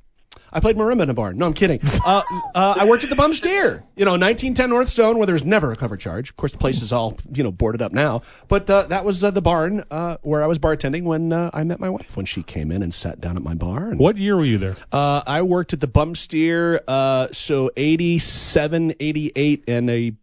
I 0.57 0.61
played 0.61 0.77
marimba 0.77 1.03
in 1.03 1.11
a 1.11 1.15
barn. 1.15 1.37
No, 1.37 1.45
I'm 1.47 1.53
kidding. 1.53 1.81
Uh, 2.07 2.23
uh, 2.55 2.75
I 2.79 2.85
worked 2.85 3.03
at 3.03 3.11
the 3.11 3.17
Bum 3.17 3.33
Steer. 3.33 3.83
You 3.97 4.05
know, 4.05 4.13
1910 4.13 4.71
North 4.71 4.89
Stone, 4.89 5.19
where 5.19 5.27
there's 5.27 5.45
never 5.45 5.73
a 5.73 5.77
cover 5.77 5.97
charge. 5.97 6.31
Of 6.31 6.37
course, 6.37 6.53
the 6.53 6.59
place 6.59 6.83
is 6.83 6.93
all 6.93 7.19
you 7.33 7.43
know 7.43 7.51
boarded 7.51 7.83
up 7.83 7.93
now. 7.93 8.23
But 8.47 8.71
uh, 8.71 8.83
that 8.83 9.05
was 9.05 9.25
uh, 9.25 9.33
the 9.33 9.43
barn 9.43 9.85
uh, 9.91 10.19
where 10.23 10.45
I 10.45 10.47
was 10.47 10.61
bartending 10.61 11.03
when 11.03 11.33
uh, 11.33 11.51
I 11.53 11.65
met 11.65 11.81
my 11.81 11.91
wife 11.91 12.17
when 12.17 12.27
she 12.27 12.45
came 12.45 12.71
in 12.71 12.85
and 12.85 12.95
sat 12.95 13.21
down 13.21 13.37
at 13.37 13.43
my 13.43 13.55
bar. 13.55 13.89
And, 13.89 13.99
What 13.99 14.19
year 14.19 14.37
were 14.37 14.45
you 14.45 14.59
there? 14.59 14.77
Uh, 14.93 15.23
I 15.27 15.43
worked 15.43 15.73
at 15.73 15.81
the 15.81 15.89
Bum 15.89 16.15
Steer, 16.15 16.81
uh, 16.87 17.29
so 17.33 17.73
87, 17.77 18.95
88, 19.01 19.65
and 19.67 19.91
a 19.91 20.15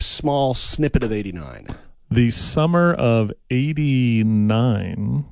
small 0.00 0.54
snippet 0.54 1.04
of 1.04 1.12
89. 1.12 1.68
The 2.10 2.30
summer 2.30 2.92
of 2.92 3.32
'89, 3.48 5.24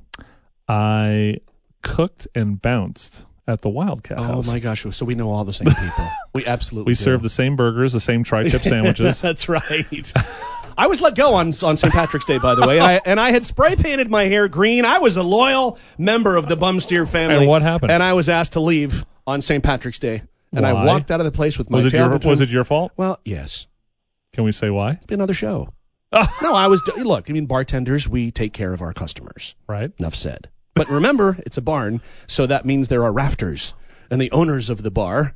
I 0.68 1.40
cooked 1.82 2.28
and 2.34 2.62
bounced 2.62 3.24
at 3.46 3.62
the 3.62 3.68
Wildcat 3.68 4.18
Oh 4.18 4.22
House. 4.22 4.46
my 4.46 4.58
gosh! 4.58 4.84
So 4.90 5.04
we 5.04 5.14
know 5.14 5.30
all 5.30 5.44
the 5.44 5.52
same 5.52 5.68
people. 5.68 6.08
we 6.34 6.46
absolutely 6.46 6.90
We 6.90 6.94
do. 6.94 7.02
served 7.02 7.22
the 7.24 7.28
same 7.30 7.56
burgers, 7.56 7.92
the 7.92 8.00
same 8.00 8.24
tri-tip 8.24 8.62
sandwiches. 8.64 9.20
That's 9.22 9.48
right. 9.48 10.12
I 10.78 10.86
was 10.86 11.00
let 11.00 11.14
go 11.14 11.34
on 11.34 11.48
on 11.62 11.76
St. 11.76 11.92
Patrick's 11.92 12.26
Day, 12.26 12.38
by 12.38 12.54
the 12.54 12.66
way, 12.66 12.78
and 12.78 12.86
I, 12.86 13.00
and 13.04 13.20
I 13.20 13.30
had 13.32 13.44
spray 13.44 13.76
painted 13.76 14.08
my 14.10 14.24
hair 14.24 14.48
green. 14.48 14.84
I 14.84 14.98
was 14.98 15.16
a 15.16 15.22
loyal 15.22 15.78
member 15.98 16.36
of 16.36 16.48
the 16.48 16.56
Bum 16.56 16.80
Steer 16.80 17.06
family. 17.06 17.36
And 17.36 17.46
what 17.48 17.62
happened? 17.62 17.90
And 17.92 18.02
I 18.02 18.12
was 18.14 18.28
asked 18.28 18.54
to 18.54 18.60
leave 18.60 19.04
on 19.26 19.42
St. 19.42 19.62
Patrick's 19.62 19.98
Day, 19.98 20.22
and 20.52 20.64
I 20.64 20.72
walked 20.84 21.10
out 21.10 21.20
of 21.20 21.24
the 21.26 21.32
place 21.32 21.58
with 21.58 21.68
my 21.70 21.78
was 21.78 21.86
it 21.86 21.90
tail 21.90 22.06
your 22.06 22.10
between. 22.18 22.30
Was 22.30 22.40
it 22.40 22.48
your 22.48 22.64
fault? 22.64 22.92
Well, 22.96 23.18
yes. 23.24 23.66
Can 24.32 24.44
we 24.44 24.52
say 24.52 24.70
why? 24.70 25.00
Be 25.06 25.14
another 25.14 25.34
show. 25.34 25.72
No, 26.12 26.54
I 26.54 26.68
was. 26.68 26.82
Look, 26.96 27.28
I 27.30 27.32
mean, 27.32 27.46
bartenders, 27.46 28.08
we 28.08 28.30
take 28.30 28.52
care 28.52 28.72
of 28.72 28.80
our 28.82 28.92
customers. 28.92 29.54
Right. 29.68 29.92
Enough 29.98 30.14
said. 30.14 30.48
But 30.74 30.88
remember, 30.88 31.38
it's 31.44 31.56
a 31.56 31.62
barn, 31.62 32.00
so 32.26 32.46
that 32.46 32.64
means 32.64 32.88
there 32.88 33.04
are 33.04 33.12
rafters 33.12 33.74
and 34.10 34.20
the 34.20 34.32
owners 34.32 34.70
of 34.70 34.82
the 34.82 34.90
bar 34.90 35.34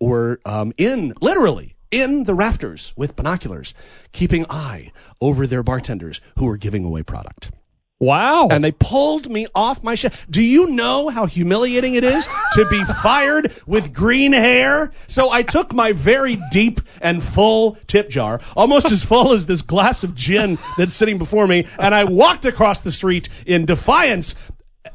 were 0.00 0.40
um, 0.44 0.72
in 0.76 1.12
literally 1.20 1.76
in 1.90 2.24
the 2.24 2.34
rafters 2.34 2.92
with 2.96 3.14
binoculars, 3.14 3.74
keeping 4.12 4.46
eye 4.50 4.92
over 5.20 5.46
their 5.46 5.62
bartenders 5.62 6.20
who 6.38 6.46
were 6.46 6.56
giving 6.56 6.84
away 6.84 7.02
product. 7.02 7.52
Wow. 8.00 8.48
And 8.50 8.62
they 8.62 8.72
pulled 8.72 9.30
me 9.30 9.46
off 9.54 9.84
my 9.84 9.94
shift. 9.94 10.28
Do 10.28 10.42
you 10.42 10.66
know 10.66 11.08
how 11.08 11.26
humiliating 11.26 11.94
it 11.94 12.02
is 12.02 12.26
to 12.54 12.66
be 12.68 12.82
fired 12.84 13.54
with 13.66 13.94
green 13.94 14.32
hair? 14.32 14.92
So 15.06 15.30
I 15.30 15.42
took 15.42 15.72
my 15.72 15.92
very 15.92 16.38
deep 16.50 16.80
and 17.00 17.22
full 17.22 17.78
tip 17.86 18.10
jar, 18.10 18.40
almost 18.56 18.90
as 18.90 19.02
full 19.04 19.32
as 19.32 19.46
this 19.46 19.62
glass 19.62 20.02
of 20.02 20.16
gin 20.16 20.58
that's 20.76 20.94
sitting 20.94 21.18
before 21.18 21.46
me, 21.46 21.66
and 21.78 21.94
I 21.94 22.04
walked 22.04 22.46
across 22.46 22.80
the 22.80 22.92
street 22.92 23.28
in 23.46 23.64
defiance 23.64 24.34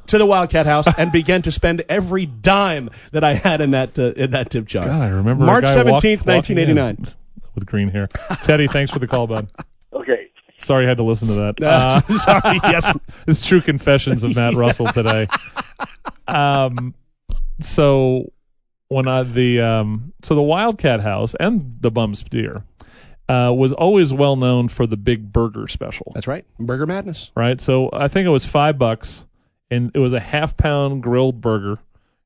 to 0.10 0.17
the 0.17 0.26
Wildcat 0.26 0.65
House 0.65 0.86
and 0.98 1.12
began 1.13 1.41
to 1.43 1.52
spend 1.52 1.84
every 1.89 2.26
dime 2.26 2.89
that 3.12 3.24
I 3.24 3.34
had 3.34 3.62
in 3.62 3.72
that 3.72 3.98
uh, 3.98 4.12
in 4.12 4.32
that 4.32 4.50
tip 4.50 4.65
jar. 4.65 4.84
God, 4.86 5.02
I 5.02 5.08
remember 5.10 5.45
March 5.45 5.65
seventeenth, 5.65 6.26
nineteen 6.26 6.58
eighty 6.58 6.74
nine. 6.74 7.06
with 7.56 7.65
green 7.65 7.89
hair. 7.89 8.08
Teddy, 8.43 8.67
thanks 8.67 8.91
for 8.91 9.00
the 9.00 9.08
call, 9.08 9.28
bud. 9.28 9.48
Okay. 9.93 10.28
Sorry 10.58 10.86
I 10.86 10.89
had 10.89 10.98
to 10.98 11.04
listen 11.04 11.30
to 11.30 11.34
that. 11.36 11.62
Uh, 11.63 12.02
Uh, 12.08 12.17
sorry, 12.17 12.60
yes. 12.63 12.98
it's 13.28 13.45
true 13.45 13.62
confessions 13.62 14.24
of 14.24 14.36
Matt 14.36 14.54
Russell 14.56 14.88
today. 14.88 15.28
Um, 16.28 16.93
so 17.62 18.32
when 18.88 19.08
I 19.08 19.24
the 19.24 19.62
um, 19.62 20.13
so 20.24 20.36
the 20.36 20.41
Wildcat 20.41 21.00
House 21.02 21.36
and 21.39 21.78
the 21.80 21.91
Bum 21.91 22.15
Steer 22.15 22.63
uh, 23.28 23.54
was 23.56 23.74
always 23.74 24.12
well 24.13 24.36
known 24.36 24.67
for 24.67 24.86
the 24.88 24.98
big 24.98 25.32
burger 25.32 25.67
special, 25.67 26.12
That's 26.15 26.28
right. 26.28 26.45
Burger 26.60 26.86
Madness. 26.88 27.32
right? 27.36 27.60
So 27.62 27.89
I 27.93 28.08
think 28.08 28.26
it 28.26 28.30
was 28.32 28.45
five 28.45 28.78
bucks, 28.78 29.24
and 29.71 29.91
it 29.93 29.99
was 29.99 30.13
a 30.13 30.19
half 30.19 30.55
pound 30.58 31.03
grilled 31.03 31.39
burger, 31.41 31.79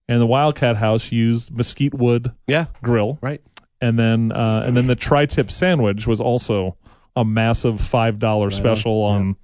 and 0.08 0.22
the 0.22 0.26
Wildcat 0.26 0.76
House 0.78 1.12
used 1.12 1.52
mesquite 1.52 1.94
wood 1.94 2.32
Yeah. 2.48 2.66
grill, 2.82 3.18
Right. 3.22 3.42
and 3.82 3.98
then 3.98 4.32
uh, 4.32 4.64
and 4.66 4.76
then 4.76 4.88
the 4.88 4.96
tri-tip 4.96 5.52
sandwich 5.52 6.06
was 6.08 6.20
also 6.22 6.78
a 7.16 7.24
massive 7.26 7.80
five 7.80 8.20
dollar 8.20 8.50
special 8.52 9.04
on 9.04 9.36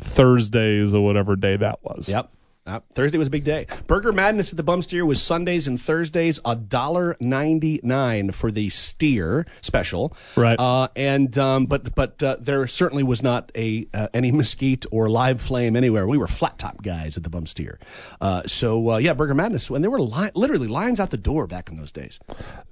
Thursdays 0.00 0.94
or 0.94 1.04
whatever 1.04 1.36
day 1.36 1.56
that 1.56 1.78
was. 1.82 2.08
Yep. 2.08 2.30
Yep. 2.66 2.84
Thursday 2.94 3.18
was 3.18 3.28
a 3.28 3.30
big 3.30 3.44
day. 3.44 3.66
Burger 3.86 4.12
Madness 4.12 4.50
at 4.50 4.56
the 4.56 4.62
Bum 4.62 4.80
Steer 4.80 5.04
was 5.04 5.22
Sundays 5.22 5.68
and 5.68 5.78
Thursdays, 5.78 6.40
a 6.44 6.56
dollar 6.56 7.14
ninety 7.20 7.78
nine 7.82 8.30
for 8.30 8.50
the 8.50 8.70
steer 8.70 9.46
special. 9.60 10.16
Right. 10.34 10.58
Uh, 10.58 10.88
and 10.96 11.36
um, 11.36 11.66
but 11.66 11.94
but 11.94 12.22
uh, 12.22 12.36
there 12.40 12.66
certainly 12.66 13.02
was 13.02 13.22
not 13.22 13.52
a 13.54 13.86
uh, 13.92 14.08
any 14.14 14.32
mesquite 14.32 14.86
or 14.90 15.10
live 15.10 15.42
flame 15.42 15.76
anywhere. 15.76 16.06
We 16.06 16.16
were 16.16 16.26
flat 16.26 16.58
top 16.58 16.82
guys 16.82 17.18
at 17.18 17.22
the 17.22 17.28
Bum 17.28 17.46
Steer. 17.46 17.78
Uh, 18.18 18.44
so 18.46 18.92
uh, 18.92 18.96
yeah, 18.96 19.12
Burger 19.12 19.34
Madness. 19.34 19.68
And 19.68 19.84
there 19.84 19.90
were 19.90 20.00
li- 20.00 20.32
literally 20.34 20.68
lines 20.68 21.00
out 21.00 21.10
the 21.10 21.18
door 21.18 21.46
back 21.46 21.68
in 21.68 21.76
those 21.76 21.92
days. 21.92 22.18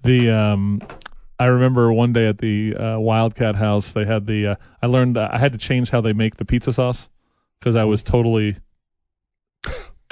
The 0.02 0.30
um, 0.30 0.80
I 1.38 1.46
remember 1.46 1.92
one 1.92 2.14
day 2.14 2.28
at 2.28 2.38
the 2.38 2.76
uh, 2.76 2.98
Wildcat 2.98 3.56
House, 3.56 3.92
they 3.92 4.06
had 4.06 4.26
the. 4.26 4.46
Uh, 4.46 4.54
I 4.80 4.86
learned 4.86 5.18
uh, 5.18 5.28
I 5.30 5.36
had 5.36 5.52
to 5.52 5.58
change 5.58 5.90
how 5.90 6.00
they 6.00 6.14
make 6.14 6.36
the 6.36 6.46
pizza 6.46 6.72
sauce 6.72 7.10
because 7.60 7.76
I 7.76 7.84
was 7.84 8.02
totally 8.02 8.56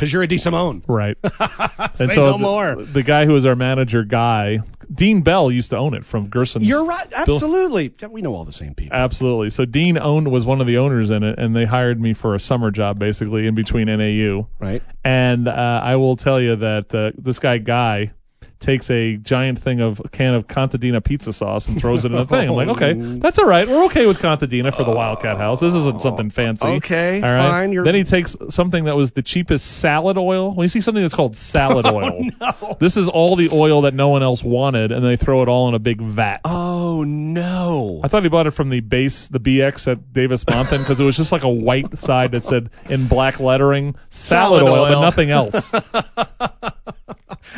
Because 0.00 0.12
you're 0.14 0.22
a 0.22 0.28
DeSimone. 0.28 0.82
right. 0.88 1.18
Say 1.94 2.04
and 2.04 2.12
so 2.14 2.24
no 2.24 2.32
the, 2.32 2.38
more. 2.38 2.74
the 2.76 3.02
guy 3.02 3.26
who 3.26 3.34
was 3.34 3.44
our 3.44 3.54
manager, 3.54 4.02
Guy 4.02 4.60
Dean 4.92 5.20
Bell, 5.20 5.50
used 5.50 5.70
to 5.70 5.76
own 5.76 5.92
it 5.92 6.06
from 6.06 6.28
Gerson's. 6.28 6.66
You're 6.66 6.86
right. 6.86 7.06
Absolutely. 7.12 7.94
Yeah, 8.00 8.08
we 8.08 8.22
know 8.22 8.34
all 8.34 8.46
the 8.46 8.52
same 8.52 8.74
people. 8.74 8.96
Absolutely. 8.96 9.50
So 9.50 9.66
Dean 9.66 9.98
owned 9.98 10.30
was 10.30 10.46
one 10.46 10.62
of 10.62 10.66
the 10.66 10.78
owners 10.78 11.10
in 11.10 11.22
it, 11.22 11.38
and 11.38 11.54
they 11.54 11.66
hired 11.66 12.00
me 12.00 12.14
for 12.14 12.34
a 12.34 12.40
summer 12.40 12.70
job, 12.70 12.98
basically 12.98 13.46
in 13.46 13.54
between 13.54 13.86
NAU. 13.86 14.48
Right. 14.58 14.82
And 15.04 15.46
uh, 15.46 15.80
I 15.84 15.96
will 15.96 16.16
tell 16.16 16.40
you 16.40 16.56
that 16.56 16.94
uh, 16.94 17.10
this 17.16 17.38
guy 17.38 17.58
Guy 17.58 18.12
takes 18.60 18.90
a 18.90 19.16
giant 19.16 19.62
thing 19.62 19.80
of 19.80 20.00
a 20.04 20.08
can 20.08 20.34
of 20.34 20.46
Contadina 20.46 21.02
pizza 21.02 21.32
sauce 21.32 21.66
and 21.66 21.80
throws 21.80 22.04
it 22.04 22.12
in 22.12 22.18
a 22.18 22.26
thing. 22.26 22.50
I'm 22.50 22.54
like, 22.54 22.68
oh. 22.68 22.72
okay, 22.72 22.92
that's 23.18 23.38
all 23.38 23.46
right. 23.46 23.66
We're 23.66 23.86
okay 23.86 24.06
with 24.06 24.18
Contadina 24.18 24.74
for 24.74 24.84
the 24.84 24.90
Wildcat 24.90 25.36
oh. 25.36 25.38
House. 25.38 25.60
This 25.60 25.74
isn't 25.74 26.02
something 26.02 26.30
fancy. 26.30 26.66
Okay, 26.66 27.16
all 27.22 27.28
right. 27.28 27.48
fine, 27.48 27.72
you're- 27.72 27.84
Then 27.84 27.94
he 27.94 28.04
takes 28.04 28.36
something 28.50 28.84
that 28.84 28.96
was 28.96 29.12
the 29.12 29.22
cheapest 29.22 29.66
salad 29.66 30.18
oil. 30.18 30.54
When 30.54 30.64
you 30.64 30.68
see 30.68 30.80
something 30.80 31.02
that's 31.02 31.14
called 31.14 31.36
salad 31.36 31.86
oil, 31.88 32.30
oh, 32.40 32.56
no. 32.60 32.76
this 32.78 32.96
is 32.96 33.08
all 33.08 33.36
the 33.36 33.48
oil 33.50 33.82
that 33.82 33.94
no 33.94 34.08
one 34.08 34.22
else 34.22 34.44
wanted, 34.44 34.92
and 34.92 35.04
they 35.04 35.16
throw 35.16 35.42
it 35.42 35.48
all 35.48 35.68
in 35.68 35.74
a 35.74 35.78
big 35.78 36.00
vat. 36.00 36.40
Oh 36.44 37.02
no. 37.04 38.00
I 38.04 38.08
thought 38.08 38.22
he 38.22 38.28
bought 38.28 38.46
it 38.46 38.52
from 38.52 38.68
the 38.68 38.80
base, 38.80 39.28
the 39.28 39.40
BX 39.40 39.90
at 39.90 40.12
Davis-Monthan, 40.12 40.78
because 40.78 41.00
it 41.00 41.04
was 41.04 41.16
just 41.16 41.32
like 41.32 41.42
a 41.42 41.48
white 41.48 41.98
side 41.98 42.32
that 42.32 42.44
said 42.44 42.70
in 42.88 43.08
black 43.08 43.40
lettering 43.40 43.96
salad, 44.10 44.60
Salad 44.60 44.62
oil, 44.62 44.88
but 44.88 45.00
nothing 45.00 45.30
else. 45.30 45.72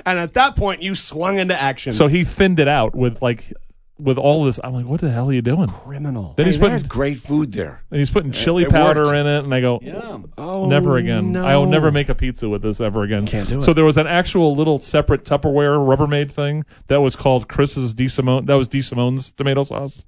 And 0.06 0.18
at 0.18 0.34
that 0.34 0.56
point, 0.56 0.82
you 0.82 0.94
swung 0.94 1.38
into 1.38 1.60
action. 1.60 1.92
so 1.92 2.06
he 2.06 2.24
thinned 2.24 2.58
it 2.60 2.68
out 2.68 2.94
with 2.94 3.20
like 3.22 3.52
with 3.98 4.18
all 4.18 4.44
this. 4.44 4.58
I'm 4.62 4.72
like, 4.72 4.86
what 4.86 5.00
the 5.00 5.10
hell 5.10 5.28
are 5.30 5.32
you 5.32 5.42
doing? 5.42 5.68
criminal. 5.68 6.34
Then 6.36 6.46
Hey, 6.46 6.50
he's 6.52 6.58
they 6.58 6.64
putting 6.66 6.78
had 6.80 6.88
great 6.88 7.18
food 7.20 7.52
there. 7.52 7.82
and 7.90 7.98
he's 8.00 8.10
putting 8.10 8.32
chili 8.32 8.64
it 8.64 8.70
powder 8.70 9.02
worked. 9.04 9.16
in 9.16 9.26
it, 9.26 9.44
and 9.44 9.54
I 9.54 9.60
go, 9.60 9.78
Yeah. 9.82 10.18
Oh, 10.38 10.66
never 10.68 10.96
again. 10.96 11.32
No. 11.32 11.44
I 11.44 11.56
will 11.56 11.66
never 11.66 11.92
make 11.92 12.08
a 12.08 12.14
pizza 12.14 12.48
with 12.48 12.62
this 12.62 12.80
ever 12.80 13.02
again. 13.04 13.26
Can't 13.26 13.48
do 13.48 13.58
it. 13.58 13.62
So 13.62 13.74
there 13.74 13.84
was 13.84 13.98
an 13.98 14.06
actual 14.08 14.56
little 14.56 14.80
separate 14.80 15.24
Tupperware 15.24 15.76
Rubbermaid 15.78 16.32
thing 16.32 16.64
that 16.88 17.00
was 17.00 17.14
called 17.14 17.48
Chris's 17.48 17.94
DeSimone. 17.94 18.46
That 18.46 18.54
was 18.54 18.68
DeSimone's 18.68 19.30
tomato 19.32 19.62
sauce. 19.62 20.04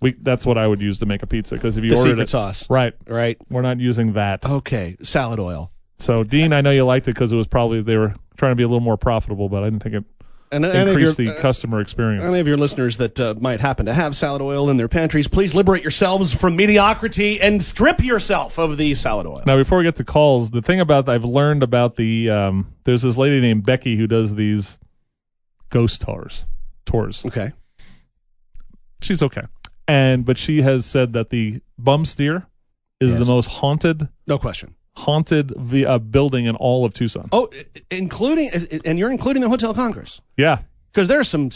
We 0.00 0.12
that's 0.12 0.44
what 0.44 0.58
I 0.58 0.66
would 0.66 0.80
use 0.82 0.98
to 0.98 1.06
make 1.06 1.22
a 1.22 1.26
pizza 1.26 1.54
because 1.54 1.76
if 1.76 1.84
you 1.84 1.90
the 1.90 1.96
ordered 1.96 2.10
secret 2.10 2.22
it, 2.24 2.28
sauce. 2.28 2.68
right, 2.70 2.92
Right. 3.08 3.36
we're 3.50 3.62
not 3.62 3.80
using 3.80 4.12
that. 4.12 4.44
Okay. 4.44 4.96
Salad 5.02 5.40
oil. 5.40 5.72
So 6.00 6.22
Dean, 6.22 6.52
I 6.52 6.60
know 6.60 6.70
you 6.70 6.84
liked 6.84 7.08
it 7.08 7.14
because 7.14 7.32
it 7.32 7.36
was 7.36 7.46
probably 7.48 7.80
they 7.82 7.96
were 7.96 8.14
trying 8.38 8.52
to 8.52 8.56
be 8.56 8.62
a 8.62 8.66
little 8.68 8.80
more 8.80 8.96
profitable, 8.96 9.50
but 9.50 9.62
I 9.62 9.66
didn't 9.66 9.82
think 9.82 9.96
it 9.96 10.04
And 10.50 10.64
of 10.64 10.74
increased 10.74 11.18
your, 11.18 11.34
the 11.34 11.38
uh, 11.38 11.40
customer 11.42 11.80
experience. 11.82 12.24
any 12.24 12.38
of 12.40 12.46
your 12.48 12.56
listeners 12.56 12.96
that 12.96 13.20
uh, 13.20 13.34
might 13.38 13.60
happen 13.60 13.84
to 13.86 13.92
have 13.92 14.16
salad 14.16 14.40
oil 14.40 14.70
in 14.70 14.78
their 14.78 14.88
pantries, 14.88 15.28
please 15.28 15.54
liberate 15.54 15.82
yourselves 15.82 16.32
from 16.32 16.56
mediocrity 16.56 17.40
and 17.42 17.62
strip 17.62 18.02
yourself 18.02 18.58
of 18.58 18.78
the 18.78 18.94
salad 18.94 19.26
oil. 19.26 19.42
Now, 19.44 19.58
before 19.58 19.78
we 19.78 19.84
get 19.84 19.96
to 19.96 20.04
calls, 20.04 20.50
the 20.50 20.62
thing 20.62 20.80
about 20.80 21.10
I've 21.10 21.24
learned 21.24 21.62
about 21.62 21.96
the 21.96 22.30
um, 22.30 22.72
there's 22.84 23.02
this 23.02 23.18
lady 23.18 23.40
named 23.40 23.64
Becky 23.66 23.94
who 23.96 24.06
does 24.06 24.34
these 24.34 24.78
ghost 25.68 26.00
tours. 26.00 26.44
Tours. 26.86 27.22
Okay. 27.26 27.52
She's 29.02 29.22
okay, 29.22 29.42
and 29.86 30.24
but 30.24 30.38
she 30.38 30.62
has 30.62 30.84
said 30.86 31.12
that 31.12 31.30
the 31.30 31.60
bum 31.78 32.04
steer 32.04 32.46
is 33.00 33.10
Yes. 33.12 33.18
the 33.20 33.32
most 33.32 33.46
haunted 33.46 34.08
No 34.26 34.38
question. 34.38 34.74
Haunted 34.98 35.52
v- 35.56 35.86
uh, 35.86 35.98
building 35.98 36.46
in 36.46 36.56
all 36.56 36.84
of 36.84 36.92
Tucson. 36.94 37.28
Oh, 37.32 37.48
including 37.90 38.50
and 38.84 38.98
you're 38.98 39.10
including 39.10 39.42
the 39.42 39.48
Hotel 39.48 39.72
Congress 39.74 40.20
Yeah. 40.36 40.58
because 40.92 41.08
there's 41.08 41.28
some 41.28 41.50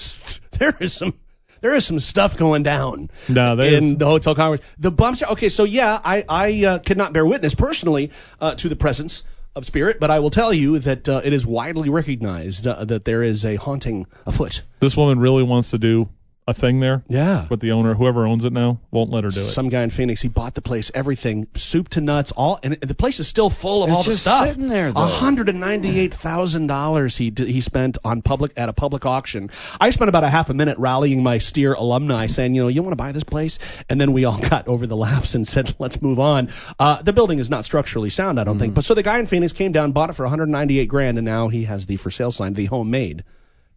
there 0.59 0.77
is 0.81 0.93
some 0.93 1.15
there 1.61 1.75
is 1.75 1.85
some 1.85 2.01
stuff 2.01 2.37
going 2.37 2.63
down 2.63 3.11
No, 3.29 3.53
in 3.61 3.85
is- 3.85 3.97
the 3.99 4.07
Hotel 4.07 4.35
Congress. 4.35 4.61
The 4.79 4.91
bumps. 4.91 5.23
Okay, 5.23 5.49
so 5.49 5.65
yeah, 5.65 5.99
I 6.05 6.25
I 6.29 6.65
uh, 6.65 6.79
could 6.79 6.97
not 6.99 7.13
bear 7.13 7.27
witness 7.27 7.55
personally 7.55 8.11
uh, 8.41 8.55
to 8.57 8.69
the 8.69 8.77
presence 8.77 9.23
of 9.55 9.65
spirit, 9.67 10.01
but 10.01 10.11
I 10.11 10.21
will 10.21 10.31
tell 10.31 10.53
you 10.53 10.79
that 10.79 11.09
uh, 11.09 11.21
it 11.23 11.33
is 11.33 11.45
widely 11.47 11.91
recognized 11.91 12.67
uh, 12.67 12.85
that 12.87 13.05
there 13.05 13.23
is 13.23 13.45
a 13.45 13.57
haunting 13.57 14.07
afoot. 14.27 14.63
This 14.81 14.97
woman 14.97 15.19
really 15.21 15.43
wants 15.43 15.71
to 15.73 15.79
do 15.79 16.09
a 16.49 16.53
thing 16.55 16.81
there, 16.81 17.05
Yeah. 17.09 17.47
but 17.49 17.61
the 17.61 17.71
owner, 17.71 17.95
whoever 17.95 18.27
owns 18.27 18.45
it 18.45 18.53
now, 18.53 18.81
won't 18.91 19.11
let 19.13 19.23
her 19.23 19.31
do 19.31 19.39
it. 19.39 19.45
Some 19.45 19.69
guy 19.69 19.85
in 19.85 19.91
Phoenix, 19.91 20.21
he 20.21 20.27
bought 20.29 20.55
the 20.55 20.61
place, 20.61 20.91
everything, 20.93 21.47
soup 21.55 21.89
to 21.91 22.01
nuts, 22.01 22.33
all, 22.33 22.59
and 22.65 22.75
the 22.75 22.97
place 22.97 23.21
is 23.21 23.29
still 23.29 23.49
full 23.49 23.85
of 23.85 23.91
It's 23.91 23.97
all 23.97 24.03
the 24.03 24.11
just 24.11 24.23
stuff. 24.23 24.49
sitting 24.49 24.67
there, 24.67 24.91
though. 24.91 25.01
hundred 25.07 25.49
and 25.49 25.61
ninety-eight 25.61 26.13
thousand 26.13 26.67
dollars 26.67 27.17
he 27.17 27.33
he 27.37 27.61
spent 27.61 27.99
on 28.05 28.23
public 28.23 28.55
at 28.57 28.69
a 28.69 28.73
public 28.73 29.07
auction. 29.07 29.51
I 29.81 29.91
spent 29.91 30.09
about 30.09 30.25
a 30.25 30.29
half 30.29 30.51
a 30.51 30.55
minute 30.55 30.79
rallying 30.79 31.23
my 31.23 31.39
Steer 31.39 31.75
alumni, 31.75 32.27
saying, 32.27 32.57
you 32.57 32.63
know, 32.63 32.69
you 32.69 32.83
want 32.83 32.93
to 32.93 32.97
buy 32.97 33.13
this 33.13 33.23
place, 33.25 33.61
and 33.89 34.01
then 34.01 34.13
we 34.13 34.25
all 34.25 34.39
got 34.51 34.67
over 34.67 34.89
the 34.89 34.97
laughs 34.97 35.37
and 35.37 35.47
said, 35.47 35.73
let's 35.79 36.03
move 36.03 36.19
on. 36.19 36.49
Uh, 36.77 37.01
the 37.03 37.13
building 37.13 37.39
is 37.39 37.51
not 37.51 37.65
structurally 37.65 38.11
sound, 38.11 38.41
I 38.41 38.45
don't 38.45 38.55
Mm-hmm. 38.55 38.61
think. 38.63 38.75
But 38.75 38.85
so 38.85 38.95
the 38.95 39.05
guy 39.05 39.21
in 39.21 39.27
Phoenix 39.27 39.53
came 39.53 39.71
down, 39.71 39.93
bought 39.93 40.11
it 40.11 40.15
for 40.15 40.25
198 40.25 40.87
grand, 40.87 41.19
and 41.19 41.25
now 41.25 41.47
he 41.49 41.65
has 41.65 41.87
the 41.87 41.97
for 41.99 42.11
sale 42.11 42.33
sign, 42.33 42.55
the 42.55 42.65
homemade 42.65 43.23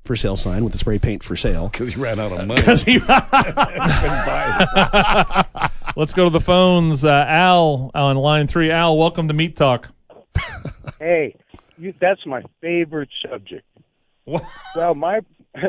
for 0.05 0.15
sale 0.15 0.37
sign 0.37 0.63
with 0.63 0.73
the 0.73 0.79
spray 0.79 0.99
paint 0.99 1.23
for 1.23 1.35
sale. 1.35 1.69
Because 1.69 1.93
he 1.93 1.99
ran 1.99 2.19
out 2.19 2.31
of 2.31 2.47
money. 2.47 2.61
Because 2.61 2.83
he 2.83 2.99
Let's 5.97 6.13
go 6.13 6.25
to 6.25 6.29
the 6.29 6.41
phones. 6.41 7.03
Uh, 7.03 7.25
Al 7.27 7.91
on 7.93 8.15
line 8.17 8.47
three. 8.47 8.71
Al, 8.71 8.97
welcome 8.97 9.27
to 9.27 9.33
Meat 9.33 9.55
Talk. 9.55 9.89
Hey, 10.99 11.35
you, 11.77 11.93
that's 11.99 12.25
my 12.25 12.41
favorite 12.61 13.09
subject. 13.27 13.65
Well, 14.25 14.95
my 14.95 15.19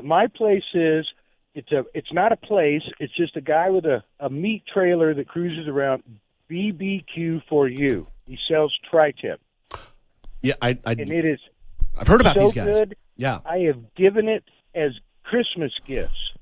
my 0.03 0.29
place 0.29 0.63
is 0.73 1.07
it's 1.55 1.73
a 1.73 1.85
it's 1.95 2.13
not 2.13 2.33
a 2.33 2.37
place. 2.37 2.83
It's 3.01 3.15
just 3.17 3.37
a 3.37 3.41
guy 3.41 3.71
with 3.71 3.87
a 3.87 4.05
a 4.21 4.31
meat 4.31 4.63
trailer 4.73 5.15
that 5.15 5.27
cruises 5.27 5.69
around. 5.69 6.05
BBQ 6.49 7.43
for 7.49 7.67
you. 7.67 8.07
He 8.27 8.39
sells 8.47 8.73
tri-tip, 8.89 9.41
yeah, 10.43 10.55
I, 10.63 10.79
I 10.85 10.93
and 10.93 11.11
it 11.11 11.25
is 11.25 11.41
I've 11.99 12.07
heard 12.07 12.21
about 12.21 12.37
so 12.37 12.45
these 12.45 12.53
guys. 12.53 12.67
good. 12.67 12.97
Yeah. 13.17 13.41
I 13.45 13.59
have 13.61 13.95
given 13.95 14.29
it 14.29 14.45
as 14.75 14.93
Christmas 15.25 15.73
gifts 15.87 16.33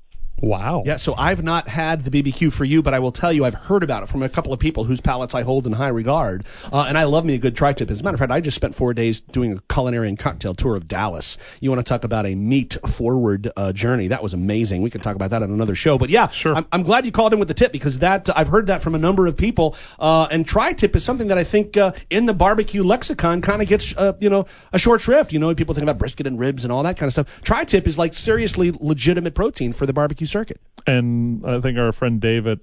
Wow. 0.41 0.83
Yeah, 0.85 0.97
so 0.97 1.15
I've 1.15 1.43
not 1.43 1.67
had 1.67 2.03
the 2.03 2.11
BBQ 2.11 2.51
for 2.51 2.65
you, 2.65 2.83
but 2.83 2.93
I 2.93 2.99
will 2.99 3.13
tell 3.13 3.31
you 3.31 3.45
I've 3.45 3.53
heard 3.53 3.83
about 3.83 4.03
it 4.03 4.09
from 4.09 4.21
a 4.21 4.29
couple 4.29 4.51
of 4.51 4.59
people 4.59 4.83
whose 4.83 4.99
palates 4.99 5.33
I 5.33 5.43
hold 5.43 5.65
in 5.65 5.71
high 5.73 5.87
regard. 5.87 6.45
Uh, 6.71 6.85
and 6.87 6.97
I 6.97 7.05
love 7.05 7.23
me 7.23 7.35
a 7.35 7.37
good 7.37 7.55
tri-tip. 7.55 7.89
As 7.89 8.01
a 8.01 8.03
matter 8.03 8.15
of 8.15 8.19
fact, 8.19 8.31
I 8.31 8.41
just 8.41 8.55
spent 8.55 8.75
four 8.75 8.93
days 8.93 9.21
doing 9.21 9.53
a 9.53 9.73
culinary 9.73 10.09
and 10.09 10.19
cocktail 10.19 10.53
tour 10.53 10.75
of 10.75 10.87
Dallas. 10.87 11.37
You 11.61 11.69
want 11.69 11.85
to 11.85 11.89
talk 11.89 12.03
about 12.03 12.25
a 12.25 12.35
meat-forward 12.35 13.51
uh, 13.55 13.71
journey? 13.71 14.09
That 14.09 14.21
was 14.21 14.33
amazing. 14.33 14.81
We 14.81 14.89
could 14.89 15.03
talk 15.03 15.15
about 15.15 15.29
that 15.29 15.41
on 15.41 15.51
another 15.51 15.75
show. 15.75 15.97
But 15.97 16.09
yeah, 16.09 16.27
Sure. 16.27 16.53
I'm, 16.53 16.67
I'm 16.71 16.83
glad 16.83 17.05
you 17.05 17.11
called 17.11 17.31
in 17.33 17.39
with 17.39 17.47
the 17.47 17.53
tip 17.53 17.71
because 17.71 17.99
that 17.99 18.29
I've 18.35 18.49
heard 18.49 18.67
that 18.67 18.81
from 18.81 18.93
a 18.95 18.99
number 18.99 19.27
of 19.27 19.37
people. 19.37 19.75
Uh, 19.97 20.27
and 20.29 20.45
tri-tip 20.45 20.95
is 20.95 21.03
something 21.03 21.29
that 21.29 21.37
I 21.37 21.45
think 21.45 21.77
uh, 21.77 21.93
in 22.09 22.25
the 22.25 22.33
barbecue 22.33 22.83
lexicon 22.83 23.41
kind 23.41 23.61
of 23.61 23.67
gets 23.67 23.95
uh, 23.95 24.13
you 24.19 24.29
know 24.29 24.47
a 24.73 24.79
short 24.79 25.01
shrift. 25.01 25.31
You 25.31 25.39
know, 25.39 25.55
people 25.55 25.75
think 25.75 25.83
about 25.83 25.97
brisket 25.97 26.27
and 26.27 26.37
ribs 26.37 26.65
and 26.65 26.73
all 26.73 26.83
that 26.83 26.97
kind 26.97 27.07
of 27.07 27.13
stuff. 27.13 27.41
Tri-tip 27.41 27.87
is 27.87 27.97
like 27.97 28.13
seriously 28.13 28.71
legitimate 28.71 29.33
protein 29.33 29.71
for 29.71 29.85
the 29.85 29.93
barbecue 29.93 30.27
circuit. 30.35 30.59
And 30.85 31.45
I 31.45 31.61
think 31.61 31.77
our 31.77 31.93
friend 31.93 32.19
David, 32.19 32.59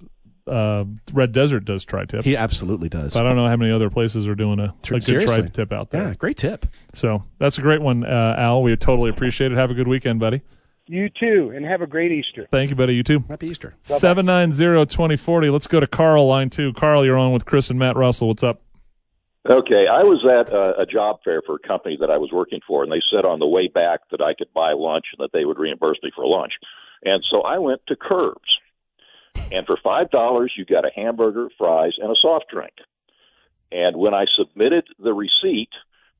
uh, 0.47 0.85
Red 1.13 1.33
Desert 1.33 1.65
does 1.65 1.87
tri-tip. 1.87 2.23
He 2.23 2.37
absolutely 2.37 2.91
does. 2.91 3.15
But 3.15 3.25
I 3.25 3.29
don't 3.29 3.37
know 3.37 3.49
how 3.49 3.57
many 3.57 3.73
other 3.73 3.89
places 3.89 4.29
are 4.29 4.35
doing 4.35 4.61
a, 4.61 4.65
a 4.65 4.75
good 4.87 5.03
Seriously. 5.03 5.43
tri-tip 5.43 5.73
out 5.73 5.91
there. 5.91 6.09
Yeah, 6.09 6.15
great 6.15 6.37
tip. 6.37 6.67
So 6.93 7.25
that's 7.39 7.57
a 7.57 7.63
great 7.63 7.81
one, 7.81 8.05
uh, 8.05 8.35
Al. 8.37 8.63
We 8.63 8.77
totally 8.77 9.09
appreciate 9.09 9.53
it. 9.53 9.57
Have 9.57 9.71
a 9.71 9.75
good 9.75 9.89
weekend, 9.89 10.21
buddy. 10.21 10.43
You 10.87 11.09
too, 11.09 11.53
and 11.55 11.65
have 11.65 11.81
a 11.81 11.87
great 11.87 12.13
Easter. 12.13 12.47
Thank 12.51 12.69
you, 12.69 12.77
buddy. 12.77 12.95
You 12.95 13.03
too. 13.05 13.25
Happy 13.29 13.47
Easter. 13.47 13.75
Seven 13.83 14.27
nine 14.27 14.53
zero 14.53 14.85
twenty 14.85 15.17
forty. 15.17 15.49
Let's 15.49 15.69
go 15.69 15.81
to 15.81 15.87
Carl, 15.87 16.27
line 16.27 16.51
two. 16.51 16.75
Carl, 16.75 17.07
you're 17.07 17.17
on 17.17 17.33
with 17.33 17.47
Chris 17.47 17.71
and 17.71 17.79
Matt 17.79 17.97
Russell. 17.97 18.29
What's 18.29 18.43
up? 18.43 18.61
Okay, 19.49 19.87
I 19.91 20.03
was 20.03 20.23
at 20.27 20.53
a, 20.53 20.83
a 20.83 20.87
job 20.87 21.21
fair 21.25 21.41
for 21.47 21.55
a 21.55 21.67
company 21.67 21.97
that 22.01 22.11
I 22.11 22.19
was 22.19 22.31
working 22.33 22.61
for, 22.67 22.83
and 22.83 22.93
they 22.93 23.01
said 23.13 23.25
on 23.25 23.39
the 23.39 23.47
way 23.47 23.69
back 23.69 24.01
that 24.11 24.21
I 24.21 24.35
could 24.35 24.53
buy 24.53 24.73
lunch 24.73 25.07
and 25.17 25.25
that 25.25 25.31
they 25.33 25.45
would 25.45 25.59
reimburse 25.59 25.99
me 26.03 26.11
for 26.15 26.27
lunch. 26.27 26.53
And 27.05 27.25
so 27.31 27.43
I 27.43 27.59
went 27.59 27.81
to 27.89 27.97
Curves, 27.97 28.59
and 29.51 29.67
for 29.67 29.77
five 29.83 30.11
dollars 30.11 30.53
you 30.57 30.65
got 30.65 30.85
a 30.85 30.91
hamburger, 30.95 31.49
fries, 31.59 31.95
and 31.99 32.11
a 32.11 32.21
soft 32.21 32.47
drink. 32.51 32.75
And 33.71 33.97
when 33.97 34.15
I 34.15 34.27
submitted 34.37 34.87
the 34.99 35.15
receipt, 35.15 35.71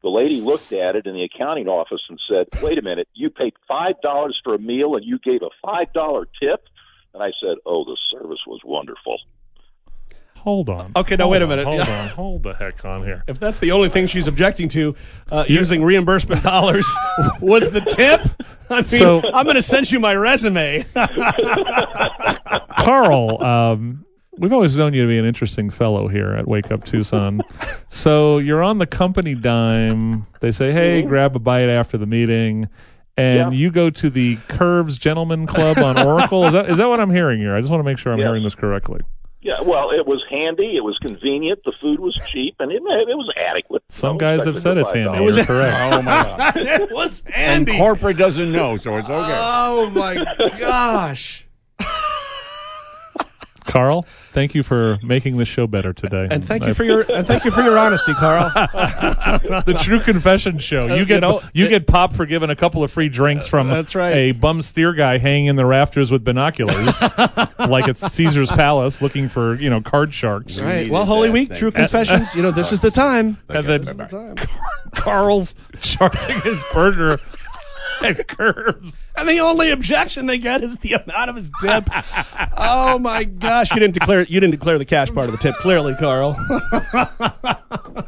the 0.03 0.09
lady 0.09 0.41
looked 0.41 0.73
at 0.73 0.97
it 0.97 1.07
in 1.07 1.15
the 1.15 1.23
accounting 1.25 1.69
office 1.69 2.03
and 2.09 2.19
said, 2.29 2.49
"Wait 2.59 2.79
a 2.79 2.83
minute, 2.83 3.09
you 3.15 3.31
paid 3.31 3.55
five 3.69 4.01
dollars 4.03 4.41
for 4.43 4.55
a 4.55 4.59
meal 4.59 4.97
and 4.97 5.05
you 5.05 5.19
gave 5.19 5.43
a 5.43 5.51
five 5.65 5.93
dollar 5.93 6.27
tip." 6.41 6.65
And 7.15 7.23
I 7.23 7.33
said, 7.41 7.59
"Oh, 7.65 7.85
the 7.85 7.97
service 8.11 8.41
was 8.47 8.61
wonderful." 8.65 9.19
Hold 10.43 10.69
on. 10.71 10.93
Okay, 10.97 11.15
now 11.17 11.25
Hold 11.25 11.33
wait 11.33 11.43
a 11.43 11.45
on, 11.45 11.49
minute. 11.51 11.67
Hold 11.67 11.81
on. 11.89 12.09
Hold 12.09 12.43
the 12.43 12.55
heck 12.55 12.85
on 12.85 13.05
here. 13.05 13.23
If 13.29 13.39
that's 13.39 13.59
the 13.61 13.73
only 13.73 13.89
thing 13.91 14.09
she's 14.09 14.27
objecting 14.27 14.69
to, 14.71 14.97
uh, 15.31 15.45
using 15.49 15.83
reimbursement 15.85 16.43
dollars 16.43 16.87
was 17.41 17.71
the 17.71 17.81
tip. 17.81 18.23
I 18.69 18.77
mean, 18.77 18.85
So- 18.85 19.23
I'm 19.33 19.45
going 19.45 19.55
to 19.57 19.63
send 19.63 19.91
you 19.91 20.01
my 20.01 20.15
resume. 20.15 20.85
Carl, 22.79 23.43
um, 23.43 24.05
we've 24.37 24.53
always 24.53 24.77
known 24.77 24.95
you 24.95 25.03
to 25.03 25.09
be 25.09 25.19
an 25.19 25.25
interesting 25.25 25.71
fellow 25.71 26.09
here 26.09 26.33
at 26.35 26.47
Wake 26.49 26.71
Up 26.71 26.85
Tucson. 26.85 27.43
so 27.89 28.39
you're 28.39 28.63
on 28.63 28.79
the 28.79 28.87
company 28.87 29.35
dime. 29.35 30.27
They 30.41 30.53
say, 30.53 30.73
hey, 30.73 31.03
grab 31.03 31.37
a 31.37 31.39
bite 31.39 31.69
after 31.69 31.99
the 31.99 32.07
meeting. 32.07 32.69
And 33.17 33.53
Yeah. 33.53 33.59
you 33.59 33.71
go 33.71 33.91
to 33.91 34.11
the 34.11 34.37
Curves 34.49 34.99
Gentlemen 34.99 35.47
Club 35.47 35.77
on 35.79 35.99
Oracle. 35.99 36.47
Is 36.47 36.53
that 36.55 36.71
is 36.71 36.79
that 36.79 36.89
what 36.89 36.99
I'm 36.99 37.11
hearing 37.11 37.41
here? 37.41 37.55
I 37.55 37.61
just 37.61 37.71
want 37.71 37.81
to 37.81 37.85
make 37.85 37.99
sure 37.99 38.11
I'm 38.13 38.19
Yes. 38.19 38.27
hearing 38.27 38.43
this 38.43 38.55
correctly. 38.55 39.01
Yeah, 39.43 39.61
well, 39.63 39.91
it 39.91 40.07
was 40.07 40.23
handy, 40.31 40.77
it 40.77 40.85
was 40.85 40.97
convenient, 40.99 41.65
the 41.65 41.73
food 41.81 41.99
was 41.99 42.15
cheap, 42.31 42.55
and 42.61 42.71
it, 42.71 42.77
it 42.77 42.81
was 43.17 43.29
adequate. 43.37 43.83
Some 43.89 44.13
No, 44.15 44.19
guys 44.19 44.45
have 44.45 44.57
said 44.59 44.79
it's 44.79 44.93
handy. 44.93 45.19
$5. 45.19 45.25
was- 45.25 45.37
You're 45.37 45.47
correct. 45.47 45.95
Oh 45.95 46.03
my 46.03 46.23
god. 46.23 46.57
it 46.57 46.91
was 46.93 47.23
handy. 47.27 47.73
And 47.73 47.79
corporate 47.81 48.17
doesn't 48.17 48.53
know, 48.53 48.77
so 48.77 48.97
it's 48.99 49.09
okay. 49.09 49.35
oh 49.37 49.91
my 49.91 50.25
gosh. 50.59 51.45
Carl, 53.65 54.03
thank 54.33 54.55
you 54.55 54.63
for 54.63 54.99
making 55.03 55.37
the 55.37 55.45
show 55.45 55.67
better 55.67 55.93
today. 55.93 56.29
And 56.31 56.45
thank 56.45 56.67
you 56.67 56.75
for 56.75 56.85
your 56.85 57.03
and 57.03 57.27
thank 57.27 57.45
you 57.45 57.51
for 57.51 57.63
your 57.63 57.79
honesty, 57.79 58.13
Carl. 58.15 58.51
the 59.65 59.79
True 59.83 60.01
Confession 60.01 60.59
Show. 60.59 60.87
You 60.87 61.03
Uh, 61.03 61.05
get 61.05 61.09
you 61.15 61.21
know, 61.21 61.43
you 61.53 61.67
it- 61.67 61.71
get 61.71 61.87
popped 61.87 62.15
for 62.17 62.27
giving 62.27 62.51
a 62.51 62.57
couple 62.57 62.83
of 62.83 62.91
free 62.91 63.09
drinks 63.09 63.47
from 63.47 63.69
That's 63.69 63.95
right. 63.95 64.15
a 64.15 64.33
bum 64.33 64.63
steer 64.63 64.93
guy 64.95 65.19
hanging 65.19 65.47
in 65.47 65.57
the 65.57 65.65
rafters 65.67 66.11
with 66.11 66.25
binoculars, 66.25 67.01
like 67.59 67.89
it's 67.89 68.01
Caesar's 68.13 68.51
Palace, 68.51 69.01
looking 69.03 69.29
for 69.29 69.55
you 69.55 69.71
know 69.71 69.81
card 69.81 70.13
sharks. 70.13 70.61
Right. 70.61 70.91
Well, 70.91 71.05
Holy 71.05 71.31
Week, 71.31 71.49
thing. 71.51 71.59
True 71.59 71.71
Confessions. 71.73 72.35
You 72.35 72.43
know, 72.43 72.51
this 72.51 72.73
is 72.73 72.81
the 72.81 72.91
time. 72.91 73.39
And 73.49 73.67
then 73.67 74.37
Carl's 74.95 75.55
charging 75.81 76.41
his 76.41 76.63
burger 76.73 77.19
at 78.03 78.27
curves. 78.29 79.11
And 79.17 79.29
the 79.29 79.41
only 79.41 79.71
objection 79.71 80.27
they 80.27 80.39
get 80.39 80.63
is 80.63 80.77
the 80.79 80.93
amount 80.95 81.31
of 81.31 81.37
his 81.37 81.51
tip. 81.61 81.89
oh 82.57 82.99
my 82.99 83.25
gosh! 83.25 83.71
You 83.73 83.81
didn't 83.81 83.95
declare 83.95 84.21
you 84.23 84.41
didn't 84.41 84.53
declare 84.53 84.79
the 84.79 84.85
cash 84.85 85.11
part 85.11 85.27
of 85.27 85.33
the 85.33 85.39
tip 85.39 85.55
clearly, 85.57 85.95
Carl. 85.95 86.37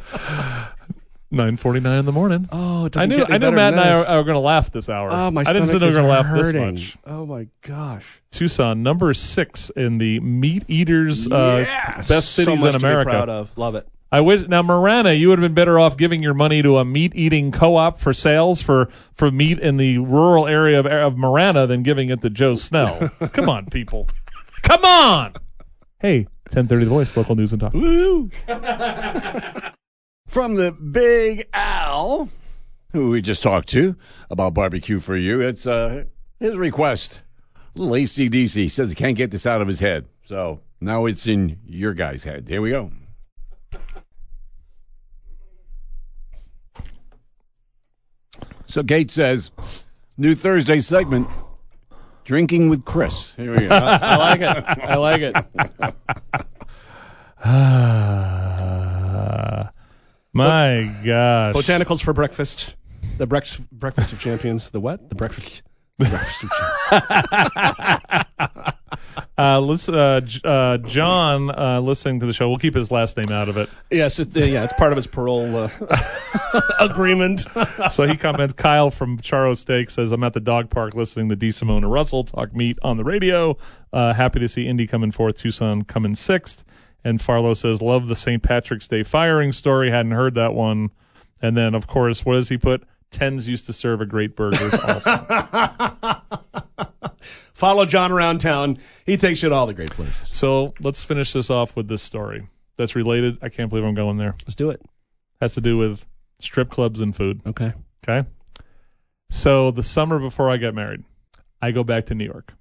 Nine 1.30 1.57
forty 1.57 1.80
nine 1.80 1.99
in 1.99 2.05
the 2.05 2.12
morning. 2.12 2.49
oh, 2.53 2.85
it 2.85 2.97
I 2.97 3.07
doesn't 3.07 3.09
knew 3.09 3.16
get 3.16 3.26
any 3.26 3.35
I 3.35 3.39
knew 3.39 3.47
better 3.47 3.57
Matt 3.57 3.72
and 3.72 3.80
I 3.80 3.99
this. 3.99 4.07
are, 4.09 4.18
are 4.18 4.22
going 4.22 4.35
to 4.35 4.41
laugh 4.41 4.70
this 4.70 4.89
hour. 4.89 5.09
Oh, 5.11 5.30
my 5.32 5.41
I 5.41 5.45
didn't 5.53 5.66
think 5.66 5.80
stomach 5.80 5.82
we 5.82 5.87
were 5.89 5.93
going 5.95 6.05
to 6.05 6.11
laugh 6.12 6.26
hurting. 6.26 6.74
this 6.76 6.85
much. 6.85 6.97
Oh 7.07 7.26
my 7.26 7.49
gosh! 7.62 8.05
Tucson, 8.30 8.85
number 8.85 9.12
six 9.14 9.68
in 9.70 9.99
the 9.99 10.20
meat 10.20 10.62
eaters 10.68 11.26
uh, 11.26 11.64
best 11.97 12.09
so 12.09 12.45
cities 12.45 12.61
much 12.61 12.66
in 12.68 12.72
to 12.74 12.78
be 12.78 12.87
America. 12.87 13.11
proud 13.11 13.28
of. 13.30 13.59
Love 13.59 13.74
it. 13.74 13.89
I 14.15 14.21
wish 14.21 14.47
now 14.47 14.62
Marana, 14.62 15.12
you 15.12 15.31
would 15.31 15.41
have 15.41 15.45
been 15.45 15.55
better 15.55 15.77
off 15.77 15.97
giving 15.97 16.23
your 16.23 16.35
money 16.35 16.62
to 16.62 16.79
a 16.79 16.85
meat 16.85 17.17
eating 17.17 17.51
co-op 17.51 17.99
for 17.99 18.12
sales 18.12 18.61
for 18.61 18.91
for 19.17 19.29
meat 19.29 19.59
in 19.59 19.77
the 19.77 19.99
rural 19.99 20.47
area 20.47 20.79
of 20.79 20.87
of 20.87 21.19
Marana 21.19 21.67
than 21.67 21.83
giving 21.83 22.11
it 22.11 22.23
to 22.23 22.31
Joe 22.31 22.55
Snell. 22.55 23.09
Come 23.33 23.49
on, 23.49 23.67
people. 23.67 24.07
Come 24.62 24.85
on. 24.85 25.35
Hey, 25.99 26.29
1030 26.53 26.85
The 26.85 26.91
Voice, 26.91 27.17
local 27.17 27.35
news 27.35 27.51
and 27.51 27.61
talk. 27.61 27.73
Woo! 27.73 28.31
From 30.29 30.55
the 30.55 30.71
Big 30.71 31.49
Al, 31.53 32.29
who 32.93 33.11
we 33.11 33.21
just 33.21 33.43
talked 33.43 33.71
to 33.71 33.97
about 34.31 34.55
barbecue 34.55 35.01
for 35.01 35.17
you, 35.17 35.41
it's 35.41 35.67
uh, 35.67 36.05
his 36.39 36.57
request. 36.57 37.21
A 37.75 37.81
little 37.81 37.97
ACDC 37.97 38.71
says 38.71 38.91
he 38.91 38.95
can't 38.95 39.17
get 39.17 39.33
this 39.33 39.45
out 39.45 39.61
of 39.61 39.67
his 39.67 39.81
head. 39.81 40.07
So 40.27 40.61
now 40.81 41.07
it's 41.07 41.27
in 41.27 41.59
your 41.67 41.95
guy's 41.95 42.23
head. 42.23 42.47
Here 42.47 42.62
we 42.62 42.71
go. 42.71 42.93
So 48.67 48.83
Kate 48.83 49.11
says, 49.11 49.51
new 50.17 50.35
Thursday 50.35 50.81
segment, 50.81 51.29
drinking 52.25 52.71
with 52.71 52.85
Chris. 52.85 53.33
Here 53.35 53.53
we 53.53 53.67
go. 53.67 53.69
I 53.71 54.17
like 54.17 54.41
it. 54.41 54.65
I 54.83 54.97
like 54.97 55.21
it. 55.23 55.35
My 60.33 60.83
gosh. 61.05 61.55
Botanicals 61.55 62.03
for 62.03 62.12
breakfast. 62.12 62.75
The 63.19 63.27
brex- 63.27 63.61
breakfast 63.71 64.12
of 64.12 64.21
champions. 64.21 64.71
The 64.71 64.81
what? 64.81 65.09
The 65.09 65.15
breakfast. 65.15 65.62
The 65.99 66.07
breakfast 66.07 66.45
of 66.45 66.51
champions. 68.39 68.71
Uh, 69.37 69.59
listen, 69.59 69.95
uh, 69.97 70.20
uh, 70.45 70.78
John, 70.78 71.51
uh, 71.51 71.80
listening 71.80 72.20
to 72.20 72.26
the 72.26 72.32
show, 72.32 72.49
we'll 72.49 72.59
keep 72.59 72.74
his 72.74 72.93
last 72.93 73.16
name 73.16 73.32
out 73.32 73.49
of 73.49 73.57
it. 73.57 73.68
Yes, 73.91 74.20
it, 74.20 74.35
yeah, 74.37 74.62
it's 74.62 74.72
part 74.74 74.93
of 74.93 74.97
his 74.97 75.09
parole 75.09 75.57
uh, 75.57 76.61
agreement. 76.80 77.45
So 77.91 78.07
he 78.07 78.16
comments, 78.16 78.55
Kyle 78.55 78.93
from 78.93 79.18
Charro 79.18 79.57
Steak 79.57 79.91
says, 79.91 80.12
I'm 80.12 80.22
at 80.22 80.35
the 80.35 80.41
dog 80.41 80.70
park 80.70 80.95
listening 80.95 81.30
to 81.30 81.37
D. 81.37 81.49
Simona 81.49 81.91
Russell 81.91 82.24
talk 82.24 82.55
meat 82.55 82.78
on 82.82 82.97
the 82.97 83.03
radio. 83.03 83.57
Uh, 83.93 84.12
happy 84.12 84.39
to 84.41 84.49
see 84.49 84.68
Indy 84.68 84.87
coming 84.87 85.11
fourth, 85.11 85.37
Tucson 85.37 85.82
coming 85.82 86.14
sixth. 86.14 86.64
And 87.03 87.20
Farlow 87.20 87.55
says, 87.55 87.82
love 87.82 88.07
the 88.07 88.16
St. 88.16 88.43
Patrick's 88.43 88.89
Day 88.89 89.03
firing 89.03 89.53
story. 89.53 89.91
Hadn't 89.91 90.12
heard 90.12 90.37
that 90.37 90.55
one. 90.55 90.91
And 91.43 91.57
then, 91.57 91.74
of 91.74 91.87
course, 91.87 92.24
what 92.24 92.35
does 92.35 92.49
he 92.49 92.57
put? 92.57 92.85
Tens 93.11 93.47
used 93.47 93.66
to 93.66 93.72
serve 93.72 94.01
a 94.01 94.07
great 94.07 94.37
burger 94.37 94.70
also. 94.89 95.11
Follow 97.55 97.87
John 97.87 98.13
around 98.13 98.41
town. 98.41 98.79
He 99.07 99.17
takes 99.17 99.43
you 99.43 99.49
to 99.49 99.55
all 99.55 99.67
the 99.67 99.75
great 99.75 99.91
places. 99.91 100.29
so 100.37 100.75
let's 100.81 101.03
finish 101.05 101.33
this 101.33 101.51
off 101.51 101.75
with 101.77 101.87
this 101.89 102.03
story 102.03 102.49
that's 102.77 102.97
related. 102.97 103.39
I 103.43 103.49
can't 103.49 103.71
believe 103.71 103.85
I'm 103.85 103.95
going 103.95 104.17
there. 104.17 104.35
Let's 104.45 104.57
do 104.57 104.71
it. 104.71 104.83
Has 105.41 105.55
to 105.55 105.61
do 105.61 105.77
with 105.77 106.05
strip 106.41 106.69
clubs 106.71 107.01
and 107.01 107.15
food. 107.15 107.41
Okay. 107.47 107.73
Okay. 108.09 108.29
So 109.31 109.71
the 109.71 109.83
summer 109.83 110.19
before 110.19 110.51
I 110.51 110.57
got 110.59 110.75
married, 110.75 111.05
I 111.63 111.71
go 111.71 111.85
back 111.85 112.07
to 112.07 112.15
New 112.15 112.25
York, 112.27 112.53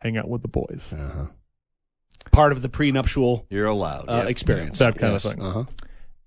hang 0.00 0.16
out 0.16 0.28
with 0.28 0.42
the 0.42 0.48
boys, 0.48 0.92
Uh-huh. 0.92 1.26
Part 2.30 2.52
of 2.52 2.62
the 2.62 2.68
prenuptial 2.68 3.46
You're 3.50 3.66
allowed. 3.66 4.08
uh, 4.08 4.22
yeah. 4.24 4.28
experience. 4.28 4.78
That 4.78 4.98
kind 4.98 5.14
of 5.14 5.22
thing. 5.22 5.40
Uh-huh. 5.42 5.64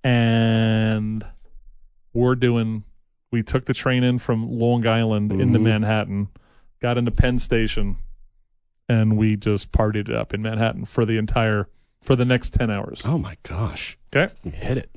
and 0.03 1.25
we're 2.13 2.36
doing. 2.36 2.84
We 3.32 3.43
took 3.43 3.65
the 3.65 3.73
train 3.73 4.03
in 4.03 4.19
from 4.19 4.49
Long 4.57 4.86
Island 4.88 5.32
into 5.32 5.59
Mhm. 5.59 5.63
Manhattan, 5.63 6.28
got 6.82 6.97
into 6.97 7.11
Penn 7.11 7.39
Station, 7.39 7.97
and 8.89 9.17
we 9.17 9.36
just 9.36 9.71
partied 9.71 10.09
it 10.09 10.15
up 10.15 10.34
in 10.34 10.41
Manhattan 10.41 10.86
for 10.86 11.05
the 11.05 11.17
entire 11.17 11.67
for 12.03 12.15
the 12.15 12.25
next 12.25 12.53
ten 12.53 12.69
hours. 12.71 13.01
Oh 13.05 13.17
my 13.17 13.38
gosh. 13.43 13.97
Okay. 14.15 14.34
You 14.43 14.51
hit 14.51 14.78
it. 14.78 14.91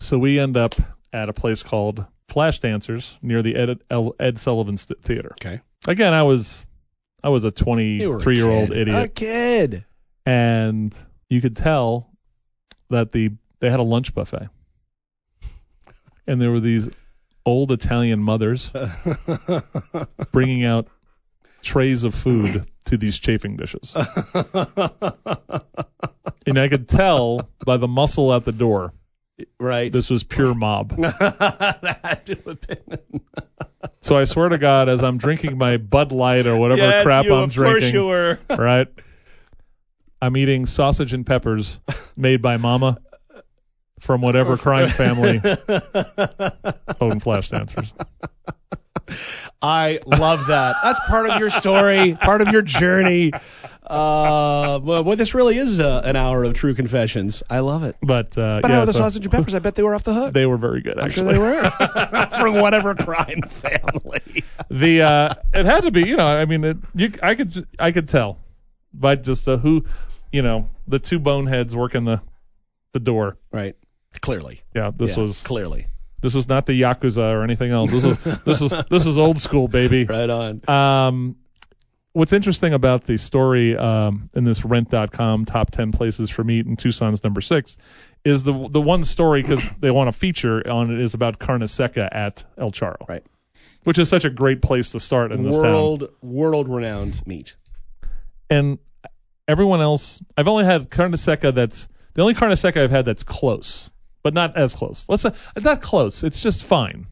So 0.00 0.18
we 0.18 0.38
end 0.38 0.56
up 0.56 0.74
at 1.12 1.28
a 1.28 1.32
place 1.32 1.62
called 1.62 2.04
Flash 2.28 2.60
Dancers 2.60 3.16
near 3.22 3.42
the 3.42 3.54
Ed, 3.54 3.80
Ed 4.18 4.38
Sullivan 4.38 4.76
Theater. 4.76 5.32
Okay. 5.40 5.60
Again, 5.86 6.12
I 6.14 6.22
was 6.22 6.64
I 7.22 7.28
was 7.28 7.44
a 7.44 7.52
You 7.64 8.10
were 8.10 8.16
a 8.16 8.20
23 8.20 8.36
year 8.36 8.46
old 8.50 8.72
idiot, 8.72 9.04
A 9.04 9.08
kid. 9.08 9.84
and 10.26 10.96
you 11.28 11.40
could 11.40 11.56
tell 11.56 12.08
that 12.90 13.12
the 13.12 13.30
they 13.60 13.70
had 13.70 13.80
a 13.80 13.84
lunch 13.84 14.14
buffet, 14.14 14.48
and 16.26 16.40
there 16.40 16.50
were 16.50 16.60
these 16.60 16.88
old 17.44 17.72
Italian 17.72 18.22
mothers 18.22 18.70
bringing 20.32 20.64
out 20.64 20.88
trays 21.62 22.04
of 22.04 22.14
food 22.14 22.66
to 22.84 22.96
these 22.96 23.18
chafing 23.18 23.56
dishes, 23.56 23.94
and 26.46 26.58
I 26.58 26.68
could 26.68 26.88
tell 26.88 27.48
by 27.64 27.76
the 27.76 27.88
muscle 27.88 28.34
at 28.34 28.44
the 28.44 28.52
door 28.52 28.92
right. 29.58 29.90
this 29.92 30.10
was 30.10 30.22
pure 30.24 30.54
mob. 30.54 30.96
that 30.96 32.00
had 32.02 32.26
to 32.26 32.34
have 32.46 32.60
been. 32.60 33.20
So 34.00 34.16
I 34.16 34.24
swear 34.24 34.48
to 34.48 34.58
God, 34.58 34.88
as 34.88 35.02
I'm 35.02 35.18
drinking 35.18 35.58
my 35.58 35.76
Bud 35.76 36.12
Light 36.12 36.46
or 36.46 36.56
whatever 36.56 36.82
yes, 36.82 37.04
crap 37.04 37.24
you, 37.24 37.34
I'm 37.34 37.48
drinking, 37.48 38.38
right? 38.48 38.88
I'm 40.20 40.36
eating 40.36 40.66
sausage 40.66 41.12
and 41.12 41.26
peppers 41.26 41.80
made 42.16 42.42
by 42.42 42.56
Mama 42.56 42.98
from 44.02 44.20
whatever 44.20 44.56
crime 44.56 44.88
family 44.88 45.40
owned 47.00 47.22
flash 47.22 47.50
dancers. 47.50 47.92
I 49.60 50.00
love 50.06 50.46
that. 50.48 50.76
That's 50.82 51.00
part 51.06 51.30
of 51.30 51.38
your 51.38 51.50
story, 51.50 52.14
part 52.20 52.40
of 52.42 52.48
your 52.48 52.62
journey. 52.62 53.32
Uh, 53.84 54.80
well, 54.82 55.04
well, 55.04 55.16
this 55.16 55.34
really 55.34 55.56
is 55.58 55.78
uh, 55.80 56.02
an 56.04 56.16
hour 56.16 56.42
of 56.44 56.54
true 56.54 56.74
confessions. 56.74 57.42
I 57.48 57.60
love 57.60 57.84
it. 57.84 57.96
But 58.02 58.36
uh, 58.38 58.60
But 58.62 58.70
yeah, 58.70 58.78
how 58.78 58.84
the 58.86 58.92
so 58.92 59.00
sausage 59.00 59.24
and 59.24 59.32
peppers? 59.32 59.54
I 59.54 59.58
bet 59.60 59.74
they 59.76 59.82
were 59.82 59.94
off 59.94 60.04
the 60.04 60.14
hook. 60.14 60.32
they 60.32 60.46
were 60.46 60.56
very 60.56 60.80
good. 60.80 60.98
I'm 60.98 61.10
sure 61.10 61.28
Actually, 61.28 61.34
they 61.34 61.38
were 61.38 62.26
from 62.38 62.54
whatever 62.60 62.94
crime 62.94 63.42
family. 63.42 64.44
the 64.70 65.02
uh, 65.02 65.34
it 65.54 65.66
had 65.66 65.82
to 65.82 65.90
be. 65.90 66.08
You 66.08 66.16
know, 66.16 66.24
I 66.26 66.44
mean, 66.44 66.64
it, 66.64 66.76
you, 66.94 67.12
I 67.22 67.34
could 67.34 67.66
I 67.78 67.92
could 67.92 68.08
tell 68.08 68.38
by 68.94 69.14
just 69.16 69.48
uh, 69.48 69.58
who, 69.58 69.84
you 70.32 70.42
know, 70.42 70.68
the 70.88 70.98
two 70.98 71.18
boneheads 71.18 71.76
working 71.76 72.04
the 72.04 72.20
the 72.92 73.00
door. 73.00 73.36
Right. 73.52 73.76
Clearly. 74.20 74.62
Yeah, 74.74 74.90
this 74.94 75.16
Yeah, 75.16 75.22
was 75.22 75.42
clearly 75.42 75.86
this 76.20 76.34
was 76.34 76.48
not 76.48 76.66
the 76.66 76.80
yakuza 76.80 77.32
or 77.32 77.42
anything 77.42 77.72
else. 77.72 77.90
This 77.90 78.04
is 78.04 78.18
this 78.44 78.60
is 78.62 78.72
this 78.90 79.06
is 79.06 79.18
old 79.18 79.40
school, 79.40 79.66
baby. 79.68 80.04
right 80.04 80.30
on. 80.30 80.68
Um, 80.68 81.36
what's 82.12 82.32
interesting 82.32 82.74
about 82.74 83.04
the 83.04 83.16
story 83.16 83.76
um, 83.76 84.30
in 84.34 84.44
this 84.44 84.64
Rent.com 84.64 85.46
top 85.46 85.70
10 85.72 85.90
places 85.92 86.30
for 86.30 86.44
meat 86.44 86.66
in 86.66 86.76
Tucson's 86.76 87.24
number 87.24 87.40
six 87.40 87.76
is 88.24 88.44
the 88.44 88.68
the 88.70 88.80
one 88.80 89.02
story 89.02 89.42
because 89.42 89.64
they 89.80 89.90
want 89.90 90.12
to 90.12 90.16
feature 90.16 90.68
on 90.70 90.92
it 90.92 91.00
is 91.00 91.14
about 91.14 91.40
carne 91.40 91.66
seca 91.66 92.08
at 92.12 92.44
El 92.56 92.70
Charro, 92.70 93.08
Right. 93.08 93.24
which 93.82 93.98
is 93.98 94.08
such 94.08 94.24
a 94.24 94.30
great 94.30 94.62
place 94.62 94.90
to 94.90 95.00
start 95.00 95.32
in 95.32 95.42
this 95.42 95.56
town. 95.56 95.72
World 95.72 96.12
world 96.22 96.68
renowned 96.68 97.26
meat. 97.26 97.56
And 98.48 98.78
everyone 99.48 99.80
else, 99.80 100.22
I've 100.36 100.46
only 100.46 100.64
had 100.64 100.88
carne 100.88 101.16
seca 101.16 101.50
that's 101.50 101.88
the 102.14 102.22
only 102.22 102.34
carne 102.34 102.54
seca 102.54 102.80
I've 102.82 102.90
had 102.92 103.06
that's 103.06 103.24
close, 103.24 103.90
but 104.22 104.34
not 104.34 104.56
as 104.56 104.74
close. 104.74 105.04
Let's 105.08 105.22
say 105.22 105.32
not 105.60 105.82
close. 105.82 106.22
It's 106.24 106.40
just 106.40 106.64
fine. 106.64 107.06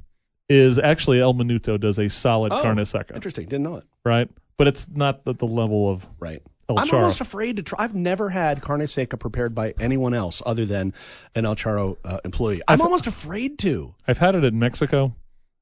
Is 0.48 0.78
actually 0.80 1.20
El 1.20 1.32
Minuto 1.34 1.78
does 1.78 1.98
a 1.98 2.08
solid 2.08 2.52
Oh, 2.52 2.60
carne 2.62 2.84
seca, 2.84 3.14
Interesting. 3.14 3.44
Didn't 3.46 3.62
know 3.62 3.76
it. 3.76 3.84
right? 4.04 4.28
But 4.56 4.66
it's 4.66 4.86
not 4.92 5.20
at 5.26 5.38
the 5.38 5.46
level 5.46 5.88
of 5.90 6.04
Right. 6.18 6.42
El 6.68 6.78
I'm 6.78 6.88
Charro. 6.88 6.94
almost 6.94 7.20
afraid 7.20 7.56
to 7.56 7.62
try. 7.62 7.82
I've 7.84 7.94
never 7.94 8.28
had 8.28 8.60
carne 8.60 8.86
seca 8.86 9.16
prepared 9.16 9.54
by 9.54 9.74
anyone 9.80 10.12
else 10.14 10.42
other 10.44 10.66
than 10.66 10.92
an 11.36 11.46
El 11.46 11.54
Charro 11.56 11.96
uh, 12.04 12.18
employee. 12.24 12.62
I'm 12.66 12.74
I've- 12.74 12.82
almost 12.82 13.06
afraid 13.06 13.58
to. 13.60 13.94
I've 14.08 14.18
had 14.18 14.34
it 14.34 14.42
in 14.44 14.58
Mexico, 14.58 15.14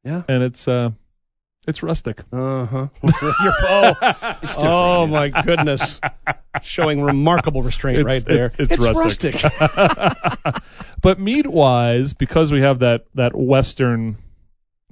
Yeah. 0.05 0.23
and 0.29 0.43
it's 0.43 0.67
uh, 0.69 0.91
it's 1.69 1.83
rustic. 1.83 2.23
Uh 2.33 2.67
huh. 2.67 2.89
oh, 3.05 4.39
oh 4.57 5.07
my 5.07 5.29
goodness. 5.29 6.01
Showing 6.63 7.03
remarkable 7.03 7.63
restraint 7.63 8.01
It's- 8.01 8.13
right 8.13 8.25
there. 8.25 8.47
it's- 8.59 8.69
it's 8.71 8.99
rustic. 8.99 9.37
but 11.03 11.21
meat 11.21 11.47
wise, 11.47 12.15
because 12.15 12.51
we 12.51 12.63
have 12.63 12.81
that 12.81 13.05
that 13.15 13.37
Western 13.37 14.17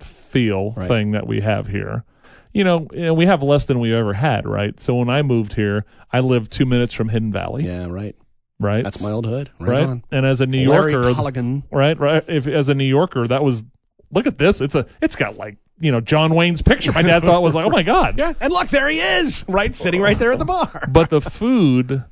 feel 0.00 0.72
Right. 0.76 0.88
thing 0.88 1.12
that 1.12 1.26
we 1.26 1.40
have 1.40 1.66
here, 1.66 2.04
you 2.52 2.64
know, 2.64 2.86
you 2.92 3.06
know, 3.06 3.14
we 3.14 3.26
have 3.26 3.42
less 3.42 3.66
than 3.66 3.80
we 3.80 3.94
ever 3.94 4.12
had, 4.12 4.46
right? 4.46 4.78
So 4.80 4.96
when 4.96 5.08
I 5.10 5.22
moved 5.22 5.54
here, 5.54 5.84
I 6.12 6.20
lived 6.20 6.52
two 6.52 6.66
minutes 6.66 6.92
from 6.94 7.08
Hidden 7.08 7.32
Valley, 7.32 7.64
yeah, 7.64 7.86
right. 7.86 8.14
right? 8.58 8.84
That's 8.84 9.02
my 9.02 9.10
old 9.12 9.26
hood. 9.26 9.50
Right, 9.58 9.70
right. 9.70 9.82
on. 9.84 10.02
And 10.10 10.26
as 10.26 10.40
a 10.40 10.46
New 10.46 10.68
Larry 10.68 10.92
Yorker, 10.92 11.12
Colligan. 11.12 11.62
right, 11.70 11.98
right. 11.98 12.24
If 12.28 12.46
as 12.46 12.68
a 12.68 12.74
New 12.74 12.84
Yorker, 12.88 13.26
that 13.28 13.42
was 13.42 13.62
look 14.10 14.26
at 14.26 14.38
this. 14.38 14.60
It's 14.60 14.74
a 14.74 14.86
it's 15.00 15.16
got 15.16 15.36
like 15.36 15.56
you 15.78 15.92
know 15.92 16.00
John 16.00 16.34
Wayne's 16.34 16.62
picture. 16.62 16.92
My 16.92 17.02
dad 17.02 17.22
thought 17.22 17.42
was 17.42 17.54
like, 17.54 17.66
oh 17.66 17.70
my 17.70 17.82
god. 17.82 18.18
Yeah, 18.18 18.32
and 18.40 18.52
look, 18.52 18.68
there 18.68 18.88
he 18.88 18.98
is, 19.00 19.44
right, 19.48 19.74
sitting 19.74 20.00
right 20.00 20.18
there 20.18 20.32
at 20.32 20.38
the 20.38 20.44
bar. 20.44 20.86
But 20.92 21.10
the 21.10 21.20
food 21.20 22.04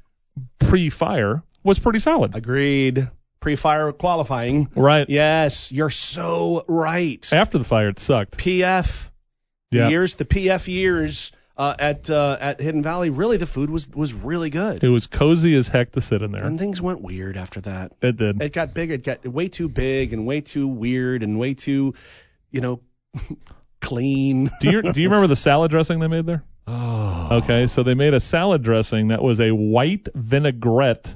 pre-fire 0.58 1.42
was 1.62 1.78
pretty 1.78 1.98
solid, 1.98 2.34
Agreed. 2.34 3.08
Pre-fire 3.40 3.92
qualifying. 3.92 4.70
right? 4.74 5.06
Yes, 5.08 5.70
you're 5.70 5.90
so 5.90 6.64
right. 6.66 7.30
After 7.32 7.58
the 7.58 7.64
fire, 7.64 7.88
it 7.90 7.98
sucked. 7.98 8.38
PF 8.38 9.10
Yeah. 9.70 9.84
the 9.84 9.90
years, 9.90 10.14
the 10.14 10.24
PF 10.24 10.66
years 10.66 11.30
uh, 11.56 11.74
at 11.78 12.08
uh, 12.08 12.36
at 12.40 12.60
Hidden 12.60 12.82
Valley, 12.82 13.10
really 13.10 13.36
the 13.36 13.46
food 13.46 13.68
was 13.68 13.86
was 13.90 14.14
really 14.14 14.48
good. 14.50 14.82
It 14.82 14.88
was 14.88 15.06
cozy 15.06 15.54
as 15.56 15.68
heck 15.68 15.92
to 15.92 16.00
sit 16.00 16.22
in 16.22 16.32
there. 16.32 16.42
And 16.42 16.58
things 16.58 16.80
went 16.80 17.02
weird 17.02 17.36
after 17.36 17.60
that. 17.62 17.92
It 18.00 18.16
did. 18.16 18.40
It 18.42 18.52
got 18.54 18.72
big. 18.72 18.90
It 18.90 19.04
got 19.04 19.26
way 19.26 19.48
too 19.48 19.68
big 19.68 20.12
and 20.14 20.26
way 20.26 20.40
too 20.40 20.66
weird 20.66 21.22
and 21.22 21.38
way 21.38 21.52
too, 21.54 21.94
you 22.50 22.60
know, 22.62 22.80
clean. 23.80 24.50
Do 24.60 24.70
you 24.70 24.82
do 24.82 25.00
you 25.00 25.08
remember 25.08 25.26
the 25.26 25.36
salad 25.36 25.70
dressing 25.70 26.00
they 26.00 26.08
made 26.08 26.26
there? 26.26 26.44
Oh. 26.66 27.28
Okay, 27.32 27.66
so 27.66 27.82
they 27.82 27.94
made 27.94 28.14
a 28.14 28.20
salad 28.20 28.62
dressing 28.62 29.08
that 29.08 29.22
was 29.22 29.40
a 29.40 29.50
white 29.50 30.08
vinaigrette 30.14 31.14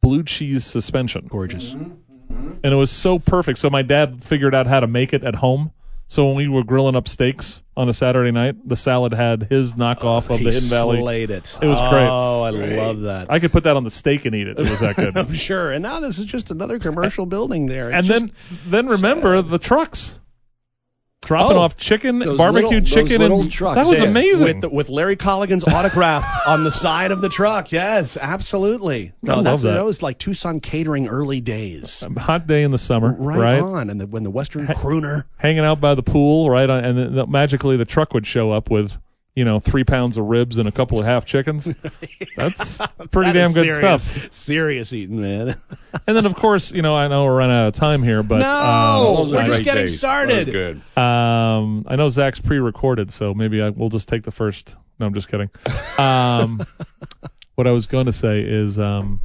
blue 0.00 0.22
cheese 0.22 0.64
suspension, 0.64 1.26
Gorgeous. 1.28 1.74
Mm-hmm. 1.74 1.92
Mm-hmm. 2.32 2.52
and 2.64 2.72
it 2.72 2.76
was 2.76 2.90
so 2.90 3.20
perfect. 3.20 3.60
So 3.60 3.70
my 3.70 3.82
dad 3.82 4.24
figured 4.24 4.54
out 4.54 4.66
how 4.66 4.80
to 4.80 4.88
make 4.88 5.12
it 5.12 5.22
at 5.22 5.36
home. 5.36 5.70
So 6.08 6.26
when 6.26 6.36
we 6.36 6.48
were 6.48 6.64
grilling 6.64 6.94
up 6.94 7.08
steaks 7.08 7.62
on 7.76 7.88
a 7.88 7.92
Saturday 7.92 8.30
night, 8.30 8.68
the 8.68 8.76
salad 8.76 9.12
had 9.12 9.42
his 9.48 9.74
knockoff 9.74 10.26
oh, 10.30 10.34
of 10.34 10.42
the 10.42 10.52
Hidden 10.52 10.68
Valley. 10.68 11.00
slayed 11.00 11.30
it. 11.30 11.58
It 11.60 11.66
was 11.66 11.78
great. 11.78 12.06
Oh, 12.08 12.42
I 12.42 12.50
love 12.50 13.02
that. 13.02 13.30
I 13.30 13.40
could 13.40 13.50
put 13.52 13.64
that 13.64 13.76
on 13.76 13.84
the 13.84 13.90
steak 13.90 14.24
and 14.24 14.34
eat 14.34 14.46
it. 14.46 14.58
It 14.58 14.70
was 14.70 14.80
that 14.80 14.96
good. 14.96 15.16
I'm 15.16 15.34
sure. 15.34 15.72
And 15.72 15.82
now 15.82 16.00
this 16.00 16.18
is 16.18 16.26
just 16.26 16.50
another 16.50 16.78
commercial 16.78 17.26
building 17.26 17.66
there. 17.66 17.90
and 17.90 18.06
then 18.06 18.32
then 18.66 18.86
remember 18.86 19.42
the 19.42 19.58
trucks 19.58 20.14
dropping 21.26 21.56
Oh, 21.58 21.60
off 21.62 21.76
chicken, 21.76 22.16
those 22.18 22.38
barbecue 22.38 22.80
little- 22.80 22.82
chicken, 22.86 23.20
and 23.20 23.52
trucks. 23.52 23.76
that 23.76 23.86
was 23.86 24.00
Yeah, 24.00 24.06
amazing. 24.06 24.60
with 24.62 24.72
with 24.72 24.88
Larry 24.88 25.16
Colligan's 25.16 25.64
autograph 25.64 26.24
on 26.46 26.64
the 26.64 26.70
side 26.70 27.10
of 27.10 27.20
the 27.20 27.28
truck. 27.28 27.70
Yes, 27.72 28.16
absolutely. 28.16 29.12
I 29.28 29.32
oh, 29.32 29.34
love 29.36 29.44
that's, 29.44 29.62
that. 29.62 29.84
was 29.84 30.02
like 30.02 30.18
Tucson 30.18 30.60
catering 30.60 31.08
early 31.08 31.40
days. 31.40 32.02
A 32.02 32.18
hot 32.20 32.46
day 32.46 32.62
in 32.62 32.70
the 32.70 32.78
summer, 32.78 33.12
Right, 33.18 33.38
right? 33.38 33.60
on, 33.60 33.90
and 33.90 34.00
the, 34.00 34.06
when 34.06 34.22
the 34.22 34.30
Western 34.30 34.66
crooner. 34.68 35.24
hanging 35.36 35.64
out 35.64 35.80
by 35.80 35.94
the 35.94 36.02
pool, 36.02 36.48
right? 36.48 36.68
On, 36.70 36.84
and 36.84 37.16
then 37.18 37.30
magically 37.30 37.76
the 37.76 37.84
truck 37.84 38.14
would 38.14 38.26
show 38.26 38.50
up 38.52 38.70
with, 38.70 38.96
you 39.36 39.44
know, 39.44 39.60
three 39.60 39.84
pounds 39.84 40.16
of 40.16 40.24
ribs 40.24 40.56
and 40.56 40.66
a 40.66 40.72
couple 40.72 40.98
of 40.98 41.04
half 41.04 41.26
chickens. 41.26 41.66
That's 42.36 42.78
pretty 43.10 43.32
That 43.32 43.34
damn 43.34 43.52
good 43.52 43.70
serious, 43.70 44.02
stuff. 44.02 44.32
Serious 44.32 44.92
eating, 44.94 45.20
man. 45.20 45.56
And 46.06 46.16
then 46.16 46.24
of 46.24 46.34
course, 46.34 46.72
you 46.72 46.80
know, 46.80 46.96
I 46.96 47.06
know 47.08 47.24
we're 47.24 47.36
running 47.36 47.54
out 47.54 47.68
of 47.68 47.74
time 47.74 48.02
here, 48.02 48.22
but 48.22 48.38
no, 48.38 48.48
um, 48.48 49.30
we're 49.30 49.44
just 49.44 49.62
getting 49.62 49.84
days. 49.84 49.98
started. 49.98 50.50
Good. 50.50 50.76
um, 50.98 51.84
I 51.86 51.96
know 51.96 52.08
Zach's 52.08 52.40
pre-recorded, 52.40 53.12
so 53.12 53.34
maybe 53.34 53.60
I, 53.60 53.68
we'll 53.68 53.90
just 53.90 54.08
take 54.08 54.24
the 54.24 54.30
first. 54.30 54.74
No, 54.98 55.04
I'm 55.04 55.12
just 55.12 55.28
kidding. 55.28 55.50
Um, 55.98 56.62
what 57.56 57.66
I 57.66 57.72
was 57.72 57.86
going 57.86 58.06
to 58.06 58.12
say 58.12 58.40
is, 58.40 58.78
um, 58.78 59.20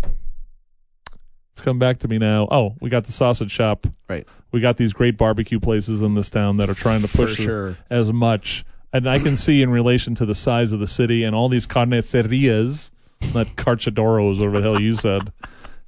it's 1.53 1.62
come 1.62 1.80
back 1.80 1.99
to 1.99 2.09
me 2.09 2.18
now. 2.18 2.49
Oh, 2.51 2.76
we 2.82 2.89
got 2.89 3.05
the 3.05 3.14
sausage 3.14 3.51
shop. 3.51 3.88
Right. 4.09 4.28
We 4.51 4.59
got 4.59 4.76
these 4.76 4.91
great 4.91 5.18
barbecue 5.18 5.62
places 5.62 6.01
in 6.01 6.16
this 6.16 6.30
town 6.30 6.57
that 6.57 6.70
are 6.70 6.74
trying 6.74 7.01
to 7.01 7.07
push 7.07 7.38
sure. 7.38 7.78
as 7.89 8.12
much. 8.12 8.66
And 8.94 9.10
I 9.10 9.20
can 9.20 9.38
see 9.38 9.62
in 9.62 9.70
relation 9.70 10.16
to 10.16 10.26
the 10.26 10.36
size 10.36 10.74
of 10.74 10.80
the 10.80 10.88
city 10.88 11.24
and 11.24 11.34
all 11.36 11.48
these 11.50 11.66
carnicerias, 11.68 12.92
not 13.34 13.48
carchadoros, 13.56 14.38
whatever 14.38 14.58
the 14.58 14.62
hell 14.62 14.82
you 14.82 14.96
said. 14.96 15.32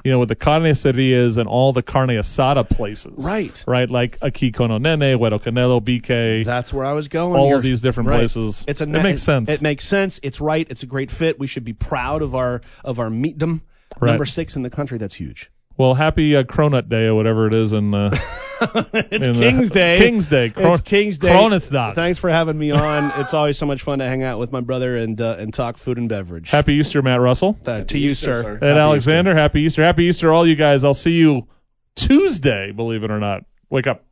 You 0.04 0.12
know, 0.12 0.20
with 0.20 0.30
the 0.30 0.36
carnicerias 0.36 1.38
and 1.38 1.48
all 1.48 1.72
the 1.72 1.82
carne 1.82 2.10
asada 2.10 2.70
places. 2.70 3.14
Right. 3.16 3.64
Right, 3.66 3.90
like 3.90 4.20
Cono 4.20 4.78
Nene, 4.78 5.18
Huero 5.18 5.42
Canelo, 5.42 5.82
BK, 5.82 6.44
That's 6.46 6.74
where 6.74 6.86
I 6.86 6.92
was 6.92 7.08
going. 7.08 7.40
all 7.40 7.48
You're- 7.48 7.58
of 7.60 7.64
these 7.64 7.80
different 7.80 8.10
right. 8.10 8.18
places. 8.20 8.66
It's 8.68 8.82
a 8.82 8.84
it 8.84 8.90
makes 8.90 9.24
sense. 9.24 9.50
It 9.50 9.62
makes 9.62 9.88
sense. 9.88 10.20
It's 10.22 10.42
right. 10.42 10.68
It's 10.70 10.84
a 10.84 10.88
great 10.88 11.10
fit. 11.10 11.40
We 11.40 11.48
should 11.48 11.64
be 11.64 11.72
proud 11.74 12.22
of 12.22 12.36
our 12.36 12.62
of 12.84 13.00
our 13.00 13.10
meatdom. 13.10 13.62
Right. 14.00 14.10
Number 14.12 14.26
six 14.26 14.56
in 14.58 14.62
the 14.64 14.70
country. 14.70 14.98
That's 14.98 15.16
huge. 15.16 15.50
Well, 15.78 15.94
happy 15.94 16.36
uh, 16.36 16.44
Cronut 16.44 16.88
Day 16.90 17.06
or 17.06 17.16
whatever 17.16 17.48
it 17.48 17.54
is 17.54 17.74
in 17.74 17.94
uh, 17.94 18.16
it's 18.94 19.26
in, 19.26 19.36
uh, 19.36 19.40
King's 19.40 19.72
Day. 19.72 19.98
King's 19.98 20.28
Day. 20.28 20.50
Cron- 20.50 20.74
it's 20.76 20.84
King's 20.84 21.18
Day. 21.18 21.30
Koningsdag. 21.30 21.96
Thanks 21.96 22.20
for 22.20 22.30
having 22.30 22.58
me 22.58 22.72
on. 22.72 23.12
it's 23.22 23.34
always 23.34 23.58
so 23.58 23.66
much 23.66 23.82
fun 23.82 24.00
to 24.00 24.06
hang 24.06 24.24
out 24.24 24.40
with 24.40 24.52
my 24.52 24.62
brother 24.62 24.98
and 24.98 25.20
uh, 25.20 25.36
and 25.40 25.54
talk 25.54 25.78
food 25.78 25.98
and 25.98 26.08
beverage. 26.08 26.50
Happy 26.50 26.74
Easter, 26.76 27.02
Matt 27.02 27.20
Russell. 27.20 27.58
Uh, 27.66 27.82
to 27.86 27.98
you, 27.98 28.14
sir. 28.14 28.60
Ed 28.62 28.78
Alexander, 28.78 29.34
happy 29.34 29.62
Easter. 29.62 29.84
Happy 29.84 30.04
Easter, 30.06 30.32
all 30.32 30.48
you 30.48 30.56
guys. 30.56 30.84
I'll 30.84 30.94
see 30.94 31.14
you 31.14 31.48
Tuesday, 31.96 32.72
believe 32.72 33.04
it 33.04 33.12
or 33.12 33.20
not. 33.20 33.44
Wake 33.70 33.88
up. 33.88 34.06